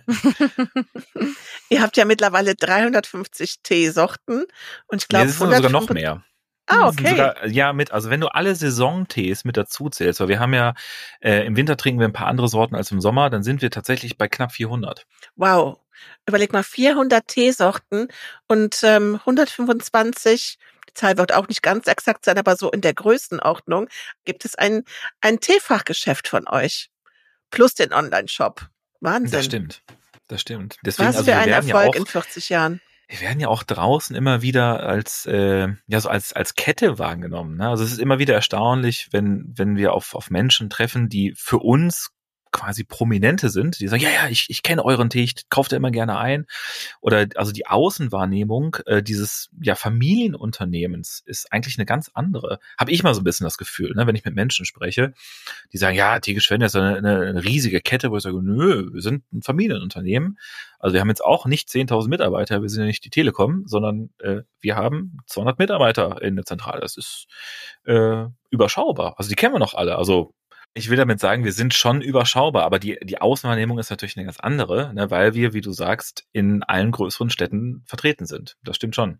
Ihr 1.69 1.81
habt 1.81 1.97
ja 1.97 2.05
mittlerweile 2.05 2.55
350 2.55 3.61
Teesorten 3.63 4.45
und 4.87 5.01
ich 5.01 5.07
glaube 5.07 5.27
nee, 5.27 5.31
sogar 5.31 5.69
noch 5.69 5.89
mehr. 5.89 6.23
Ah, 6.69 6.89
okay. 6.89 7.11
Sogar, 7.11 7.47
ja, 7.47 7.71
mit, 7.71 7.91
also 7.91 8.09
wenn 8.09 8.19
du 8.19 8.27
alle 8.27 8.53
Saisontees 8.53 9.45
mit 9.45 9.55
dazu 9.55 9.89
zählst, 9.89 10.19
weil 10.19 10.27
wir 10.27 10.39
haben 10.39 10.53
ja, 10.53 10.73
äh, 11.21 11.45
im 11.45 11.55
Winter 11.55 11.77
trinken 11.77 12.01
wir 12.01 12.07
ein 12.07 12.13
paar 12.13 12.27
andere 12.27 12.49
Sorten 12.49 12.75
als 12.75 12.91
im 12.91 12.99
Sommer, 12.99 13.29
dann 13.29 13.41
sind 13.41 13.61
wir 13.61 13.71
tatsächlich 13.71 14.17
bei 14.17 14.27
knapp 14.27 14.51
400. 14.51 15.05
Wow. 15.37 15.79
Überleg 16.27 16.51
mal, 16.51 16.63
400 16.63 17.25
Teesorten 17.25 18.09
und 18.47 18.81
ähm, 18.83 19.15
125 19.15 20.59
Zahl 20.93 21.17
wird 21.17 21.33
auch 21.33 21.47
nicht 21.47 21.61
ganz 21.61 21.87
exakt 21.87 22.25
sein, 22.25 22.37
aber 22.37 22.57
so 22.57 22.69
in 22.69 22.81
der 22.81 22.93
Größenordnung 22.93 23.87
gibt 24.25 24.43
es 24.43 24.55
ein, 24.55 24.83
ein 25.21 25.39
Teefachgeschäft 25.39 26.27
von 26.27 26.47
euch. 26.49 26.89
Plus 27.49 27.75
den 27.75 27.93
Online-Shop. 27.93 28.67
Wahnsinn. 28.99 29.31
Das 29.31 29.45
stimmt. 29.45 29.83
Das 30.27 30.41
stimmt. 30.41 30.77
Deswegen, 30.85 31.09
Was 31.09 31.17
also 31.17 31.31
für 31.31 31.37
ein 31.37 31.49
Erfolg 31.49 31.73
ja 31.73 31.89
auch, 31.89 31.95
in 31.95 32.05
40 32.05 32.49
Jahren. 32.49 32.81
Wir 33.07 33.21
werden 33.21 33.39
ja 33.39 33.47
auch 33.47 33.63
draußen 33.63 34.15
immer 34.15 34.41
wieder 34.41 34.83
als 34.83 35.25
äh, 35.25 35.69
ja 35.87 35.99
so 36.01 36.09
als 36.09 36.33
als 36.33 36.55
Kette 36.55 36.99
wahrgenommen. 36.99 37.57
Ne? 37.57 37.69
Also 37.69 37.85
es 37.85 37.93
ist 37.93 37.99
immer 37.99 38.19
wieder 38.19 38.33
erstaunlich, 38.33 39.07
wenn 39.11 39.53
wenn 39.55 39.77
wir 39.77 39.93
auf 39.93 40.13
auf 40.13 40.29
Menschen 40.29 40.69
treffen, 40.69 41.07
die 41.07 41.33
für 41.37 41.59
uns 41.59 42.11
quasi 42.51 42.83
Prominente 42.83 43.49
sind, 43.49 43.79
die 43.79 43.87
sagen, 43.87 44.03
ja, 44.03 44.09
ja, 44.09 44.29
ich, 44.29 44.49
ich 44.49 44.63
kenne 44.63 44.83
euren 44.83 45.09
Tee, 45.09 45.23
ich 45.23 45.49
kaufe 45.49 45.69
da 45.69 45.77
immer 45.77 45.91
gerne 45.91 46.17
ein. 46.17 46.45
Oder 47.01 47.27
also 47.35 47.51
die 47.51 47.67
Außenwahrnehmung 47.67 48.77
äh, 48.85 49.03
dieses 49.03 49.49
ja 49.61 49.75
Familienunternehmens 49.75 51.21
ist 51.25 51.51
eigentlich 51.51 51.77
eine 51.77 51.85
ganz 51.85 52.11
andere. 52.13 52.59
Habe 52.77 52.91
ich 52.91 53.03
mal 53.03 53.13
so 53.13 53.21
ein 53.21 53.23
bisschen 53.23 53.45
das 53.45 53.57
Gefühl, 53.57 53.93
ne, 53.95 54.07
wenn 54.07 54.15
ich 54.15 54.25
mit 54.25 54.35
Menschen 54.35 54.65
spreche, 54.65 55.13
die 55.73 55.77
sagen, 55.77 55.95
ja, 55.95 56.19
Tee 56.19 56.33
Geschwende 56.33 56.65
ist 56.65 56.75
eine, 56.75 56.97
eine, 56.97 57.21
eine 57.21 57.43
riesige 57.43 57.81
Kette, 57.81 58.11
wo 58.11 58.17
ich 58.17 58.23
sage, 58.23 58.41
nö, 58.41 58.89
wir 58.93 59.01
sind 59.01 59.23
ein 59.33 59.41
Familienunternehmen. 59.41 60.37
Also 60.79 60.93
wir 60.93 61.01
haben 61.01 61.09
jetzt 61.09 61.23
auch 61.23 61.45
nicht 61.45 61.69
10.000 61.69 62.07
Mitarbeiter, 62.07 62.61
wir 62.61 62.69
sind 62.69 62.81
ja 62.81 62.87
nicht 62.87 63.03
die 63.03 63.09
Telekom, 63.09 63.63
sondern 63.65 64.09
äh, 64.19 64.41
wir 64.59 64.75
haben 64.75 65.17
200 65.27 65.59
Mitarbeiter 65.59 66.21
in 66.21 66.35
der 66.35 66.45
Zentrale. 66.45 66.81
Das 66.81 66.97
ist 66.97 67.27
äh, 67.85 68.25
überschaubar. 68.49 69.15
Also 69.17 69.29
die 69.29 69.35
kennen 69.35 69.53
wir 69.53 69.59
noch 69.59 69.73
alle. 69.73 69.97
Also 69.97 70.33
ich 70.77 70.89
will 70.89 70.97
damit 70.97 71.19
sagen, 71.19 71.43
wir 71.43 71.53
sind 71.53 71.73
schon 71.73 72.01
überschaubar, 72.01 72.63
aber 72.63 72.79
die, 72.79 72.97
die 73.03 73.19
Außenwahrnehmung 73.19 73.79
ist 73.79 73.89
natürlich 73.89 74.15
eine 74.17 74.25
ganz 74.25 74.39
andere, 74.39 74.93
ne, 74.93 75.09
weil 75.09 75.33
wir, 75.33 75.53
wie 75.53 75.61
du 75.61 75.71
sagst, 75.71 76.25
in 76.31 76.63
allen 76.63 76.91
größeren 76.91 77.29
Städten 77.29 77.83
vertreten 77.85 78.25
sind. 78.25 78.57
Das 78.63 78.75
stimmt 78.75 78.95
schon. 78.95 79.19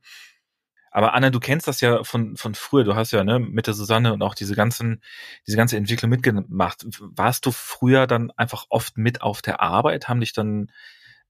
Aber 0.91 1.13
Anna, 1.13 1.29
du 1.29 1.39
kennst 1.39 1.67
das 1.67 1.81
ja 1.81 2.03
von, 2.03 2.37
von 2.37 2.55
früher. 2.55 2.83
Du 2.83 2.95
hast 2.95 3.11
ja 3.11 3.23
ne, 3.23 3.39
mit 3.39 3.67
der 3.67 3.73
Susanne 3.73 4.13
und 4.13 4.21
auch 4.21 4.35
diese 4.35 4.55
ganzen, 4.55 5.01
diese 5.45 5.57
ganze 5.57 5.77
Entwicklung 5.77 6.09
mitgemacht. 6.09 6.85
Warst 6.99 7.45
du 7.45 7.51
früher 7.51 8.07
dann 8.07 8.31
einfach 8.31 8.65
oft 8.69 8.97
mit 8.97 9.21
auf 9.21 9.41
der 9.41 9.59
Arbeit? 9.59 10.07
Haben 10.07 10.21
dich 10.21 10.33
dann 10.33 10.71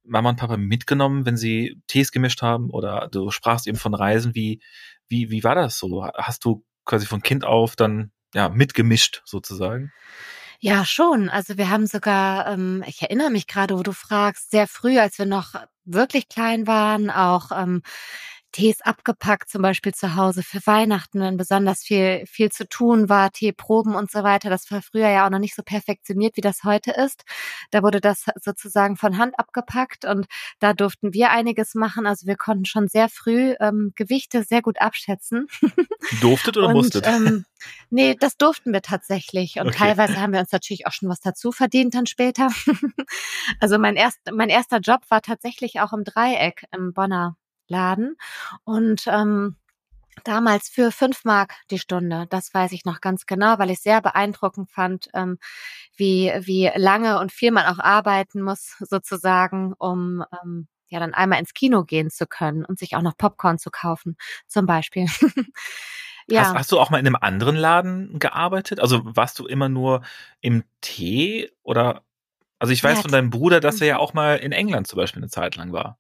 Mama 0.04 0.30
und 0.30 0.38
Papa 0.38 0.58
mitgenommen, 0.58 1.26
wenn 1.26 1.38
sie 1.38 1.82
Tees 1.88 2.12
gemischt 2.12 2.42
haben? 2.42 2.70
Oder 2.70 3.10
du 3.12 3.32
sprachst 3.32 3.68
eben 3.68 3.78
von 3.78 3.94
Reisen. 3.94 4.36
Wie, 4.36 4.62
wie, 5.08 5.32
wie 5.32 5.44
war 5.44 5.56
das 5.56 5.80
so? 5.80 6.06
Hast 6.16 6.46
du 6.46 6.64
quasi 6.86 7.06
von 7.06 7.22
Kind 7.22 7.44
auf 7.44 7.76
dann 7.76 8.12
ja, 8.34 8.50
mitgemischt 8.50 9.22
sozusagen? 9.26 9.92
Ja, 10.60 10.86
schon. 10.86 11.30
Also 11.30 11.58
wir 11.58 11.70
haben 11.70 11.86
sogar, 11.86 12.48
ähm, 12.48 12.84
ich 12.88 13.02
erinnere 13.02 13.30
mich 13.30 13.46
gerade, 13.48 13.78
wo 13.78 13.84
du 13.84 13.94
fragst, 13.94 14.50
sehr 14.52 14.68
früh, 14.68 14.98
als 15.00 15.20
wir 15.20 15.26
noch 15.26 15.54
wirklich 15.86 16.30
klein 16.30 16.66
waren, 16.68 17.10
auch 17.12 17.52
ähm, 17.52 17.84
Tees 18.52 18.82
abgepackt, 18.82 19.50
zum 19.50 19.62
Beispiel 19.62 19.94
zu 19.94 20.16
Hause 20.16 20.42
für 20.42 20.60
Weihnachten, 20.66 21.20
wenn 21.20 21.38
besonders 21.38 21.84
viel, 21.84 22.24
viel 22.26 22.52
zu 22.52 22.68
tun 22.68 23.10
war, 23.10 23.32
Teeproben 23.32 23.96
und 23.96 24.10
so 24.10 24.24
weiter. 24.24 24.50
Das 24.50 24.72
war 24.72 24.82
früher 24.82 25.10
ja 25.10 25.26
auch 25.26 25.30
noch 25.30 25.40
nicht 25.40 25.56
so 25.56 25.64
perfektioniert, 25.64 26.38
wie 26.38 26.42
das 26.42 26.64
heute 26.64 26.92
ist. 26.92 27.24
Da 27.72 27.84
wurde 27.84 28.02
das 28.02 28.26
sozusagen 28.42 28.96
von 28.96 29.18
Hand 29.18 29.38
abgepackt 29.38 30.06
und 30.06 30.28
da 30.60 30.74
durften 30.74 31.14
wir 31.14 31.30
einiges 31.32 31.76
machen. 31.76 32.08
Also 32.08 32.26
wir 32.26 32.36
konnten 32.36 32.66
schon 32.66 32.88
sehr 32.88 33.10
früh 33.10 33.56
ähm, 33.60 33.92
Gewichte 33.96 34.44
sehr 34.44 34.62
gut 34.62 34.82
abschätzen. 34.82 35.48
Durftet 36.22 36.58
oder 36.58 36.68
und, 36.68 36.76
musstet? 36.76 37.06
Ähm, 37.06 37.46
nee, 37.90 38.16
das 38.20 38.38
durften 38.38 38.72
wir 38.74 38.82
tatsächlich. 38.82 39.60
Und 39.60 39.68
okay. 39.68 39.78
teilweise 39.78 40.20
haben 40.22 40.34
wir 40.34 40.40
uns 40.40 40.52
natürlich 40.52 40.88
auch 40.88 40.94
schon 40.94 41.10
was 41.10 41.20
dazu 41.20 41.52
verdient 41.52 41.96
dann 41.96 42.06
später. 42.06 42.50
also 43.60 43.78
mein, 43.78 43.96
erst, 43.96 44.20
mein 44.32 44.50
erster 44.50 44.80
Job 44.80 45.02
war 45.10 45.22
tatsächlich 45.22 45.80
auch 45.80 45.94
im 45.94 46.04
Dreieck 46.04 46.66
im 46.72 46.94
Bonner 46.94 47.36
Laden 47.68 48.18
und 48.64 49.04
ähm, 49.08 49.56
damals 50.24 50.70
für 50.70 50.92
fünf 50.92 51.24
Mark 51.26 51.56
die 51.72 51.80
Stunde. 51.80 52.28
Das 52.30 52.54
weiß 52.54 52.72
ich 52.72 52.86
noch 52.86 53.02
ganz 53.02 53.26
genau, 53.26 53.60
weil 53.60 53.70
ich 53.70 53.80
sehr 53.80 54.02
beeindruckend 54.02 54.70
fand, 54.70 55.10
ähm, 55.14 55.38
wie, 55.96 56.32
wie 56.40 56.72
lange 56.76 57.20
und 57.20 57.32
viel 57.32 57.52
man 57.52 57.66
auch 57.66 57.80
arbeiten 57.80 58.42
muss, 58.42 58.76
sozusagen, 58.80 59.74
um 59.78 60.24
ähm, 60.44 60.68
ja 60.90 61.00
dann 61.00 61.14
einmal 61.14 61.40
ins 61.40 61.54
Kino 61.54 61.84
gehen 61.84 62.10
zu 62.10 62.28
können 62.28 62.66
und 62.66 62.80
sich 62.80 62.96
auch 62.96 63.02
noch 63.02 63.18
Popcorn 63.18 63.58
zu 63.58 63.70
kaufen, 63.72 64.18
zum 64.48 64.66
Beispiel. 64.66 65.06
ja. 66.28 66.42
Hast, 66.42 66.56
hast, 66.56 66.72
du 66.72 66.80
auch 66.80 66.90
mal 66.90 67.00
in 67.00 67.08
einem 67.08 67.18
anderen 67.20 67.56
Laden 67.56 68.20
gearbeitet? 68.20 68.80
Also 68.80 69.02
warst 69.04 69.40
du 69.40 69.46
immer 69.46 69.70
nur 69.70 70.02
im 70.42 70.64
Tee 70.82 71.52
oder? 71.64 72.04
Also 72.60 72.74
ich 72.74 72.84
weiß 72.84 72.98
ja, 72.98 73.02
von 73.04 73.12
deinem 73.12 73.30
Bruder, 73.30 73.60
dass 73.60 73.82
er 73.82 73.88
ja 73.88 73.98
auch 73.98 74.16
mal 74.16 74.38
in 74.38 74.52
England 74.52 74.88
zum 74.88 74.98
Beispiel 74.98 75.22
eine 75.22 75.30
Zeit 75.30 75.58
lang 75.58 75.74
war. 75.74 76.00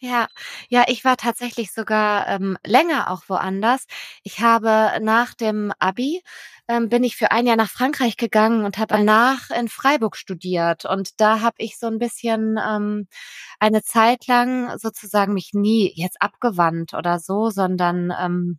Ja, 0.00 0.28
ja, 0.68 0.84
ich 0.86 1.04
war 1.04 1.16
tatsächlich 1.16 1.72
sogar 1.72 2.28
ähm, 2.28 2.56
länger 2.64 3.10
auch 3.10 3.22
woanders. 3.28 3.84
Ich 4.22 4.40
habe 4.40 4.92
nach 5.02 5.34
dem 5.34 5.72
Abi 5.80 6.22
ähm, 6.68 6.88
bin 6.88 7.02
ich 7.02 7.16
für 7.16 7.32
ein 7.32 7.46
Jahr 7.46 7.56
nach 7.56 7.68
Frankreich 7.70 8.16
gegangen 8.16 8.64
und 8.64 8.78
habe 8.78 8.94
danach 8.94 9.50
in 9.50 9.68
Freiburg 9.68 10.16
studiert. 10.16 10.84
Und 10.84 11.20
da 11.20 11.40
habe 11.40 11.56
ich 11.58 11.78
so 11.78 11.88
ein 11.88 11.98
bisschen 11.98 12.58
ähm, 12.64 13.08
eine 13.58 13.82
Zeit 13.82 14.26
lang 14.28 14.78
sozusagen 14.78 15.34
mich 15.34 15.50
nie 15.52 15.92
jetzt 15.96 16.22
abgewandt 16.22 16.94
oder 16.94 17.18
so, 17.18 17.50
sondern 17.50 18.12
ähm, 18.20 18.58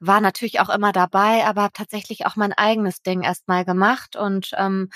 war 0.00 0.20
natürlich 0.20 0.60
auch 0.60 0.68
immer 0.68 0.92
dabei, 0.92 1.44
aber 1.46 1.62
habe 1.62 1.72
tatsächlich 1.72 2.26
auch 2.26 2.36
mein 2.36 2.52
eigenes 2.52 3.02
Ding 3.02 3.22
erstmal 3.22 3.64
gemacht 3.64 4.16
und 4.16 4.50
ähm, 4.56 4.90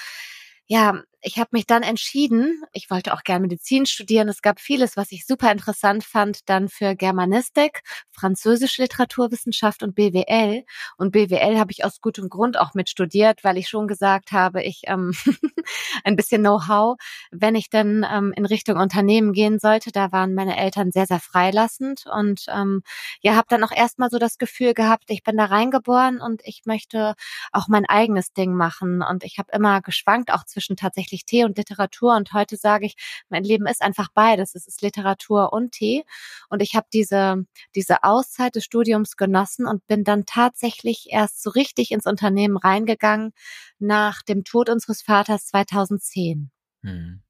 ja, 0.66 1.02
ich 1.26 1.40
habe 1.40 1.48
mich 1.50 1.66
dann 1.66 1.82
entschieden, 1.82 2.62
ich 2.72 2.88
wollte 2.88 3.12
auch 3.12 3.24
gern 3.24 3.42
Medizin 3.42 3.84
studieren. 3.84 4.28
Es 4.28 4.42
gab 4.42 4.60
vieles, 4.60 4.96
was 4.96 5.10
ich 5.10 5.26
super 5.26 5.50
interessant 5.50 6.04
fand, 6.04 6.48
dann 6.48 6.68
für 6.68 6.94
Germanistik, 6.94 7.82
französische 8.12 8.82
Literaturwissenschaft 8.82 9.82
und 9.82 9.96
BWL. 9.96 10.62
Und 10.96 11.10
BWL 11.10 11.58
habe 11.58 11.72
ich 11.72 11.84
aus 11.84 12.00
gutem 12.00 12.28
Grund 12.28 12.56
auch 12.56 12.74
mit 12.74 12.88
studiert, 12.88 13.42
weil 13.42 13.56
ich 13.56 13.68
schon 13.68 13.88
gesagt 13.88 14.30
habe, 14.30 14.62
ich 14.62 14.82
ähm, 14.86 15.14
ein 16.04 16.14
bisschen 16.14 16.42
Know-how, 16.42 16.96
wenn 17.32 17.56
ich 17.56 17.70
dann 17.70 18.06
ähm, 18.08 18.32
in 18.36 18.46
Richtung 18.46 18.76
Unternehmen 18.76 19.32
gehen 19.32 19.58
sollte. 19.58 19.90
Da 19.90 20.12
waren 20.12 20.32
meine 20.32 20.56
Eltern 20.56 20.92
sehr, 20.92 21.06
sehr 21.06 21.18
freilassend 21.18 22.04
und 22.06 22.46
ähm, 22.54 22.82
ja, 23.20 23.34
habe 23.34 23.48
dann 23.48 23.64
auch 23.64 23.72
erstmal 23.72 24.10
so 24.10 24.20
das 24.20 24.38
Gefühl 24.38 24.74
gehabt, 24.74 25.06
ich 25.08 25.24
bin 25.24 25.36
da 25.36 25.46
reingeboren 25.46 26.20
und 26.20 26.40
ich 26.44 26.62
möchte 26.66 27.16
auch 27.50 27.66
mein 27.66 27.84
eigenes 27.84 28.32
Ding 28.32 28.54
machen. 28.54 29.02
Und 29.02 29.24
ich 29.24 29.38
habe 29.38 29.50
immer 29.52 29.80
geschwankt, 29.80 30.32
auch 30.32 30.44
zwischen 30.44 30.76
tatsächlich 30.76 31.15
wirklich 31.16 31.24
Tee 31.24 31.44
und 31.44 31.56
Literatur. 31.56 32.14
Und 32.14 32.32
heute 32.32 32.56
sage 32.56 32.86
ich, 32.86 32.96
mein 33.28 33.44
Leben 33.44 33.66
ist 33.66 33.82
einfach 33.82 34.08
beides. 34.12 34.54
Es 34.54 34.66
ist 34.66 34.82
Literatur 34.82 35.52
und 35.52 35.72
Tee. 35.72 36.04
Und 36.50 36.62
ich 36.62 36.74
habe 36.74 36.86
diese, 36.92 37.44
diese 37.74 38.02
Auszeit 38.04 38.54
des 38.54 38.64
Studiums 38.64 39.16
genossen 39.16 39.66
und 39.66 39.86
bin 39.86 40.04
dann 40.04 40.26
tatsächlich 40.26 41.06
erst 41.10 41.42
so 41.42 41.50
richtig 41.50 41.90
ins 41.90 42.06
Unternehmen 42.06 42.56
reingegangen 42.56 43.32
nach 43.78 44.22
dem 44.22 44.44
Tod 44.44 44.68
unseres 44.68 45.02
Vaters 45.02 45.46
2010. 45.46 46.50
Hm. 46.82 47.22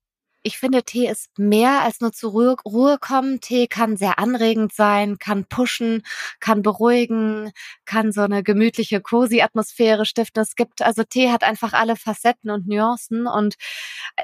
Ich 0.46 0.58
finde, 0.58 0.84
Tee 0.84 1.08
ist 1.08 1.36
mehr 1.36 1.82
als 1.82 2.00
nur 2.00 2.12
zur 2.12 2.30
Ruhe, 2.30 2.56
Ruhe 2.64 2.98
kommen. 3.00 3.40
Tee 3.40 3.66
kann 3.66 3.96
sehr 3.96 4.20
anregend 4.20 4.72
sein, 4.72 5.18
kann 5.18 5.44
pushen, 5.46 6.04
kann 6.38 6.62
beruhigen, 6.62 7.50
kann 7.84 8.12
so 8.12 8.20
eine 8.20 8.44
gemütliche, 8.44 9.00
cozy 9.00 9.42
Atmosphäre 9.42 10.06
stiften. 10.06 10.40
Es 10.40 10.54
gibt, 10.54 10.82
also 10.82 11.02
Tee 11.02 11.32
hat 11.32 11.42
einfach 11.42 11.72
alle 11.72 11.96
Facetten 11.96 12.52
und 12.52 12.68
Nuancen 12.68 13.26
und 13.26 13.56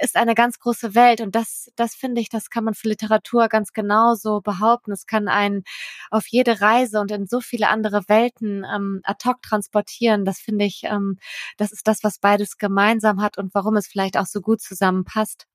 ist 0.01 0.15
eine 0.15 0.37
ganz 0.37 0.61
große 0.61 0.95
Welt. 0.95 1.21
Und 1.21 1.35
das, 1.35 1.73
das 1.75 1.97
finde 1.97 2.21
ich, 2.21 2.29
das 2.29 2.51
kann 2.51 2.63
man 2.63 2.75
für 2.75 2.87
Literatur 2.87 3.49
ganz 3.49 3.73
genauso 3.73 4.41
behaupten. 4.43 4.93
Es 4.93 5.07
kann 5.07 5.27
einen 5.27 5.65
auf 6.13 6.29
jede 6.29 6.61
Reise 6.61 7.01
und 7.01 7.11
in 7.11 7.27
so 7.27 7.41
viele 7.41 7.69
andere 7.69 8.05
Welten 8.07 8.65
ähm, 8.73 9.01
ad 9.03 9.29
hoc 9.29 9.43
transportieren. 9.43 10.25
Das 10.25 10.39
finde 10.39 10.67
ich, 10.67 10.83
ähm, 10.85 11.19
das 11.57 11.73
ist 11.73 11.89
das, 11.89 12.05
was 12.05 12.21
beides 12.21 12.59
gemeinsam 12.59 13.21
hat 13.21 13.39
und 13.39 13.53
warum 13.55 13.75
es 13.77 13.89
vielleicht 13.89 14.17
auch 14.17 14.27
so 14.27 14.41
gut 14.41 14.61
zusammenpasst. 14.61 15.49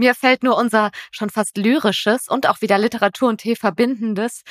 Mir 0.00 0.14
fällt 0.14 0.42
nur 0.42 0.56
unser 0.56 0.92
schon 1.10 1.28
fast 1.28 1.58
lyrisches 1.58 2.26
und 2.26 2.48
auch 2.48 2.62
wieder 2.62 2.78
Literatur 2.78 3.28
und 3.28 3.42
Tee 3.42 3.54
verbindendes 3.54 4.44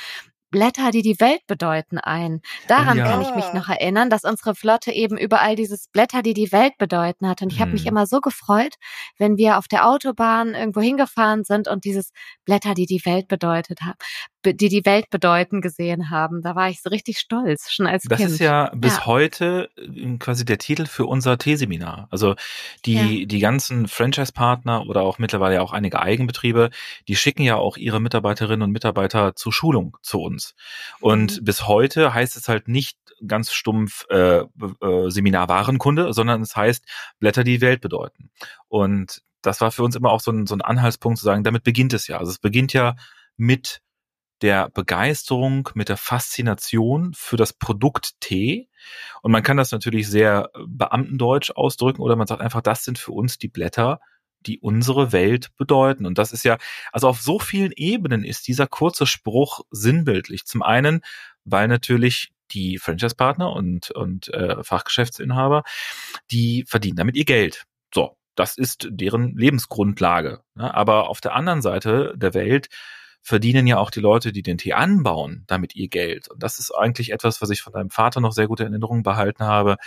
Blätter, 0.52 0.92
die 0.92 1.02
die 1.02 1.20
Welt 1.20 1.46
bedeuten, 1.48 1.98
ein. 1.98 2.42
Daran 2.68 2.98
ja. 2.98 3.06
kann 3.06 3.22
ich 3.22 3.34
mich 3.36 3.54
noch 3.54 3.70
erinnern, 3.70 4.10
dass 4.10 4.24
unsere 4.24 4.56
Flotte 4.56 4.92
eben 4.92 5.18
überall 5.18 5.56
dieses 5.56 5.88
Blätter, 5.88 6.22
die 6.22 6.34
die 6.34 6.52
Welt 6.52 6.78
bedeuten 6.78 7.28
hat. 7.28 7.42
Und 7.42 7.54
ich 7.54 7.60
habe 7.60 7.72
mich 7.72 7.84
mhm. 7.84 7.90
immer 7.90 8.08
so 8.08 8.20
gefreut, 8.20 8.76
wenn 9.18 9.38
wir 9.38 9.58
auf 9.58 9.68
der 9.68 9.88
Autobahn 9.88 10.56
irgendwo 10.56 10.82
hingefahren 10.82 11.44
sind 11.44 11.68
und 11.68 11.86
dieses 11.86 12.12
Blätter, 12.46 12.74
die 12.74 12.86
die 12.86 13.02
Welt 13.06 13.28
bedeutet 13.28 13.82
haben, 13.82 13.98
die 14.46 14.70
die 14.70 14.86
Welt 14.86 15.10
bedeuten 15.10 15.62
gesehen 15.62 16.10
haben. 16.10 16.42
Da 16.42 16.56
war 16.56 16.70
ich 16.70 16.82
so 16.82 16.90
richtig 16.90 17.20
stolz, 17.20 17.72
schon 17.72 17.88
als 17.88 18.04
das 18.04 18.18
Kind. 18.18 18.30
Das 18.30 18.34
ist 18.34 18.40
ja 18.40 18.72
bis 18.74 18.98
ja. 18.98 19.06
heute 19.06 19.70
äh, 19.78 20.18
quasi 20.18 20.46
der 20.46 20.58
Titel 20.58 20.86
für 20.86 21.06
unser 21.06 21.38
T-Seminar. 21.38 22.08
Also 22.10 22.36
die, 22.86 23.20
ja. 23.20 23.26
die 23.26 23.40
ganzen 23.40 23.88
Franchise-Partner 23.88 24.88
oder 24.88 25.02
auch 25.02 25.20
mittlerweile 25.20 25.62
auch 25.62 25.74
einige 25.74 26.00
Eigenbetriebe, 26.00 26.70
die 27.08 27.16
schicken 27.16 27.44
ja 27.44 27.56
auch 27.56 27.78
ihre 27.78 28.00
Mitarbeiterinnen 28.00 28.64
und 28.64 28.72
Mitarbeiter 28.72 29.36
zur 29.36 29.52
Schulung 29.52 29.98
zu 30.02 30.22
uns. 30.22 30.38
Und 30.99 31.39
mhm. 31.39 31.45
bis 31.45 31.67
heute 31.67 32.13
heißt 32.13 32.36
es 32.36 32.47
halt 32.47 32.67
nicht 32.67 32.97
ganz 33.25 33.52
stumpf 33.52 34.06
äh, 34.10 34.39
äh, 34.39 35.10
Seminar 35.10 35.49
Warenkunde, 35.49 36.13
sondern 36.13 36.41
es 36.41 36.56
heißt 36.56 36.86
Blätter, 37.19 37.43
die 37.43 37.58
die 37.58 37.62
Welt 37.62 37.82
bedeuten. 37.82 38.32
Und 38.67 39.21
das 39.41 39.62
war 39.62 39.71
für 39.71 39.84
uns 39.84 39.95
immer 39.95 40.12
auch 40.12 40.21
so 40.21 40.32
ein, 40.32 40.47
so 40.47 40.56
ein 40.56 40.62
Anhaltspunkt 40.62 41.19
zu 41.19 41.25
sagen, 41.25 41.43
damit 41.43 41.63
beginnt 41.63 41.93
es 41.93 42.08
ja. 42.08 42.17
Also 42.17 42.32
es 42.32 42.39
beginnt 42.39 42.73
ja 42.73 42.95
mit 43.38 43.82
der 44.41 44.69
Begeisterung, 44.69 45.69
mit 45.73 45.89
der 45.89 45.97
Faszination 45.97 47.13
für 47.13 47.38
das 47.38 47.54
Produkt 47.54 48.19
Tee. 48.21 48.69
Und 49.21 49.32
man 49.32 49.43
kann 49.43 49.58
das 49.58 49.71
natürlich 49.71 50.08
sehr 50.08 50.49
beamtendeutsch 50.65 51.52
ausdrücken 51.52 52.02
oder 52.02 52.15
man 52.15 52.28
sagt 52.28 52.41
einfach, 52.41 52.62
das 52.62 52.86
sind 52.86 52.97
für 52.97 53.12
uns 53.12 53.38
die 53.38 53.49
Blätter, 53.49 53.99
die 54.45 54.60
unsere 54.60 55.12
Welt 55.12 55.56
bedeuten. 55.58 56.06
Und 56.06 56.17
das 56.17 56.32
ist 56.32 56.43
ja, 56.43 56.58
also 56.91 57.08
auf 57.08 57.21
so 57.21 57.39
vielen 57.39 57.71
Ebenen 57.75 58.23
ist 58.23 58.47
dieser 58.47 58.67
kurze 58.67 59.06
Spruch 59.06 59.62
sinnbildlich. 59.71 60.45
Zum 60.45 60.62
einen, 60.62 61.02
weil 61.43 61.67
natürlich 61.67 62.32
die 62.52 62.78
Franchise-Partner 62.78 63.52
und, 63.52 63.91
und 63.91 64.30
äh, 64.34 64.63
Fachgeschäftsinhaber, 64.63 65.63
die 66.32 66.65
verdienen 66.67 66.97
damit 66.97 67.15
ihr 67.15 67.25
Geld. 67.25 67.65
So, 67.93 68.17
das 68.36 68.58
ist 68.58 68.88
deren 68.89 69.36
Lebensgrundlage. 69.38 70.41
Ja, 70.58 70.73
aber 70.73 71.10
auf 71.10 71.21
der 71.21 71.36
anderen 71.36 71.62
Seite 71.62 72.13
der 72.15 72.34
Welt 72.34 72.69
verdienen 73.21 73.67
ja 73.67 73.78
auch 73.78 73.91
die 73.91 73.99
Leute, 73.99 74.32
die 74.32 74.41
den 74.41 74.58
Tee 74.58 74.73
anbauen, 74.73 75.43
damit 75.47 75.75
ihr 75.75 75.89
Geld. 75.89 76.30
Und 76.30 76.41
das 76.41 76.58
ist 76.58 76.71
eigentlich 76.71 77.12
etwas, 77.12 77.41
was 77.41 77.49
ich 77.49 77.62
von 77.62 77.73
deinem 77.73 77.89
Vater 77.89 78.21
noch 78.21 78.32
sehr 78.32 78.47
gute 78.47 78.63
Erinnerungen 78.63 79.04
behalten 79.04 79.43
habe. 79.43 79.78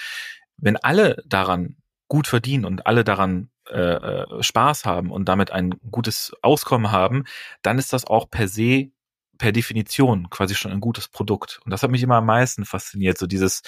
Wenn 0.59 0.77
alle 0.77 1.23
daran 1.27 1.77
gut 2.13 2.27
verdienen 2.27 2.67
und 2.67 2.87
alle 2.87 3.05
daran 3.05 3.49
äh, 3.71 3.79
äh, 3.79 4.43
Spaß 4.43 4.85
haben 4.85 5.11
und 5.11 5.31
damit 5.31 5.51
ein 5.51 5.71
gutes 5.91 6.35
Auskommen 6.43 6.93
haben, 6.93 7.25
dann 7.63 7.79
ist 7.79 7.95
das 7.95 8.07
auch 8.07 8.29
per 8.29 8.49
se 8.49 8.91
per 9.39 9.51
Definition 9.51 10.29
quasi 10.29 10.55
schon 10.55 10.73
ein 10.73 10.83
gutes 10.83 11.09
Produkt. 11.09 11.63
Und 11.65 11.71
das 11.71 11.83
hat 11.83 11.91
mich 11.91 12.03
immer 12.03 12.17
am 12.17 12.27
meisten 12.27 12.67
fasziniert, 12.67 13.17
so 13.17 13.27
dieses, 13.27 13.63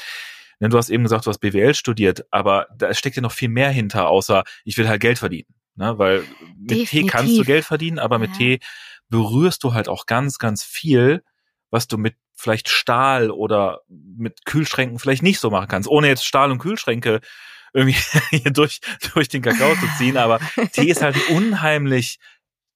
denn 0.60 0.66
ne, 0.66 0.68
du 0.68 0.76
hast 0.76 0.90
eben 0.90 1.04
gesagt, 1.04 1.24
du 1.24 1.30
hast 1.30 1.38
BWL 1.38 1.72
studiert, 1.72 2.26
aber 2.30 2.66
da 2.76 2.92
steckt 2.92 3.16
ja 3.16 3.22
noch 3.22 3.32
viel 3.32 3.48
mehr 3.48 3.70
hinter, 3.70 4.10
außer 4.10 4.44
ich 4.66 4.76
will 4.76 4.90
halt 4.90 5.00
Geld 5.00 5.18
verdienen. 5.18 5.48
Ne? 5.74 5.98
Weil 5.98 6.18
mit 6.54 6.72
Definitiv. 6.72 6.90
Tee 6.90 7.06
kannst 7.06 7.38
du 7.38 7.44
Geld 7.44 7.64
verdienen, 7.64 7.98
aber 7.98 8.18
mit 8.18 8.34
Tee 8.34 8.60
berührst 9.08 9.64
du 9.64 9.72
halt 9.72 9.88
auch 9.88 10.04
ganz, 10.04 10.36
ganz 10.38 10.62
viel, 10.62 11.24
was 11.70 11.88
du 11.88 11.96
mit 11.96 12.16
vielleicht 12.34 12.68
Stahl 12.68 13.30
oder 13.30 13.80
mit 13.88 14.44
Kühlschränken 14.44 14.98
vielleicht 14.98 15.22
nicht 15.22 15.40
so 15.40 15.48
machen 15.48 15.68
kannst, 15.68 15.88
ohne 15.88 16.08
jetzt 16.08 16.26
Stahl 16.26 16.50
und 16.50 16.58
Kühlschränke 16.58 17.22
irgendwie 17.74 17.98
hier 18.30 18.52
durch, 18.52 18.80
durch 19.12 19.28
den 19.28 19.42
Kakao 19.42 19.74
zu 19.74 19.86
ziehen. 19.98 20.16
Aber 20.16 20.40
Tee 20.72 20.88
ist 20.90 21.02
halt 21.02 21.16
ein 21.16 21.36
unheimlich 21.36 22.18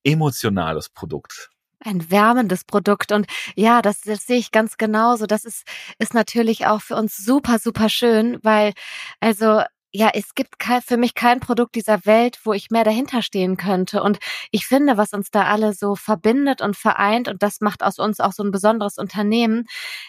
emotionales 0.05 0.91
Produkt. 0.91 1.51
Ein 1.81 2.11
wärmendes 2.11 2.65
Produkt. 2.65 3.13
Und 3.13 3.27
ja, 3.55 3.81
das, 3.83 4.01
das 4.01 4.27
sehe 4.27 4.39
ich 4.39 4.51
ganz 4.51 4.77
genauso. 4.77 5.27
Das 5.27 5.45
ist, 5.45 5.63
ist 5.99 6.13
natürlich 6.13 6.67
auch 6.67 6.83
für 6.83 6.97
uns 6.97 7.17
super, 7.17 7.59
super 7.59 7.89
schön, 7.89 8.39
weil, 8.43 8.73
also 9.21 9.63
ja, 9.93 10.11
es 10.13 10.35
gibt 10.35 10.57
für 10.85 10.97
mich 10.99 11.15
kein 11.15 11.41
Produkt 11.41 11.75
dieser 11.75 12.05
Welt, 12.05 12.41
wo 12.45 12.53
ich 12.53 12.71
mehr 12.71 12.85
dahinter 12.85 13.23
stehen 13.23 13.57
könnte. 13.57 14.03
Und 14.03 14.19
ich 14.51 14.67
finde, 14.67 14.99
was 14.99 15.13
uns 15.15 15.31
da 15.31 15.45
alle 15.45 15.73
so 15.73 15.95
verbindet 15.97 16.61
und 16.61 16.77
vereint, 16.77 17.29
und 17.29 17.43
das 17.43 17.61
macht 17.61 17.83
aus 17.83 17.99
uns 17.99 18.21
auch 18.21 18.33
so 18.33 18.43
ein 18.43 18.51
besonderes 18.51 18.99
Unternehmen, 18.99 19.65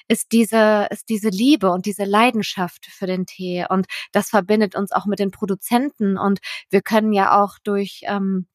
ist 0.10 0.34
diese, 0.34 0.88
ist 0.92 1.08
diese 1.10 1.30
Liebe 1.30 1.72
und 1.72 1.86
diese 1.86 2.04
Leidenschaft 2.04 2.86
für 2.88 3.08
den 3.08 3.26
Tee. 3.26 3.66
Und 3.70 3.88
das 4.12 4.30
verbindet 4.30 4.76
uns 4.76 4.92
auch 4.92 5.06
mit 5.06 5.20
den 5.20 5.32
Produzenten. 5.32 6.18
Und 6.18 6.40
wir 6.70 6.82
können 6.82 7.14
ja 7.14 7.42
auch 7.42 7.58
durch, 7.64 8.02
ähm, 8.04 8.48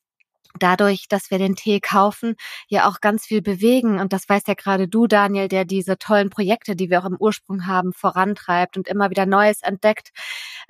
dadurch, 0.58 1.06
dass 1.08 1.30
wir 1.30 1.38
den 1.38 1.56
Tee 1.56 1.80
kaufen, 1.80 2.36
ja 2.68 2.88
auch 2.88 3.00
ganz 3.00 3.26
viel 3.26 3.42
bewegen. 3.42 4.00
Und 4.00 4.12
das 4.12 4.28
weißt 4.28 4.48
ja 4.48 4.54
gerade 4.54 4.88
du, 4.88 5.06
Daniel, 5.06 5.48
der 5.48 5.64
diese 5.64 5.98
tollen 5.98 6.30
Projekte, 6.30 6.76
die 6.76 6.90
wir 6.90 7.00
auch 7.00 7.06
im 7.06 7.16
Ursprung 7.18 7.66
haben, 7.66 7.92
vorantreibt 7.92 8.76
und 8.76 8.88
immer 8.88 9.10
wieder 9.10 9.26
Neues 9.26 9.62
entdeckt, 9.62 10.10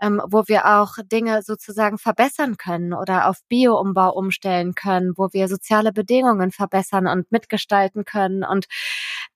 ähm, 0.00 0.20
wo 0.26 0.44
wir 0.46 0.66
auch 0.66 0.96
Dinge 1.04 1.42
sozusagen 1.42 1.98
verbessern 1.98 2.56
können 2.56 2.92
oder 2.92 3.28
auf 3.28 3.38
Bioumbau 3.48 4.12
umstellen 4.12 4.74
können, 4.74 5.12
wo 5.16 5.28
wir 5.32 5.48
soziale 5.48 5.92
Bedingungen 5.92 6.50
verbessern 6.52 7.06
und 7.06 7.30
mitgestalten 7.32 8.04
können. 8.04 8.44
Und 8.44 8.66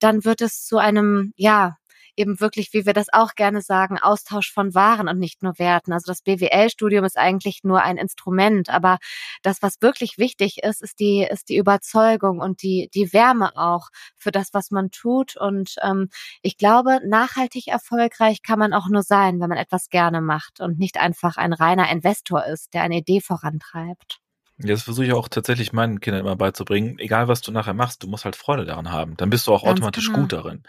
dann 0.00 0.24
wird 0.24 0.40
es 0.42 0.64
zu 0.64 0.78
einem, 0.78 1.32
ja, 1.36 1.77
eben 2.18 2.40
wirklich, 2.40 2.72
wie 2.72 2.86
wir 2.86 2.92
das 2.92 3.12
auch 3.12 3.34
gerne 3.34 3.62
sagen, 3.62 3.98
Austausch 3.98 4.52
von 4.52 4.74
Waren 4.74 5.08
und 5.08 5.18
nicht 5.18 5.42
nur 5.42 5.58
Werten. 5.58 5.92
Also 5.92 6.10
das 6.10 6.22
BWL-Studium 6.22 7.04
ist 7.04 7.16
eigentlich 7.16 7.60
nur 7.62 7.82
ein 7.82 7.96
Instrument, 7.96 8.70
aber 8.70 8.98
das, 9.42 9.62
was 9.62 9.80
wirklich 9.80 10.18
wichtig 10.18 10.62
ist, 10.62 10.82
ist 10.82 11.00
die, 11.00 11.26
ist 11.30 11.48
die 11.48 11.56
Überzeugung 11.56 12.40
und 12.40 12.62
die, 12.62 12.90
die 12.94 13.12
Wärme 13.12 13.56
auch 13.56 13.88
für 14.16 14.32
das, 14.32 14.52
was 14.52 14.70
man 14.70 14.90
tut. 14.90 15.36
Und 15.36 15.76
ähm, 15.82 16.08
ich 16.42 16.56
glaube, 16.56 17.00
nachhaltig 17.06 17.68
erfolgreich 17.68 18.42
kann 18.42 18.58
man 18.58 18.72
auch 18.72 18.88
nur 18.88 19.02
sein, 19.02 19.40
wenn 19.40 19.48
man 19.48 19.58
etwas 19.58 19.88
gerne 19.88 20.20
macht 20.20 20.60
und 20.60 20.78
nicht 20.78 20.98
einfach 20.98 21.36
ein 21.36 21.52
reiner 21.52 21.90
Investor 21.90 22.44
ist, 22.44 22.74
der 22.74 22.82
eine 22.82 22.98
Idee 22.98 23.20
vorantreibt. 23.20 24.20
Ja, 24.58 24.68
das 24.68 24.82
versuche 24.82 25.06
ich 25.06 25.12
auch 25.12 25.28
tatsächlich 25.28 25.72
meinen 25.72 26.00
Kindern 26.00 26.22
immer 26.22 26.36
beizubringen. 26.36 26.98
Egal, 26.98 27.28
was 27.28 27.40
du 27.40 27.52
nachher 27.52 27.74
machst, 27.74 28.02
du 28.02 28.08
musst 28.08 28.24
halt 28.24 28.34
Freude 28.34 28.64
daran 28.64 28.90
haben. 28.90 29.16
Dann 29.16 29.30
bist 29.30 29.46
du 29.46 29.52
auch 29.52 29.62
Ganz 29.62 29.78
automatisch 29.78 30.06
genau. 30.06 30.20
gut 30.20 30.32
darin. 30.32 30.62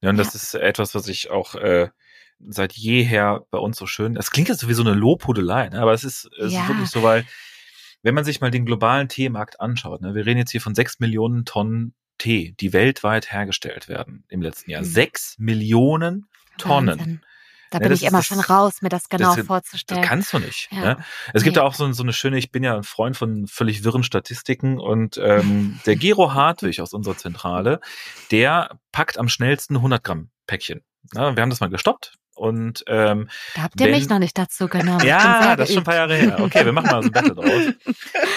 Ja, 0.00 0.10
und 0.10 0.16
ja. 0.16 0.22
das 0.22 0.34
ist 0.34 0.54
etwas, 0.54 0.94
was 0.94 1.08
ich 1.08 1.30
auch 1.30 1.56
äh, 1.56 1.88
seit 2.38 2.72
jeher 2.72 3.44
bei 3.50 3.58
uns 3.58 3.76
so 3.76 3.86
schön. 3.86 4.14
Das 4.14 4.30
klingt 4.30 4.48
jetzt 4.48 4.68
wie 4.68 4.74
so 4.74 4.82
eine 4.82 4.94
Lobhudelei, 4.94 5.68
ne? 5.70 5.80
aber 5.80 5.92
es 5.92 6.04
ist, 6.04 6.30
es 6.38 6.52
ja. 6.52 6.62
ist 6.62 6.68
wirklich 6.68 6.90
so, 6.90 7.02
weil 7.02 7.24
wenn 8.02 8.14
man 8.14 8.24
sich 8.24 8.40
mal 8.40 8.50
den 8.50 8.66
globalen 8.66 9.08
Teemarkt 9.08 9.60
anschaut, 9.60 10.02
ne, 10.02 10.14
wir 10.14 10.26
reden 10.26 10.38
jetzt 10.38 10.50
hier 10.50 10.60
von 10.60 10.74
sechs 10.74 11.00
Millionen 11.00 11.44
Tonnen 11.44 11.94
Tee, 12.18 12.54
die 12.60 12.72
weltweit 12.72 13.32
hergestellt 13.32 13.88
werden 13.88 14.24
im 14.28 14.42
letzten 14.42 14.70
Jahr. 14.70 14.82
Mhm. 14.82 14.86
Sechs 14.86 15.36
Millionen 15.38 16.28
Tonnen. 16.58 16.98
Wahnsinn. 16.98 17.20
Da 17.72 17.78
bin 17.78 17.88
ja, 17.88 17.94
ich 17.94 18.02
immer 18.02 18.18
das, 18.18 18.26
schon 18.26 18.38
raus, 18.38 18.82
mir 18.82 18.90
das 18.90 19.08
genau 19.08 19.34
das, 19.34 19.46
vorzustellen. 19.46 20.02
Das 20.02 20.08
kannst 20.08 20.32
du 20.32 20.38
nicht. 20.38 20.68
Ja. 20.70 20.80
Ne? 20.80 20.96
Es 21.32 21.42
gibt 21.42 21.56
ja 21.56 21.62
auch 21.62 21.74
so, 21.74 21.90
so, 21.92 22.02
eine 22.02 22.12
schöne, 22.12 22.36
ich 22.36 22.52
bin 22.52 22.62
ja 22.62 22.76
ein 22.76 22.84
Freund 22.84 23.16
von 23.16 23.46
völlig 23.46 23.82
wirren 23.82 24.04
Statistiken 24.04 24.78
und 24.78 25.16
ähm, 25.16 25.80
der 25.86 25.96
Gero 25.96 26.34
Hartwig 26.34 26.80
aus 26.82 26.92
unserer 26.92 27.16
Zentrale, 27.16 27.80
der 28.30 28.78
packt 28.92 29.18
am 29.18 29.28
schnellsten 29.28 29.76
100 29.76 30.04
Gramm 30.04 30.30
Päckchen. 30.46 30.82
Ja, 31.14 31.34
wir 31.34 31.42
haben 31.42 31.50
das 31.50 31.60
mal 31.60 31.70
gestoppt, 31.70 32.12
und 32.34 32.82
ähm, 32.86 33.28
da 33.54 33.62
habt 33.62 33.78
ihr 33.80 33.86
wenn, 33.86 33.94
mich 33.94 34.08
noch 34.08 34.18
nicht 34.18 34.36
dazu 34.38 34.66
genommen. 34.66 35.04
Ja, 35.06 35.54
das 35.54 35.68
ist 35.68 35.74
schon 35.74 35.82
ein 35.82 35.84
paar 35.84 35.96
Jahre 35.96 36.16
her. 36.16 36.40
Okay, 36.40 36.64
wir 36.64 36.72
machen 36.72 36.90
mal 36.90 37.02
so 37.02 37.08
ein 37.08 37.12
Battle 37.12 37.34
draus. 37.34 37.74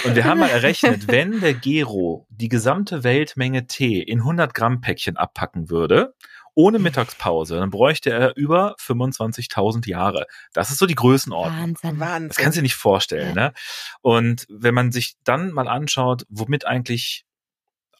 Und 0.03 0.15
wir 0.15 0.25
haben 0.25 0.39
mal 0.39 0.49
errechnet, 0.49 1.07
wenn 1.07 1.39
der 1.39 1.53
Gero 1.53 2.27
die 2.29 2.49
gesamte 2.49 3.03
Weltmenge 3.03 3.67
Tee 3.67 4.01
in 4.01 4.19
100 4.19 4.53
Gramm 4.53 4.81
Päckchen 4.81 5.15
abpacken 5.15 5.69
würde 5.69 6.13
ohne 6.55 6.79
Mittagspause, 6.79 7.57
dann 7.57 7.69
bräuchte 7.69 8.09
er 8.09 8.35
über 8.35 8.75
25.000 8.79 9.87
Jahre. 9.87 10.25
Das 10.53 10.71
ist 10.71 10.79
so 10.79 10.85
die 10.85 10.95
Größenordnung. 10.95 11.75
Wahnsinn. 11.75 11.99
Wahnsinn. 11.99 12.27
Das 12.29 12.37
kannst 12.37 12.55
du 12.55 12.59
dir 12.59 12.63
nicht 12.63 12.75
vorstellen. 12.75 13.35
Ja. 13.35 13.47
Ne? 13.47 13.53
Und 14.01 14.45
wenn 14.49 14.73
man 14.73 14.91
sich 14.91 15.15
dann 15.23 15.51
mal 15.51 15.67
anschaut, 15.67 16.25
womit 16.29 16.65
eigentlich 16.65 17.25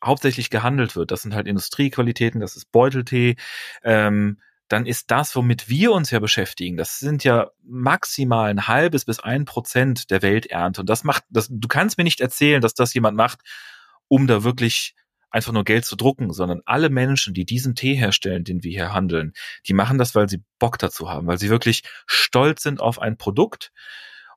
hauptsächlich 0.03 0.49
gehandelt 0.49 0.95
wird, 0.95 1.11
das 1.11 1.21
sind 1.21 1.35
halt 1.35 1.47
Industriequalitäten, 1.47 2.39
das 2.39 2.55
ist 2.55 2.71
Beuteltee, 2.71 3.35
ähm, 3.83 4.39
dann 4.67 4.85
ist 4.85 5.11
das, 5.11 5.35
womit 5.35 5.69
wir 5.69 5.91
uns 5.91 6.09
ja 6.09 6.19
beschäftigen, 6.19 6.75
das 6.75 6.97
sind 6.97 7.23
ja 7.23 7.51
maximal 7.61 8.49
ein 8.49 8.67
halbes 8.67 9.05
bis 9.05 9.19
ein 9.19 9.45
Prozent 9.45 10.09
der 10.09 10.21
Welternte. 10.21 10.81
Und 10.81 10.89
das 10.89 11.03
macht, 11.03 11.23
das, 11.29 11.47
du 11.51 11.67
kannst 11.67 11.97
mir 11.97 12.03
nicht 12.03 12.21
erzählen, 12.21 12.61
dass 12.61 12.73
das 12.73 12.93
jemand 12.93 13.15
macht, 13.15 13.41
um 14.07 14.27
da 14.27 14.43
wirklich 14.43 14.95
einfach 15.29 15.51
nur 15.51 15.63
Geld 15.63 15.85
zu 15.85 15.95
drucken, 15.95 16.31
sondern 16.31 16.61
alle 16.65 16.89
Menschen, 16.89 17.33
die 17.33 17.45
diesen 17.45 17.75
Tee 17.75 17.95
herstellen, 17.95 18.43
den 18.43 18.63
wir 18.63 18.71
hier 18.71 18.93
handeln, 18.93 19.33
die 19.67 19.73
machen 19.73 19.97
das, 19.97 20.15
weil 20.15 20.29
sie 20.29 20.43
Bock 20.59 20.77
dazu 20.79 21.09
haben, 21.09 21.27
weil 21.27 21.37
sie 21.37 21.49
wirklich 21.49 21.83
stolz 22.05 22.63
sind 22.63 22.79
auf 22.79 23.01
ein 23.01 23.17
Produkt 23.17 23.71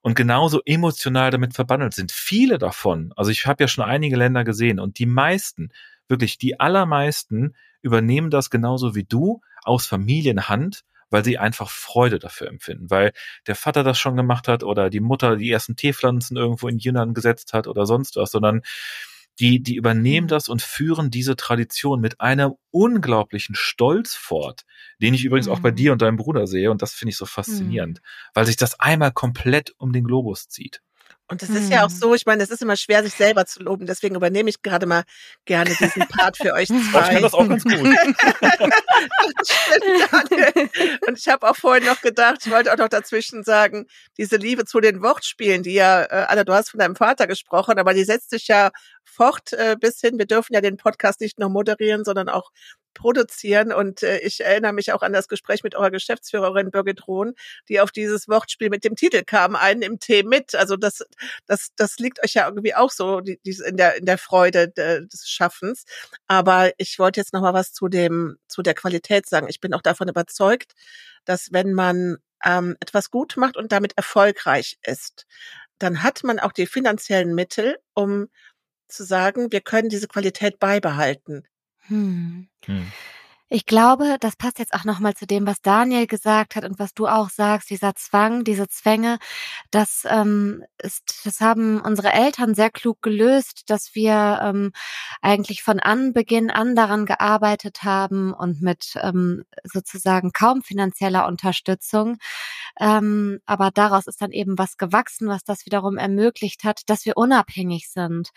und 0.00 0.14
genauso 0.14 0.60
emotional 0.64 1.30
damit 1.30 1.54
verbandelt 1.54 1.94
sind. 1.94 2.12
Viele 2.12 2.58
davon, 2.58 3.12
also 3.16 3.30
ich 3.30 3.46
habe 3.46 3.62
ja 3.64 3.68
schon 3.68 3.84
einige 3.84 4.16
Länder 4.16 4.44
gesehen 4.44 4.80
und 4.80 4.98
die 4.98 5.06
meisten, 5.06 5.70
wirklich 6.08 6.38
die 6.38 6.58
allermeisten 6.58 7.54
übernehmen 7.82 8.30
das 8.30 8.50
genauso 8.50 8.94
wie 8.94 9.04
du 9.04 9.40
aus 9.62 9.86
Familienhand, 9.86 10.84
weil 11.10 11.24
sie 11.24 11.38
einfach 11.38 11.70
Freude 11.70 12.18
dafür 12.18 12.48
empfinden, 12.48 12.90
weil 12.90 13.12
der 13.46 13.54
Vater 13.54 13.82
das 13.82 13.98
schon 13.98 14.16
gemacht 14.16 14.48
hat 14.48 14.62
oder 14.62 14.90
die 14.90 15.00
Mutter 15.00 15.36
die 15.36 15.50
ersten 15.50 15.76
Teepflanzen 15.76 16.36
irgendwo 16.36 16.68
in 16.68 16.78
Jünnern 16.78 17.14
gesetzt 17.14 17.52
hat 17.52 17.66
oder 17.66 17.86
sonst 17.86 18.16
was, 18.16 18.30
sondern 18.30 18.62
die, 19.40 19.62
die 19.62 19.76
übernehmen 19.76 20.26
mhm. 20.26 20.28
das 20.28 20.48
und 20.48 20.62
führen 20.62 21.10
diese 21.10 21.36
Tradition 21.36 22.00
mit 22.00 22.20
einem 22.20 22.54
unglaublichen 22.70 23.54
Stolz 23.54 24.14
fort, 24.14 24.64
den 25.00 25.14
ich 25.14 25.24
übrigens 25.24 25.46
mhm. 25.46 25.52
auch 25.52 25.60
bei 25.60 25.70
mhm. 25.70 25.76
dir 25.76 25.92
und 25.92 26.02
deinem 26.02 26.16
Bruder 26.16 26.46
sehe. 26.46 26.70
Und 26.70 26.82
das 26.82 26.94
finde 26.94 27.10
ich 27.10 27.16
so 27.16 27.26
faszinierend, 27.26 28.00
mhm. 28.00 28.30
weil 28.34 28.46
sich 28.46 28.56
das 28.56 28.78
einmal 28.80 29.12
komplett 29.12 29.74
um 29.78 29.92
den 29.92 30.04
Globus 30.04 30.48
zieht. 30.48 30.82
Und 31.30 31.42
es 31.42 31.50
ist 31.50 31.70
ja 31.70 31.84
auch 31.84 31.90
mhm. 31.90 31.94
so, 31.94 32.14
ich 32.14 32.24
meine, 32.24 32.42
es 32.42 32.50
ist 32.50 32.62
immer 32.62 32.76
schwer, 32.76 33.04
sich 33.04 33.12
selber 33.12 33.44
zu 33.44 33.62
loben. 33.62 33.84
Deswegen 33.84 34.14
übernehme 34.14 34.48
ich 34.48 34.62
gerade 34.62 34.86
mal 34.86 35.02
gerne 35.44 35.74
diesen 35.78 36.08
Part 36.08 36.38
für 36.38 36.54
euch 36.54 36.68
zwei. 36.90 37.00
Ich 37.00 37.06
finde 37.06 37.22
das 37.22 37.34
auch 37.34 37.46
ganz 37.46 37.64
gut. 37.64 37.74
Und 41.06 41.18
ich 41.18 41.28
habe 41.28 41.48
auch 41.48 41.56
vorhin 41.56 41.84
noch 41.84 42.00
gedacht, 42.00 42.46
ich 42.46 42.50
wollte 42.50 42.72
auch 42.72 42.78
noch 42.78 42.88
dazwischen 42.88 43.44
sagen, 43.44 43.86
diese 44.16 44.36
Liebe 44.36 44.64
zu 44.64 44.80
den 44.80 45.02
Wortspielen, 45.02 45.62
die 45.62 45.74
ja, 45.74 46.04
äh, 46.04 46.24
Anna, 46.28 46.44
du 46.44 46.54
hast 46.54 46.70
von 46.70 46.80
deinem 46.80 46.96
Vater 46.96 47.26
gesprochen, 47.26 47.78
aber 47.78 47.92
die 47.92 48.04
setzt 48.04 48.30
sich 48.30 48.48
ja 48.48 48.70
fort 49.04 49.52
äh, 49.52 49.76
bis 49.78 50.00
hin. 50.00 50.18
Wir 50.18 50.26
dürfen 50.26 50.54
ja 50.54 50.62
den 50.62 50.78
Podcast 50.78 51.20
nicht 51.20 51.38
nur 51.38 51.50
moderieren, 51.50 52.04
sondern 52.04 52.30
auch 52.30 52.50
produzieren. 52.98 53.72
Und 53.72 54.02
äh, 54.02 54.18
ich 54.18 54.44
erinnere 54.44 54.72
mich 54.72 54.92
auch 54.92 55.02
an 55.02 55.12
das 55.12 55.28
Gespräch 55.28 55.62
mit 55.62 55.74
eurer 55.74 55.90
Geschäftsführerin 55.90 56.70
Birgit 56.70 57.06
Rohn, 57.06 57.34
die 57.68 57.80
auf 57.80 57.90
dieses 57.90 58.28
Wortspiel 58.28 58.68
mit 58.68 58.84
dem 58.84 58.96
Titel 58.96 59.22
kam, 59.24 59.56
einen 59.56 59.82
im 59.82 59.98
Tee 60.00 60.24
mit. 60.24 60.54
Also 60.54 60.76
das, 60.76 61.06
das, 61.46 61.70
das 61.76 61.98
liegt 61.98 62.22
euch 62.22 62.34
ja 62.34 62.46
irgendwie 62.46 62.74
auch 62.74 62.90
so 62.90 63.20
die, 63.20 63.40
die, 63.46 63.56
in, 63.66 63.76
der, 63.76 63.96
in 63.96 64.04
der 64.04 64.18
Freude 64.18 64.68
des 64.68 65.28
Schaffens. 65.28 65.84
Aber 66.26 66.72
ich 66.76 66.98
wollte 66.98 67.20
jetzt 67.20 67.32
noch 67.32 67.40
mal 67.40 67.54
was 67.54 67.72
zu 67.72 67.88
dem, 67.88 68.36
zu 68.48 68.62
der 68.62 68.74
Qualität 68.74 69.26
sagen. 69.26 69.48
Ich 69.48 69.60
bin 69.60 69.72
auch 69.72 69.82
davon 69.82 70.08
überzeugt, 70.08 70.74
dass 71.24 71.52
wenn 71.52 71.72
man 71.72 72.18
ähm, 72.44 72.76
etwas 72.80 73.10
gut 73.10 73.36
macht 73.36 73.56
und 73.56 73.72
damit 73.72 73.96
erfolgreich 73.96 74.78
ist, 74.82 75.26
dann 75.78 76.02
hat 76.02 76.24
man 76.24 76.38
auch 76.40 76.52
die 76.52 76.66
finanziellen 76.66 77.34
Mittel, 77.34 77.78
um 77.94 78.28
zu 78.88 79.04
sagen, 79.04 79.52
wir 79.52 79.60
können 79.60 79.88
diese 79.88 80.08
Qualität 80.08 80.58
beibehalten. 80.58 81.46
Hm. 81.88 82.48
Hm. 82.66 82.92
Ich 83.50 83.64
glaube, 83.64 84.18
das 84.20 84.36
passt 84.36 84.58
jetzt 84.58 84.74
auch 84.74 84.84
nochmal 84.84 85.14
zu 85.14 85.26
dem, 85.26 85.46
was 85.46 85.62
Daniel 85.62 86.06
gesagt 86.06 86.54
hat 86.54 86.66
und 86.66 86.78
was 86.78 86.92
du 86.92 87.06
auch 87.06 87.30
sagst, 87.30 87.70
dieser 87.70 87.94
Zwang, 87.94 88.44
diese 88.44 88.68
Zwänge, 88.68 89.18
das 89.70 90.02
ähm, 90.06 90.64
ist, 90.76 91.22
das 91.24 91.40
haben 91.40 91.80
unsere 91.80 92.12
Eltern 92.12 92.54
sehr 92.54 92.68
klug 92.68 93.00
gelöst, 93.00 93.70
dass 93.70 93.94
wir 93.94 94.40
ähm, 94.42 94.72
eigentlich 95.22 95.62
von 95.62 95.80
Anbeginn 95.80 96.50
an 96.50 96.76
daran 96.76 97.06
gearbeitet 97.06 97.84
haben 97.84 98.34
und 98.34 98.60
mit 98.60 98.96
ähm, 99.00 99.44
sozusagen 99.64 100.32
kaum 100.32 100.60
finanzieller 100.60 101.26
Unterstützung. 101.26 102.18
Ähm, 102.78 103.40
aber 103.46 103.70
daraus 103.70 104.06
ist 104.06 104.20
dann 104.20 104.32
eben 104.32 104.58
was 104.58 104.76
gewachsen, 104.76 105.28
was 105.28 105.44
das 105.44 105.64
wiederum 105.64 105.96
ermöglicht 105.96 106.64
hat, 106.64 106.82
dass 106.86 107.06
wir 107.06 107.16
unabhängig 107.16 107.88
sind, 107.88 108.30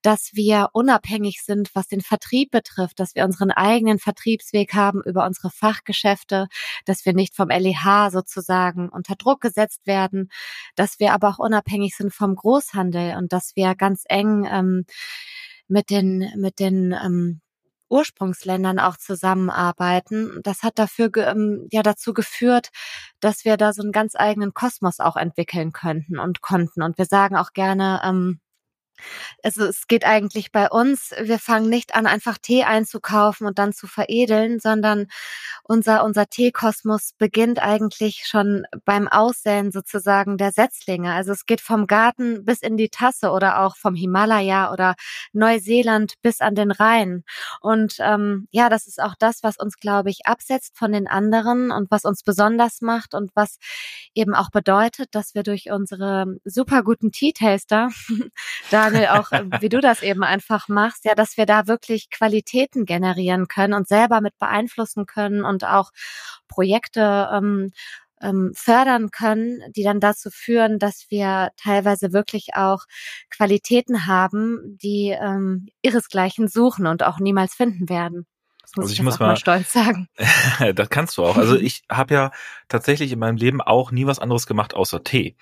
dass 0.00 0.30
wir 0.32 0.70
unabhängig 0.72 1.42
sind, 1.42 1.70
was 1.74 1.86
den 1.86 2.00
Vertrieb 2.00 2.50
betrifft, 2.50 2.98
dass 2.98 3.14
wir 3.14 3.24
unseren 3.24 3.50
eigenen 3.50 3.98
Vertriebs 3.98 4.54
Ausweg 4.54 4.74
haben 4.74 5.02
über 5.02 5.26
unsere 5.26 5.50
Fachgeschäfte, 5.50 6.46
dass 6.84 7.04
wir 7.04 7.12
nicht 7.12 7.34
vom 7.34 7.48
LEH 7.48 8.10
sozusagen 8.10 8.88
unter 8.88 9.16
Druck 9.16 9.40
gesetzt 9.40 9.86
werden, 9.86 10.30
dass 10.76 11.00
wir 11.00 11.12
aber 11.12 11.28
auch 11.28 11.38
unabhängig 11.38 11.96
sind 11.96 12.14
vom 12.14 12.36
Großhandel 12.36 13.16
und 13.16 13.32
dass 13.32 13.56
wir 13.56 13.74
ganz 13.74 14.04
eng 14.08 14.46
ähm, 14.50 14.84
mit 15.66 15.90
den 15.90 16.30
mit 16.36 16.60
den 16.60 16.92
ähm, 16.92 17.40
Ursprungsländern 17.88 18.78
auch 18.78 18.96
zusammenarbeiten. 18.96 20.40
Das 20.42 20.62
hat 20.62 20.78
dafür 20.78 21.10
ähm, 21.16 21.68
ja 21.70 21.82
dazu 21.82 22.14
geführt, 22.14 22.70
dass 23.20 23.44
wir 23.44 23.56
da 23.56 23.72
so 23.72 23.82
einen 23.82 23.92
ganz 23.92 24.14
eigenen 24.16 24.54
Kosmos 24.54 25.00
auch 25.00 25.16
entwickeln 25.16 25.72
könnten 25.72 26.18
und 26.18 26.40
konnten. 26.40 26.82
Und 26.82 26.98
wir 26.98 27.06
sagen 27.06 27.36
auch 27.36 27.52
gerne, 27.52 28.00
ähm, 28.04 28.40
Also 29.42 29.64
es 29.64 29.86
geht 29.86 30.04
eigentlich 30.04 30.52
bei 30.52 30.68
uns, 30.70 31.12
wir 31.20 31.38
fangen 31.38 31.68
nicht 31.68 31.94
an, 31.94 32.06
einfach 32.06 32.38
Tee 32.38 32.64
einzukaufen 32.64 33.46
und 33.46 33.58
dann 33.58 33.72
zu 33.72 33.86
veredeln, 33.86 34.60
sondern 34.60 35.06
unser, 35.62 36.04
unser 36.04 36.26
Teekosmos 36.26 37.12
beginnt 37.18 37.60
eigentlich 37.62 38.24
schon 38.26 38.64
beim 38.84 39.08
Aussäen 39.08 39.72
sozusagen 39.72 40.36
der 40.36 40.52
Setzlinge. 40.52 41.12
Also 41.12 41.32
es 41.32 41.46
geht 41.46 41.60
vom 41.60 41.86
Garten 41.86 42.44
bis 42.44 42.60
in 42.60 42.76
die 42.76 42.90
Tasse 42.90 43.30
oder 43.30 43.60
auch 43.60 43.76
vom 43.76 43.94
Himalaya 43.94 44.72
oder 44.72 44.94
Neuseeland 45.32 46.14
bis 46.22 46.40
an 46.40 46.54
den 46.54 46.70
Rhein. 46.70 47.24
Und 47.60 47.96
ähm, 48.00 48.48
ja, 48.50 48.68
das 48.68 48.86
ist 48.86 49.00
auch 49.00 49.14
das, 49.18 49.42
was 49.42 49.56
uns, 49.56 49.76
glaube 49.76 50.10
ich, 50.10 50.26
absetzt 50.26 50.76
von 50.76 50.92
den 50.92 51.06
anderen 51.06 51.70
und 51.70 51.90
was 51.90 52.04
uns 52.04 52.22
besonders 52.22 52.80
macht 52.80 53.14
und 53.14 53.30
was 53.34 53.58
eben 54.14 54.34
auch 54.34 54.50
bedeutet, 54.50 55.14
dass 55.14 55.34
wir 55.34 55.42
durch 55.42 55.70
unsere 55.70 56.26
super 56.44 56.82
guten 56.82 57.10
Tea-Taster, 57.12 57.88
Daniel, 58.94 59.08
auch 59.08 59.30
wie 59.60 59.68
du 59.68 59.80
das 59.80 60.02
eben 60.02 60.22
einfach 60.22 60.68
machst, 60.68 61.04
ja, 61.04 61.14
dass 61.14 61.36
wir 61.36 61.46
da 61.46 61.66
wirklich 61.66 62.10
Qualitäten 62.10 62.84
generieren 62.86 63.48
können 63.48 63.74
und 63.74 63.88
selber 63.88 64.20
mit 64.20 64.38
beeinflussen 64.38 65.06
können 65.06 65.44
und 65.44 65.64
auch 65.64 65.90
Projekte 66.48 67.28
ähm, 67.32 67.70
ähm, 68.20 68.52
fördern 68.54 69.10
können, 69.10 69.60
die 69.76 69.82
dann 69.82 70.00
dazu 70.00 70.30
führen, 70.30 70.78
dass 70.78 71.06
wir 71.10 71.50
teilweise 71.56 72.12
wirklich 72.12 72.54
auch 72.54 72.84
Qualitäten 73.30 74.06
haben, 74.06 74.78
die 74.82 75.10
ähm, 75.10 75.68
ihresgleichen 75.82 76.48
suchen 76.48 76.86
und 76.86 77.02
auch 77.02 77.18
niemals 77.18 77.54
finden 77.54 77.88
werden. 77.88 78.26
Das 78.64 78.76
muss 78.76 78.84
also 78.84 78.92
ich, 78.92 78.98
ich 78.98 79.04
muss 79.04 79.18
mal, 79.18 79.28
mal 79.28 79.36
stolz 79.36 79.72
sagen. 79.72 80.08
das 80.74 80.90
kannst 80.90 81.16
du 81.16 81.24
auch. 81.24 81.36
Also 81.36 81.56
ich 81.56 81.82
habe 81.90 82.14
ja 82.14 82.30
tatsächlich 82.68 83.12
in 83.12 83.18
meinem 83.18 83.36
Leben 83.36 83.60
auch 83.60 83.90
nie 83.90 84.06
was 84.06 84.18
anderes 84.18 84.46
gemacht 84.46 84.74
außer 84.74 85.04
Tee. 85.04 85.36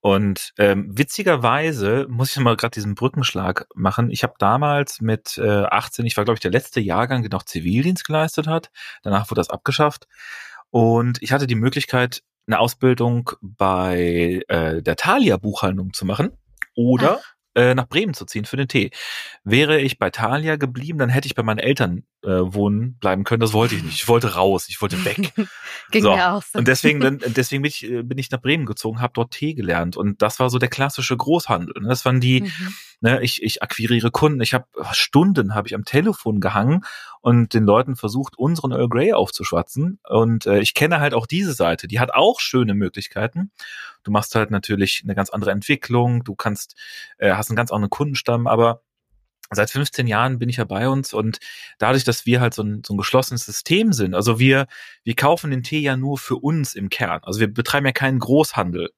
Und 0.00 0.52
ähm, 0.56 0.88
witzigerweise 0.96 2.06
muss 2.08 2.30
ich 2.30 2.42
mal 2.42 2.56
gerade 2.56 2.72
diesen 2.72 2.94
Brückenschlag 2.94 3.66
machen. 3.74 4.10
Ich 4.10 4.22
habe 4.22 4.34
damals 4.38 5.00
mit 5.00 5.36
äh, 5.38 5.64
18, 5.64 6.06
ich 6.06 6.16
war 6.16 6.24
glaube 6.24 6.36
ich 6.36 6.40
der 6.40 6.52
letzte 6.52 6.80
Jahrgang, 6.80 7.22
der 7.22 7.30
noch 7.30 7.42
Zivildienst 7.42 8.06
geleistet 8.06 8.46
hat. 8.46 8.70
Danach 9.02 9.30
wurde 9.30 9.40
das 9.40 9.50
abgeschafft. 9.50 10.06
Und 10.70 11.20
ich 11.20 11.32
hatte 11.32 11.46
die 11.46 11.56
Möglichkeit, 11.56 12.22
eine 12.46 12.58
Ausbildung 12.58 13.30
bei 13.40 14.42
äh, 14.48 14.82
der 14.82 14.96
Thalia 14.96 15.36
Buchhandlung 15.36 15.92
zu 15.92 16.04
machen 16.04 16.30
oder 16.74 17.20
Ach. 17.20 17.34
äh, 17.54 17.74
nach 17.74 17.88
Bremen 17.88 18.14
zu 18.14 18.24
ziehen 18.24 18.44
für 18.44 18.56
den 18.56 18.68
Tee. 18.68 18.90
Wäre 19.44 19.80
ich 19.80 19.98
bei 19.98 20.10
Thalia 20.10 20.56
geblieben, 20.56 20.98
dann 20.98 21.10
hätte 21.10 21.26
ich 21.26 21.34
bei 21.34 21.42
meinen 21.42 21.58
Eltern 21.58 22.04
äh, 22.22 22.28
wohnen 22.28 22.96
bleiben 22.98 23.24
können. 23.24 23.40
Das 23.40 23.52
wollte 23.52 23.74
ich 23.74 23.82
nicht. 23.82 23.94
Ich 23.94 24.08
wollte 24.08 24.34
raus, 24.34 24.66
ich 24.68 24.80
wollte 24.82 25.04
weg. 25.04 25.32
Ging 25.90 26.02
so. 26.02 26.14
mir 26.14 26.32
auch 26.32 26.42
so. 26.42 26.58
Und 26.58 26.68
deswegen, 26.68 27.00
dann, 27.00 27.20
deswegen 27.26 27.62
bin 27.62 27.68
ich, 27.70 27.84
äh, 27.84 28.02
bin 28.02 28.18
ich 28.18 28.30
nach 28.30 28.40
Bremen 28.40 28.66
gezogen, 28.66 29.00
habe 29.00 29.12
dort 29.14 29.32
Tee 29.32 29.54
gelernt. 29.54 29.96
Und 29.96 30.20
das 30.22 30.38
war 30.38 30.50
so 30.50 30.58
der 30.58 30.68
klassische 30.68 31.16
Großhandel. 31.16 31.80
Ne? 31.80 31.88
Das 31.88 32.04
waren 32.04 32.20
die, 32.20 32.42
mhm. 32.42 32.74
ne, 33.00 33.22
ich, 33.22 33.42
ich 33.42 33.62
akquiriere 33.62 34.10
Kunden. 34.10 34.40
Ich 34.42 34.54
habe 34.54 34.66
Stunden 34.92 35.54
habe 35.54 35.68
ich 35.68 35.74
am 35.74 35.84
Telefon 35.84 36.40
gehangen 36.40 36.84
und 37.20 37.54
den 37.54 37.64
Leuten 37.64 37.96
versucht, 37.96 38.36
unseren 38.38 38.72
Earl 38.72 38.88
Grey 38.88 39.12
aufzuschwatzen. 39.12 39.98
Und 40.08 40.46
äh, 40.46 40.60
ich 40.60 40.74
kenne 40.74 41.00
halt 41.00 41.14
auch 41.14 41.26
diese 41.26 41.54
Seite. 41.54 41.88
Die 41.88 42.00
hat 42.00 42.12
auch 42.12 42.40
schöne 42.40 42.74
Möglichkeiten. 42.74 43.50
Du 44.02 44.10
machst 44.10 44.34
halt 44.34 44.50
natürlich 44.50 45.02
eine 45.04 45.14
ganz 45.14 45.30
andere 45.30 45.50
Entwicklung. 45.50 46.24
Du 46.24 46.34
kannst, 46.34 46.76
äh, 47.18 47.32
hast 47.32 47.50
einen 47.50 47.56
ganz 47.56 47.70
anderen 47.70 47.90
Kundenstamm, 47.90 48.46
aber 48.46 48.82
seit 49.50 49.70
15 49.70 50.06
Jahren 50.06 50.38
bin 50.38 50.48
ich 50.48 50.56
ja 50.56 50.64
bei 50.64 50.88
uns 50.88 51.12
und 51.12 51.38
dadurch, 51.78 52.04
dass 52.04 52.26
wir 52.26 52.40
halt 52.40 52.54
so 52.54 52.62
ein, 52.62 52.82
so 52.86 52.94
ein 52.94 52.96
geschlossenes 52.96 53.44
System 53.44 53.92
sind, 53.92 54.14
also 54.14 54.38
wir, 54.38 54.66
wir 55.02 55.14
kaufen 55.14 55.50
den 55.50 55.62
Tee 55.62 55.80
ja 55.80 55.96
nur 55.96 56.18
für 56.18 56.36
uns 56.36 56.74
im 56.74 56.88
Kern. 56.88 57.20
Also 57.24 57.40
wir 57.40 57.52
betreiben 57.52 57.86
ja 57.86 57.92
keinen 57.92 58.20
Großhandel. 58.20 58.90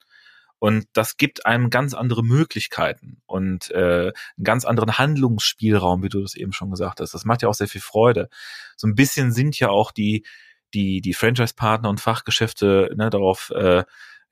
Und 0.58 0.86
das 0.92 1.16
gibt 1.16 1.44
einem 1.44 1.70
ganz 1.70 1.92
andere 1.92 2.22
Möglichkeiten 2.22 3.20
und 3.26 3.72
äh, 3.72 4.12
einen 4.36 4.44
ganz 4.44 4.64
anderen 4.64 4.96
Handlungsspielraum, 4.96 6.04
wie 6.04 6.08
du 6.08 6.22
das 6.22 6.36
eben 6.36 6.52
schon 6.52 6.70
gesagt 6.70 7.00
hast. 7.00 7.14
Das 7.14 7.24
macht 7.24 7.42
ja 7.42 7.48
auch 7.48 7.54
sehr 7.54 7.66
viel 7.66 7.80
Freude. 7.80 8.28
So 8.76 8.86
ein 8.86 8.94
bisschen 8.94 9.32
sind 9.32 9.58
ja 9.58 9.70
auch 9.70 9.90
die, 9.90 10.24
die, 10.72 11.00
die 11.00 11.14
Franchise-Partner 11.14 11.88
und 11.88 12.00
Fachgeschäfte 12.00 12.92
ne, 12.96 13.10
darauf 13.10 13.50
äh, 13.50 13.82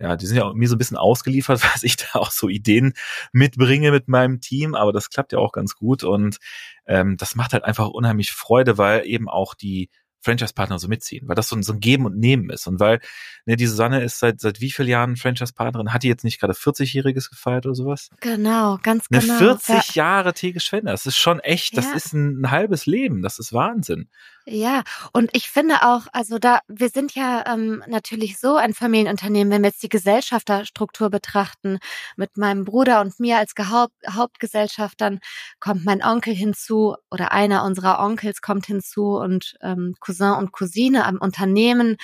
ja, 0.00 0.16
die 0.16 0.26
sind 0.26 0.38
ja 0.38 0.52
mir 0.54 0.68
so 0.68 0.74
ein 0.74 0.78
bisschen 0.78 0.96
ausgeliefert, 0.96 1.62
was 1.74 1.82
ich 1.82 1.96
da 1.96 2.06
auch 2.14 2.30
so 2.30 2.48
Ideen 2.48 2.94
mitbringe 3.32 3.92
mit 3.92 4.08
meinem 4.08 4.40
Team, 4.40 4.74
aber 4.74 4.92
das 4.92 5.10
klappt 5.10 5.32
ja 5.32 5.38
auch 5.38 5.52
ganz 5.52 5.76
gut 5.76 6.02
und 6.02 6.38
ähm, 6.86 7.16
das 7.16 7.34
macht 7.36 7.52
halt 7.52 7.64
einfach 7.64 7.88
unheimlich 7.88 8.32
Freude, 8.32 8.78
weil 8.78 9.06
eben 9.06 9.28
auch 9.28 9.54
die 9.54 9.90
Franchise-Partner 10.22 10.78
so 10.78 10.88
mitziehen, 10.88 11.28
weil 11.28 11.34
das 11.34 11.48
so 11.48 11.56
ein, 11.56 11.62
so 11.62 11.72
ein 11.72 11.80
Geben 11.80 12.06
und 12.06 12.18
Nehmen 12.18 12.50
ist. 12.50 12.66
Und 12.66 12.80
weil, 12.80 13.00
ne, 13.46 13.56
die 13.56 13.66
Susanne 13.66 14.02
ist 14.02 14.18
seit, 14.18 14.40
seit 14.40 14.60
wie 14.60 14.70
vielen 14.70 14.88
Jahren 14.88 15.16
Franchise-Partnerin? 15.16 15.92
Hat 15.92 16.02
die 16.02 16.08
jetzt 16.08 16.24
nicht 16.24 16.40
gerade 16.40 16.52
40-Jähriges 16.52 17.30
gefeiert 17.30 17.66
oder 17.66 17.74
sowas? 17.74 18.10
Genau, 18.20 18.78
ganz 18.82 19.06
Eine 19.10 19.20
genau. 19.20 19.38
40 19.38 19.68
ja. 19.68 19.82
Jahre 19.94 20.34
Teges 20.34 20.64
Schwender. 20.64 20.92
Das 20.92 21.06
ist 21.06 21.16
schon 21.16 21.40
echt, 21.40 21.76
das 21.76 21.86
ja. 21.86 21.94
ist 21.94 22.12
ein, 22.12 22.42
ein 22.42 22.50
halbes 22.50 22.86
Leben. 22.86 23.22
Das 23.22 23.38
ist 23.38 23.52
Wahnsinn. 23.52 24.08
Ja, 24.46 24.82
und 25.12 25.30
ich 25.32 25.50
finde 25.50 25.82
auch, 25.82 26.06
also 26.12 26.38
da, 26.38 26.60
wir 26.66 26.88
sind 26.88 27.14
ja 27.14 27.44
ähm, 27.46 27.84
natürlich 27.86 28.38
so 28.38 28.56
ein 28.56 28.74
Familienunternehmen, 28.74 29.52
wenn 29.52 29.62
wir 29.62 29.68
jetzt 29.68 29.82
die 29.82 29.88
Gesellschafterstruktur 29.88 31.10
betrachten, 31.10 31.78
mit 32.16 32.36
meinem 32.36 32.64
Bruder 32.64 33.00
und 33.00 33.20
mir 33.20 33.36
als 33.38 33.54
Gehaupt, 33.54 33.94
Hauptgesellschaftern 34.08 35.20
kommt 35.60 35.84
mein 35.84 36.02
Onkel 36.02 36.34
hinzu 36.34 36.96
oder 37.10 37.32
einer 37.32 37.64
unserer 37.64 38.00
Onkels 38.00 38.40
kommt 38.40 38.66
hinzu 38.66 39.18
und 39.18 39.54
ähm, 39.62 39.94
Cousin 40.10 40.32
und 40.32 40.52
Cousine 40.52 41.06
am 41.06 41.18
Unternehmen 41.18 41.96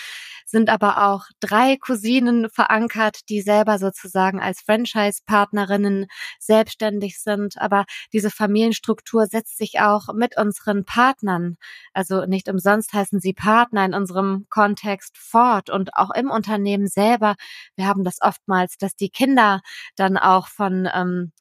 sind 0.48 0.70
aber 0.70 1.08
auch 1.08 1.24
drei 1.40 1.76
Cousinen 1.76 2.48
verankert, 2.50 3.28
die 3.28 3.40
selber 3.40 3.78
sozusagen 3.78 4.40
als 4.40 4.60
Franchise-Partnerinnen 4.60 6.06
selbstständig 6.38 7.20
sind. 7.20 7.58
Aber 7.58 7.84
diese 8.12 8.30
Familienstruktur 8.30 9.26
setzt 9.26 9.58
sich 9.58 9.80
auch 9.80 10.14
mit 10.14 10.38
unseren 10.38 10.84
Partnern, 10.84 11.56
also 11.92 12.26
nicht 12.26 12.48
umsonst 12.48 12.92
heißen 12.92 13.18
sie 13.18 13.32
Partner 13.32 13.84
in 13.84 13.94
unserem 13.94 14.46
Kontext 14.50 15.18
fort 15.18 15.68
und 15.68 15.94
auch 15.94 16.10
im 16.14 16.30
Unternehmen 16.30 16.86
selber. 16.86 17.34
Wir 17.74 17.88
haben 17.88 18.04
das 18.04 18.18
oftmals, 18.20 18.78
dass 18.78 18.94
die 18.94 19.10
Kinder 19.10 19.62
dann 19.96 20.16
auch 20.16 20.46
von 20.46 20.88
ähm, 20.94 21.32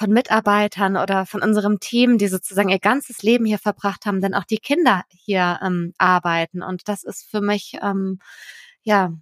von 0.00 0.12
Mitarbeitern 0.12 0.96
oder 0.96 1.26
von 1.26 1.42
unserem 1.42 1.78
Team, 1.78 2.16
die 2.16 2.28
sozusagen 2.28 2.70
ihr 2.70 2.78
ganzes 2.78 3.22
Leben 3.22 3.44
hier 3.44 3.58
verbracht 3.58 4.06
haben, 4.06 4.22
dann 4.22 4.32
auch 4.32 4.44
die 4.44 4.56
Kinder 4.56 5.04
hier 5.10 5.60
ähm, 5.62 5.92
arbeiten. 5.98 6.62
Und 6.62 6.88
das 6.88 7.04
ist 7.04 7.28
für 7.30 7.42
mich 7.42 7.76
ähm, 7.82 8.18
ja 8.82 9.12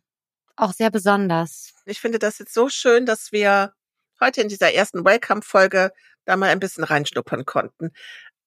auch 0.54 0.72
sehr 0.72 0.92
besonders. 0.92 1.74
Ich 1.84 2.00
finde 2.00 2.20
das 2.20 2.38
jetzt 2.38 2.54
so 2.54 2.68
schön, 2.68 3.06
dass 3.06 3.32
wir 3.32 3.72
heute 4.20 4.40
in 4.40 4.48
dieser 4.48 4.72
ersten 4.72 5.04
Welcome-Folge 5.04 5.90
da 6.26 6.36
mal 6.36 6.50
ein 6.50 6.60
bisschen 6.60 6.84
reinschnuppern 6.84 7.44
konnten. 7.44 7.90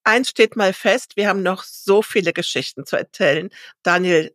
Eins 0.06 0.30
steht 0.30 0.56
mal 0.56 0.72
fest, 0.72 1.18
wir 1.18 1.28
haben 1.28 1.44
noch 1.44 1.64
so 1.64 2.02
viele 2.02 2.32
Geschichten 2.32 2.86
zu 2.86 2.96
erzählen. 2.96 3.50
Daniel, 3.84 4.34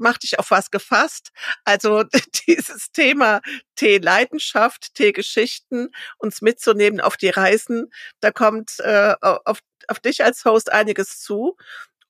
mach 0.00 0.18
dich 0.18 0.38
auf 0.38 0.50
was 0.50 0.70
gefasst. 0.70 1.30
Also 1.64 2.04
dieses 2.46 2.90
Thema 2.92 3.40
Tee-Leidenschaft, 3.76 4.94
Tee-Geschichten, 4.94 5.90
uns 6.18 6.42
mitzunehmen 6.42 7.00
auf 7.00 7.16
die 7.16 7.28
Reisen, 7.30 7.90
da 8.20 8.30
kommt 8.30 8.80
äh, 8.80 9.14
auf, 9.20 9.60
auf 9.88 10.00
dich 10.00 10.24
als 10.24 10.44
Host 10.44 10.72
einiges 10.72 11.20
zu. 11.20 11.56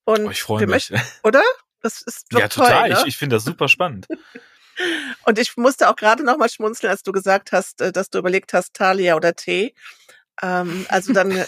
Und 0.04 0.26
oh, 0.26 0.30
ich 0.30 0.42
freue 0.42 0.66
mich. 0.66 0.90
Möchten, 0.90 1.00
oder? 1.22 1.42
Das 1.82 2.02
ist 2.02 2.26
doch 2.30 2.40
ja, 2.40 2.48
toll, 2.48 2.66
total. 2.66 2.88
Ne? 2.90 2.98
Ich, 3.00 3.06
ich 3.06 3.16
finde 3.16 3.36
das 3.36 3.44
super 3.44 3.68
spannend. 3.68 4.06
Und 5.24 5.38
ich 5.38 5.56
musste 5.56 5.90
auch 5.90 5.96
gerade 5.96 6.24
noch 6.24 6.38
mal 6.38 6.48
schmunzeln, 6.48 6.90
als 6.90 7.02
du 7.02 7.12
gesagt 7.12 7.52
hast, 7.52 7.80
äh, 7.80 7.92
dass 7.92 8.10
du 8.10 8.18
überlegt 8.18 8.52
hast, 8.52 8.74
Thalia 8.74 9.16
oder 9.16 9.34
Tee. 9.34 9.74
Ähm, 10.42 10.86
also 10.88 11.12
dann, 11.12 11.30
äh, 11.30 11.44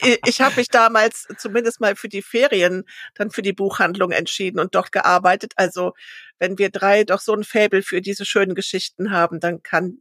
ich, 0.00 0.20
ich 0.26 0.40
habe 0.40 0.56
mich 0.56 0.68
damals 0.68 1.26
zumindest 1.38 1.80
mal 1.80 1.96
für 1.96 2.08
die 2.08 2.22
Ferien 2.22 2.84
dann 3.14 3.30
für 3.30 3.42
die 3.42 3.52
Buchhandlung 3.52 4.12
entschieden 4.12 4.60
und 4.60 4.74
dort 4.74 4.92
gearbeitet. 4.92 5.52
Also 5.56 5.92
wenn 6.38 6.58
wir 6.58 6.70
drei 6.70 7.04
doch 7.04 7.20
so 7.20 7.34
ein 7.34 7.44
Faible 7.44 7.82
für 7.82 8.00
diese 8.00 8.24
schönen 8.24 8.54
Geschichten 8.54 9.10
haben, 9.10 9.40
dann 9.40 9.62
kann 9.62 9.98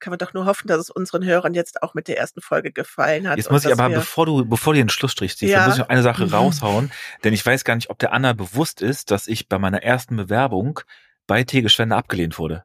kann 0.00 0.12
man 0.12 0.18
doch 0.18 0.32
nur 0.32 0.46
hoffen, 0.46 0.68
dass 0.68 0.78
es 0.78 0.90
unseren 0.90 1.24
Hörern 1.24 1.54
jetzt 1.54 1.82
auch 1.82 1.94
mit 1.94 2.08
der 2.08 2.18
ersten 2.18 2.40
Folge 2.40 2.72
gefallen 2.72 3.28
hat. 3.28 3.36
Jetzt 3.36 3.50
muss 3.50 3.64
ich 3.64 3.72
aber, 3.72 3.88
bevor 3.88 4.26
du, 4.26 4.44
bevor 4.44 4.72
du 4.72 4.78
den 4.78 4.88
Schlussstrich 4.88 5.36
ziehst, 5.36 5.52
ja. 5.52 5.66
muss 5.66 5.74
ich 5.74 5.80
noch 5.80 5.88
eine 5.88 6.02
Sache 6.02 6.26
mhm. 6.26 6.34
raushauen, 6.34 6.92
denn 7.24 7.34
ich 7.34 7.44
weiß 7.44 7.64
gar 7.64 7.74
nicht, 7.74 7.90
ob 7.90 7.98
der 7.98 8.12
Anna 8.12 8.32
bewusst 8.32 8.80
ist, 8.80 9.10
dass 9.10 9.26
ich 9.26 9.48
bei 9.48 9.58
meiner 9.58 9.82
ersten 9.82 10.16
Bewerbung 10.16 10.80
bei 11.26 11.42
Tegeschwende 11.42 11.96
abgelehnt 11.96 12.38
wurde. 12.38 12.64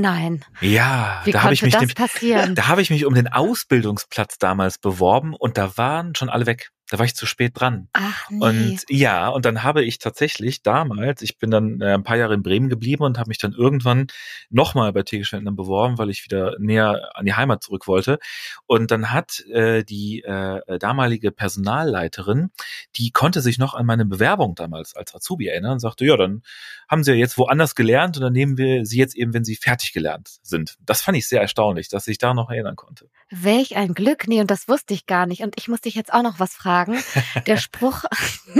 Nein. 0.00 0.44
Ja, 0.60 1.20
Wie 1.24 1.30
da 1.32 1.42
habe 1.44 1.54
ich 1.54 1.62
mich 1.62 1.94
passieren? 1.94 2.54
da 2.54 2.68
habe 2.68 2.82
ich 2.82 2.90
mich 2.90 3.04
um 3.04 3.14
den 3.14 3.28
Ausbildungsplatz 3.28 4.38
damals 4.38 4.78
beworben 4.78 5.34
und 5.34 5.56
da 5.56 5.76
waren 5.76 6.14
schon 6.14 6.28
alle 6.28 6.46
weg. 6.46 6.70
Da 6.90 6.98
war 6.98 7.06
ich 7.06 7.14
zu 7.14 7.24
spät 7.24 7.52
dran. 7.58 7.88
Ach 7.94 8.28
nee. 8.28 8.44
Und 8.44 8.84
ja, 8.90 9.28
und 9.28 9.46
dann 9.46 9.62
habe 9.62 9.82
ich 9.82 9.98
tatsächlich 9.98 10.62
damals, 10.62 11.22
ich 11.22 11.38
bin 11.38 11.50
dann 11.50 11.80
äh, 11.80 11.94
ein 11.94 12.02
paar 12.02 12.18
Jahre 12.18 12.34
in 12.34 12.42
Bremen 12.42 12.68
geblieben 12.68 13.04
und 13.04 13.18
habe 13.18 13.28
mich 13.28 13.38
dann 13.38 13.52
irgendwann 13.52 14.08
nochmal 14.50 14.92
bei 14.92 15.02
Tegeschwendern 15.02 15.56
beworben, 15.56 15.96
weil 15.96 16.10
ich 16.10 16.24
wieder 16.24 16.56
näher 16.58 17.10
an 17.14 17.24
die 17.24 17.32
Heimat 17.32 17.62
zurück 17.62 17.86
wollte. 17.86 18.18
Und 18.66 18.90
dann 18.90 19.12
hat 19.12 19.40
äh, 19.46 19.82
die 19.82 20.24
äh, 20.24 20.78
damalige 20.78 21.32
Personalleiterin, 21.32 22.50
die 22.96 23.12
konnte 23.12 23.40
sich 23.40 23.56
noch 23.56 23.72
an 23.72 23.86
meine 23.86 24.04
Bewerbung 24.04 24.54
damals 24.54 24.94
als 24.94 25.14
Azubi 25.14 25.46
erinnern 25.46 25.72
und 25.72 25.80
sagte, 25.80 26.04
ja, 26.04 26.18
dann 26.18 26.42
haben 26.86 27.02
sie 27.02 27.12
ja 27.12 27.16
jetzt 27.16 27.38
woanders 27.38 27.74
gelernt 27.74 28.18
und 28.18 28.22
dann 28.24 28.34
nehmen 28.34 28.58
wir 28.58 28.84
sie 28.84 28.98
jetzt 28.98 29.16
eben, 29.16 29.32
wenn 29.32 29.44
sie 29.44 29.56
fertig 29.56 29.94
gelernt 29.94 30.36
sind. 30.42 30.76
Das 30.84 31.00
fand 31.00 31.16
ich 31.16 31.28
sehr 31.28 31.40
erstaunlich, 31.40 31.88
dass 31.88 32.06
ich 32.08 32.18
da 32.18 32.34
noch 32.34 32.50
erinnern 32.50 32.76
konnte. 32.76 33.08
Welch 33.30 33.76
ein 33.76 33.94
Glück. 33.94 34.28
Nee, 34.28 34.42
und 34.42 34.50
das 34.50 34.68
wusste 34.68 34.92
ich 34.92 35.06
gar 35.06 35.24
nicht. 35.24 35.42
Und 35.42 35.54
ich 35.56 35.68
muss 35.68 35.80
dich 35.80 35.94
jetzt 35.94 36.12
auch 36.12 36.22
noch 36.22 36.38
was 36.38 36.52
fragen 36.52 36.73
sagen. 36.74 36.98
Der 37.46 37.56
Spruch, 37.56 38.04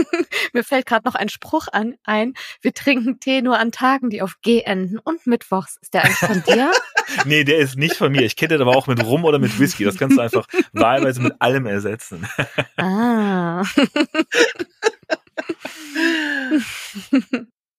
mir 0.53 0.63
fällt 0.63 0.87
gerade 0.87 1.05
noch 1.05 1.17
ein 1.17 1.29
Spruch 1.29 1.67
an, 1.73 1.95
ein, 2.05 2.35
wir 2.61 2.73
trinken 2.73 3.19
Tee 3.19 3.43
nur 3.43 3.59
an 3.59 3.73
Tagen, 3.73 4.09
die 4.09 4.23
auf 4.23 4.41
G 4.41 4.61
enden 4.61 4.99
und 4.99 5.27
mittwochs. 5.27 5.79
Ist 5.81 5.95
der 5.95 6.05
eigentlich 6.05 6.19
von 6.19 6.43
dir? 6.45 6.71
nee, 7.25 7.43
der 7.43 7.59
ist 7.59 7.77
nicht 7.77 7.97
von 7.97 8.13
mir. 8.13 8.23
Ich 8.23 8.37
kenne 8.37 8.51
den 8.51 8.63
aber 8.63 8.77
auch 8.77 8.87
mit 8.87 9.05
Rum 9.05 9.25
oder 9.25 9.41
mit 9.41 9.59
Whisky. 9.59 9.85
Das 9.85 9.97
kannst 9.99 10.17
du 10.17 10.21
einfach 10.21 10.47
wahlweise 10.73 11.23
mit 11.23 11.35
allem 11.41 11.67
ersetzen. 11.67 12.29
ah. 12.77 13.65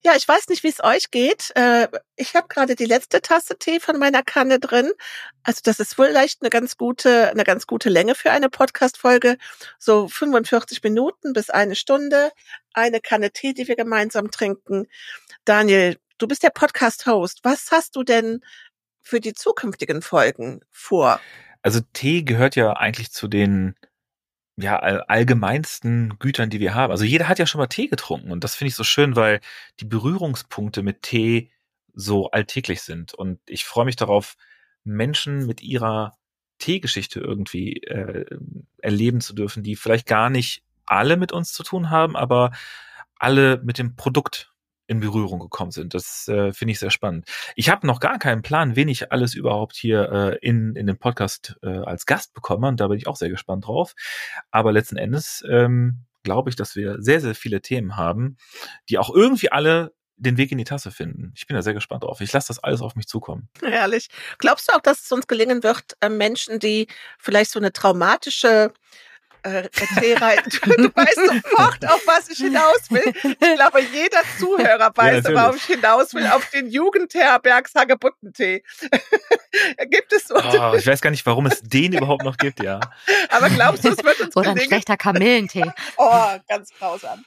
Ja, 0.05 0.15
ich 0.15 0.27
weiß 0.27 0.49
nicht, 0.49 0.61
wie 0.61 0.67
es 0.67 0.83
euch 0.83 1.09
geht. 1.09 1.51
Äh, 1.55 1.87
ich 2.15 2.35
habe 2.35 2.47
gerade 2.47 2.75
die 2.75 2.85
letzte 2.85 3.23
Tasse 3.23 3.57
Tee 3.57 3.79
von 3.79 3.97
meiner 3.97 4.21
Kanne 4.21 4.59
drin. 4.59 4.91
Also 5.41 5.61
das 5.63 5.79
ist 5.79 5.97
wohl 5.97 6.09
leicht 6.09 6.43
eine 6.43 6.51
ganz 6.51 6.77
gute, 6.77 7.31
eine 7.31 7.43
ganz 7.43 7.65
gute 7.65 7.89
Länge 7.89 8.13
für 8.13 8.29
eine 8.29 8.51
Podcast-Folge. 8.51 9.37
So 9.79 10.07
45 10.07 10.83
Minuten 10.83 11.33
bis 11.33 11.49
eine 11.49 11.73
Stunde. 11.73 12.29
Eine 12.71 12.99
Kanne 12.99 13.31
Tee, 13.31 13.55
die 13.55 13.67
wir 13.67 13.75
gemeinsam 13.75 14.29
trinken. 14.29 14.85
Daniel, 15.43 15.97
du 16.19 16.27
bist 16.27 16.43
der 16.43 16.51
Podcast-Host. 16.51 17.39
Was 17.41 17.71
hast 17.71 17.95
du 17.95 18.03
denn 18.03 18.41
für 19.01 19.19
die 19.19 19.33
zukünftigen 19.33 20.03
Folgen 20.03 20.61
vor? 20.69 21.19
Also 21.63 21.79
Tee 21.93 22.21
gehört 22.21 22.55
ja 22.55 22.73
eigentlich 22.73 23.11
zu 23.11 23.27
den 23.27 23.73
ja, 24.57 24.77
allgemeinsten 24.77 26.17
Gütern, 26.19 26.49
die 26.49 26.59
wir 26.59 26.73
haben. 26.73 26.91
Also 26.91 27.03
jeder 27.03 27.27
hat 27.27 27.39
ja 27.39 27.45
schon 27.45 27.59
mal 27.59 27.67
Tee 27.67 27.87
getrunken 27.87 28.31
und 28.31 28.43
das 28.43 28.55
finde 28.55 28.69
ich 28.69 28.75
so 28.75 28.83
schön, 28.83 29.15
weil 29.15 29.41
die 29.79 29.85
Berührungspunkte 29.85 30.81
mit 30.81 31.01
Tee 31.01 31.51
so 31.93 32.31
alltäglich 32.31 32.81
sind. 32.81 33.13
Und 33.13 33.39
ich 33.47 33.65
freue 33.65 33.85
mich 33.85 33.95
darauf, 33.95 34.35
Menschen 34.83 35.45
mit 35.45 35.61
ihrer 35.61 36.17
Teegeschichte 36.59 37.19
irgendwie 37.19 37.83
äh, 37.83 38.25
erleben 38.77 39.19
zu 39.21 39.33
dürfen, 39.33 39.63
die 39.63 39.75
vielleicht 39.75 40.07
gar 40.07 40.29
nicht 40.29 40.63
alle 40.85 41.17
mit 41.17 41.31
uns 41.31 41.51
zu 41.51 41.63
tun 41.63 41.89
haben, 41.89 42.15
aber 42.15 42.51
alle 43.17 43.61
mit 43.63 43.77
dem 43.77 43.95
Produkt 43.95 44.53
in 44.87 44.99
Berührung 44.99 45.39
gekommen 45.39 45.71
sind. 45.71 45.93
Das 45.93 46.27
äh, 46.27 46.53
finde 46.53 46.71
ich 46.71 46.79
sehr 46.79 46.91
spannend. 46.91 47.27
Ich 47.55 47.69
habe 47.69 47.87
noch 47.87 47.99
gar 47.99 48.19
keinen 48.19 48.41
Plan, 48.41 48.75
wen 48.75 48.87
ich 48.87 49.11
alles 49.11 49.33
überhaupt 49.33 49.75
hier 49.75 50.11
äh, 50.11 50.37
in, 50.47 50.75
in 50.75 50.87
den 50.87 50.97
Podcast 50.97 51.57
äh, 51.63 51.69
als 51.69 52.05
Gast 52.05 52.33
bekomme. 52.33 52.67
Und 52.67 52.79
da 52.79 52.87
bin 52.87 52.97
ich 52.97 53.07
auch 53.07 53.15
sehr 53.15 53.29
gespannt 53.29 53.67
drauf. 53.67 53.93
Aber 54.51 54.71
letzten 54.71 54.97
Endes 54.97 55.43
ähm, 55.49 56.05
glaube 56.23 56.49
ich, 56.49 56.55
dass 56.55 56.75
wir 56.75 57.01
sehr, 57.01 57.21
sehr 57.21 57.35
viele 57.35 57.61
Themen 57.61 57.95
haben, 57.97 58.37
die 58.89 58.97
auch 58.97 59.13
irgendwie 59.13 59.51
alle 59.51 59.93
den 60.17 60.37
Weg 60.37 60.51
in 60.51 60.57
die 60.57 60.63
Tasse 60.63 60.91
finden. 60.91 61.33
Ich 61.35 61.45
bin 61.45 61.55
da 61.55 61.61
sehr 61.61 61.73
gespannt 61.73 62.03
drauf. 62.03 62.21
Ich 62.21 62.31
lasse 62.31 62.47
das 62.47 62.63
alles 62.63 62.81
auf 62.81 62.95
mich 62.95 63.07
zukommen. 63.07 63.49
Herrlich. 63.61 64.07
Glaubst 64.37 64.69
du 64.69 64.73
auch, 64.73 64.81
dass 64.81 65.03
es 65.03 65.11
uns 65.11 65.27
gelingen 65.27 65.63
wird, 65.63 65.97
äh, 65.99 66.09
Menschen, 66.09 66.59
die 66.59 66.87
vielleicht 67.19 67.51
so 67.51 67.59
eine 67.59 67.73
traumatische 67.73 68.73
äh, 69.45 69.69
Tera, 69.99 70.31
du, 70.65 70.75
du 70.75 70.95
weißt 70.95 71.43
sofort, 71.43 71.85
auf 71.85 72.01
was 72.07 72.29
ich 72.29 72.39
hinaus 72.39 72.89
will. 72.89 73.13
Ich 73.23 73.55
glaube, 73.55 73.81
jeder 73.81 74.21
Zuhörer 74.39 74.91
weiß, 74.95 75.23
ja, 75.25 75.33
worauf 75.33 75.55
ich 75.57 75.65
hinaus 75.65 76.13
will, 76.13 76.25
auf 76.27 76.49
den 76.49 76.69
Jugendherbergs 76.69 77.73
Hagebuttentee. 77.75 78.63
gibt 79.89 80.13
es 80.13 80.27
so? 80.27 80.35
Oh, 80.35 80.75
ich 80.75 80.87
weiß 80.87 81.01
gar 81.01 81.11
nicht, 81.11 81.25
warum 81.25 81.45
es 81.45 81.61
den 81.61 81.93
überhaupt 81.93 82.23
noch 82.23 82.37
gibt, 82.37 82.61
ja. 82.63 82.79
Aber 83.29 83.49
glaubst 83.49 83.85
du, 83.85 83.89
es 83.89 84.03
wird 84.03 84.19
uns 84.19 84.35
Oder 84.35 84.51
ein 84.51 84.59
schlechter 84.59 84.97
Kamillentee. 84.97 85.71
oh, 85.97 86.37
ganz 86.47 86.71
grausam. 86.77 87.23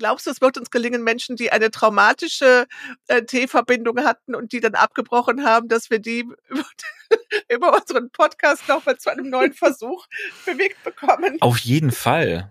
Glaubst 0.00 0.26
du, 0.26 0.30
es 0.30 0.40
wird 0.40 0.56
uns 0.56 0.70
gelingen, 0.70 1.04
Menschen, 1.04 1.36
die 1.36 1.52
eine 1.52 1.70
traumatische 1.70 2.66
äh, 3.08 3.22
T-Verbindung 3.22 3.98
hatten 3.98 4.34
und 4.34 4.52
die 4.52 4.60
dann 4.60 4.74
abgebrochen 4.74 5.44
haben, 5.44 5.68
dass 5.68 5.90
wir 5.90 5.98
die 5.98 6.20
über, 6.48 6.64
über 7.50 7.76
unseren 7.78 8.10
Podcast 8.10 8.66
nochmal 8.66 8.96
zu 8.96 9.10
einem 9.10 9.28
neuen 9.28 9.52
Versuch 9.54 10.06
bewegt 10.46 10.82
bekommen? 10.84 11.36
Auf 11.42 11.58
jeden 11.58 11.92
Fall. 11.92 12.50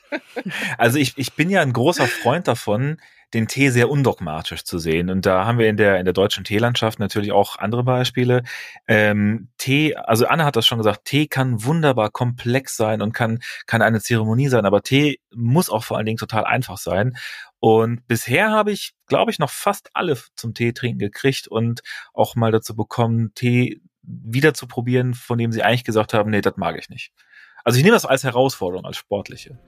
also 0.78 0.96
ich, 0.96 1.18
ich 1.18 1.34
bin 1.34 1.50
ja 1.50 1.60
ein 1.60 1.74
großer 1.74 2.08
Freund 2.08 2.48
davon, 2.48 2.98
den 3.34 3.46
Tee 3.46 3.70
sehr 3.70 3.90
undogmatisch 3.90 4.64
zu 4.64 4.78
sehen. 4.78 5.10
Und 5.10 5.26
da 5.26 5.44
haben 5.44 5.58
wir 5.58 5.68
in 5.68 5.76
der, 5.76 5.98
in 5.98 6.04
der 6.04 6.14
deutschen 6.14 6.44
Teelandschaft 6.44 6.98
natürlich 6.98 7.32
auch 7.32 7.58
andere 7.58 7.84
Beispiele. 7.84 8.42
Ähm, 8.86 9.48
Tee, 9.58 9.96
also 9.96 10.26
Anna 10.26 10.44
hat 10.44 10.56
das 10.56 10.66
schon 10.66 10.78
gesagt, 10.78 11.04
Tee 11.04 11.26
kann 11.26 11.64
wunderbar 11.64 12.10
komplex 12.10 12.76
sein 12.76 13.02
und 13.02 13.12
kann, 13.12 13.40
kann 13.66 13.82
eine 13.82 14.00
Zeremonie 14.00 14.48
sein, 14.48 14.64
aber 14.64 14.82
Tee 14.82 15.20
muss 15.34 15.68
auch 15.68 15.84
vor 15.84 15.96
allen 15.96 16.06
Dingen 16.06 16.18
total 16.18 16.44
einfach 16.44 16.78
sein. 16.78 17.16
Und 17.60 18.06
bisher 18.06 18.50
habe 18.50 18.72
ich, 18.72 18.94
glaube 19.06 19.30
ich, 19.30 19.38
noch 19.38 19.50
fast 19.50 19.90
alle 19.92 20.16
zum 20.36 20.54
Tee 20.54 20.72
trinken 20.72 20.98
gekriegt 20.98 21.48
und 21.48 21.82
auch 22.14 22.34
mal 22.34 22.52
dazu 22.52 22.74
bekommen, 22.74 23.32
Tee 23.34 23.80
wieder 24.02 24.54
zu 24.54 24.66
probieren, 24.66 25.14
von 25.14 25.38
dem 25.38 25.52
sie 25.52 25.62
eigentlich 25.62 25.84
gesagt 25.84 26.14
haben, 26.14 26.30
nee, 26.30 26.40
das 26.40 26.56
mag 26.56 26.78
ich 26.78 26.88
nicht. 26.88 27.12
Also 27.64 27.76
ich 27.78 27.84
nehme 27.84 27.94
das 27.94 28.06
als 28.06 28.24
Herausforderung, 28.24 28.86
als 28.86 28.96
sportliche. 28.96 29.58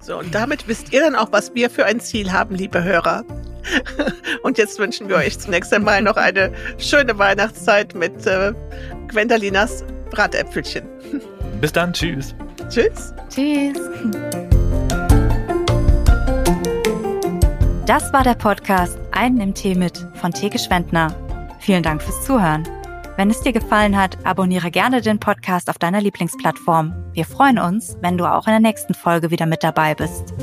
So, 0.00 0.18
und 0.18 0.34
damit 0.34 0.68
wisst 0.68 0.92
ihr 0.92 1.00
dann 1.00 1.16
auch, 1.16 1.32
was 1.32 1.54
wir 1.54 1.70
für 1.70 1.84
ein 1.84 2.00
Ziel 2.00 2.32
haben, 2.32 2.54
liebe 2.54 2.82
Hörer. 2.82 3.24
Und 4.42 4.56
jetzt 4.56 4.78
wünschen 4.78 5.08
wir 5.08 5.16
euch 5.16 5.38
zunächst 5.38 5.72
einmal 5.74 6.00
noch 6.00 6.16
eine 6.16 6.52
schöne 6.78 7.18
Weihnachtszeit 7.18 7.94
mit 7.94 8.26
äh, 8.26 8.52
Gwendalinas 9.08 9.84
Bratäpfelchen. 10.10 10.86
Bis 11.60 11.72
dann, 11.72 11.92
tschüss. 11.92 12.34
Tschüss. 12.68 13.12
Tschüss. 13.28 13.78
Das 17.86 18.12
war 18.12 18.22
der 18.22 18.34
Podcast 18.34 18.98
Einen 19.12 19.40
im 19.40 19.54
Tee 19.54 19.74
mit 19.74 20.06
von 20.20 20.32
Theke 20.32 20.58
Schwendner. 20.58 21.14
Vielen 21.58 21.82
Dank 21.82 22.02
fürs 22.02 22.24
Zuhören. 22.24 22.66
Wenn 23.18 23.30
es 23.30 23.40
dir 23.40 23.52
gefallen 23.52 23.96
hat, 23.96 24.16
abonniere 24.24 24.70
gerne 24.70 25.00
den 25.00 25.18
Podcast 25.18 25.68
auf 25.68 25.76
deiner 25.76 26.00
Lieblingsplattform. 26.00 26.94
Wir 27.14 27.24
freuen 27.24 27.58
uns, 27.58 27.96
wenn 28.00 28.16
du 28.16 28.32
auch 28.32 28.46
in 28.46 28.52
der 28.52 28.60
nächsten 28.60 28.94
Folge 28.94 29.32
wieder 29.32 29.44
mit 29.44 29.64
dabei 29.64 29.96
bist. 29.96 30.34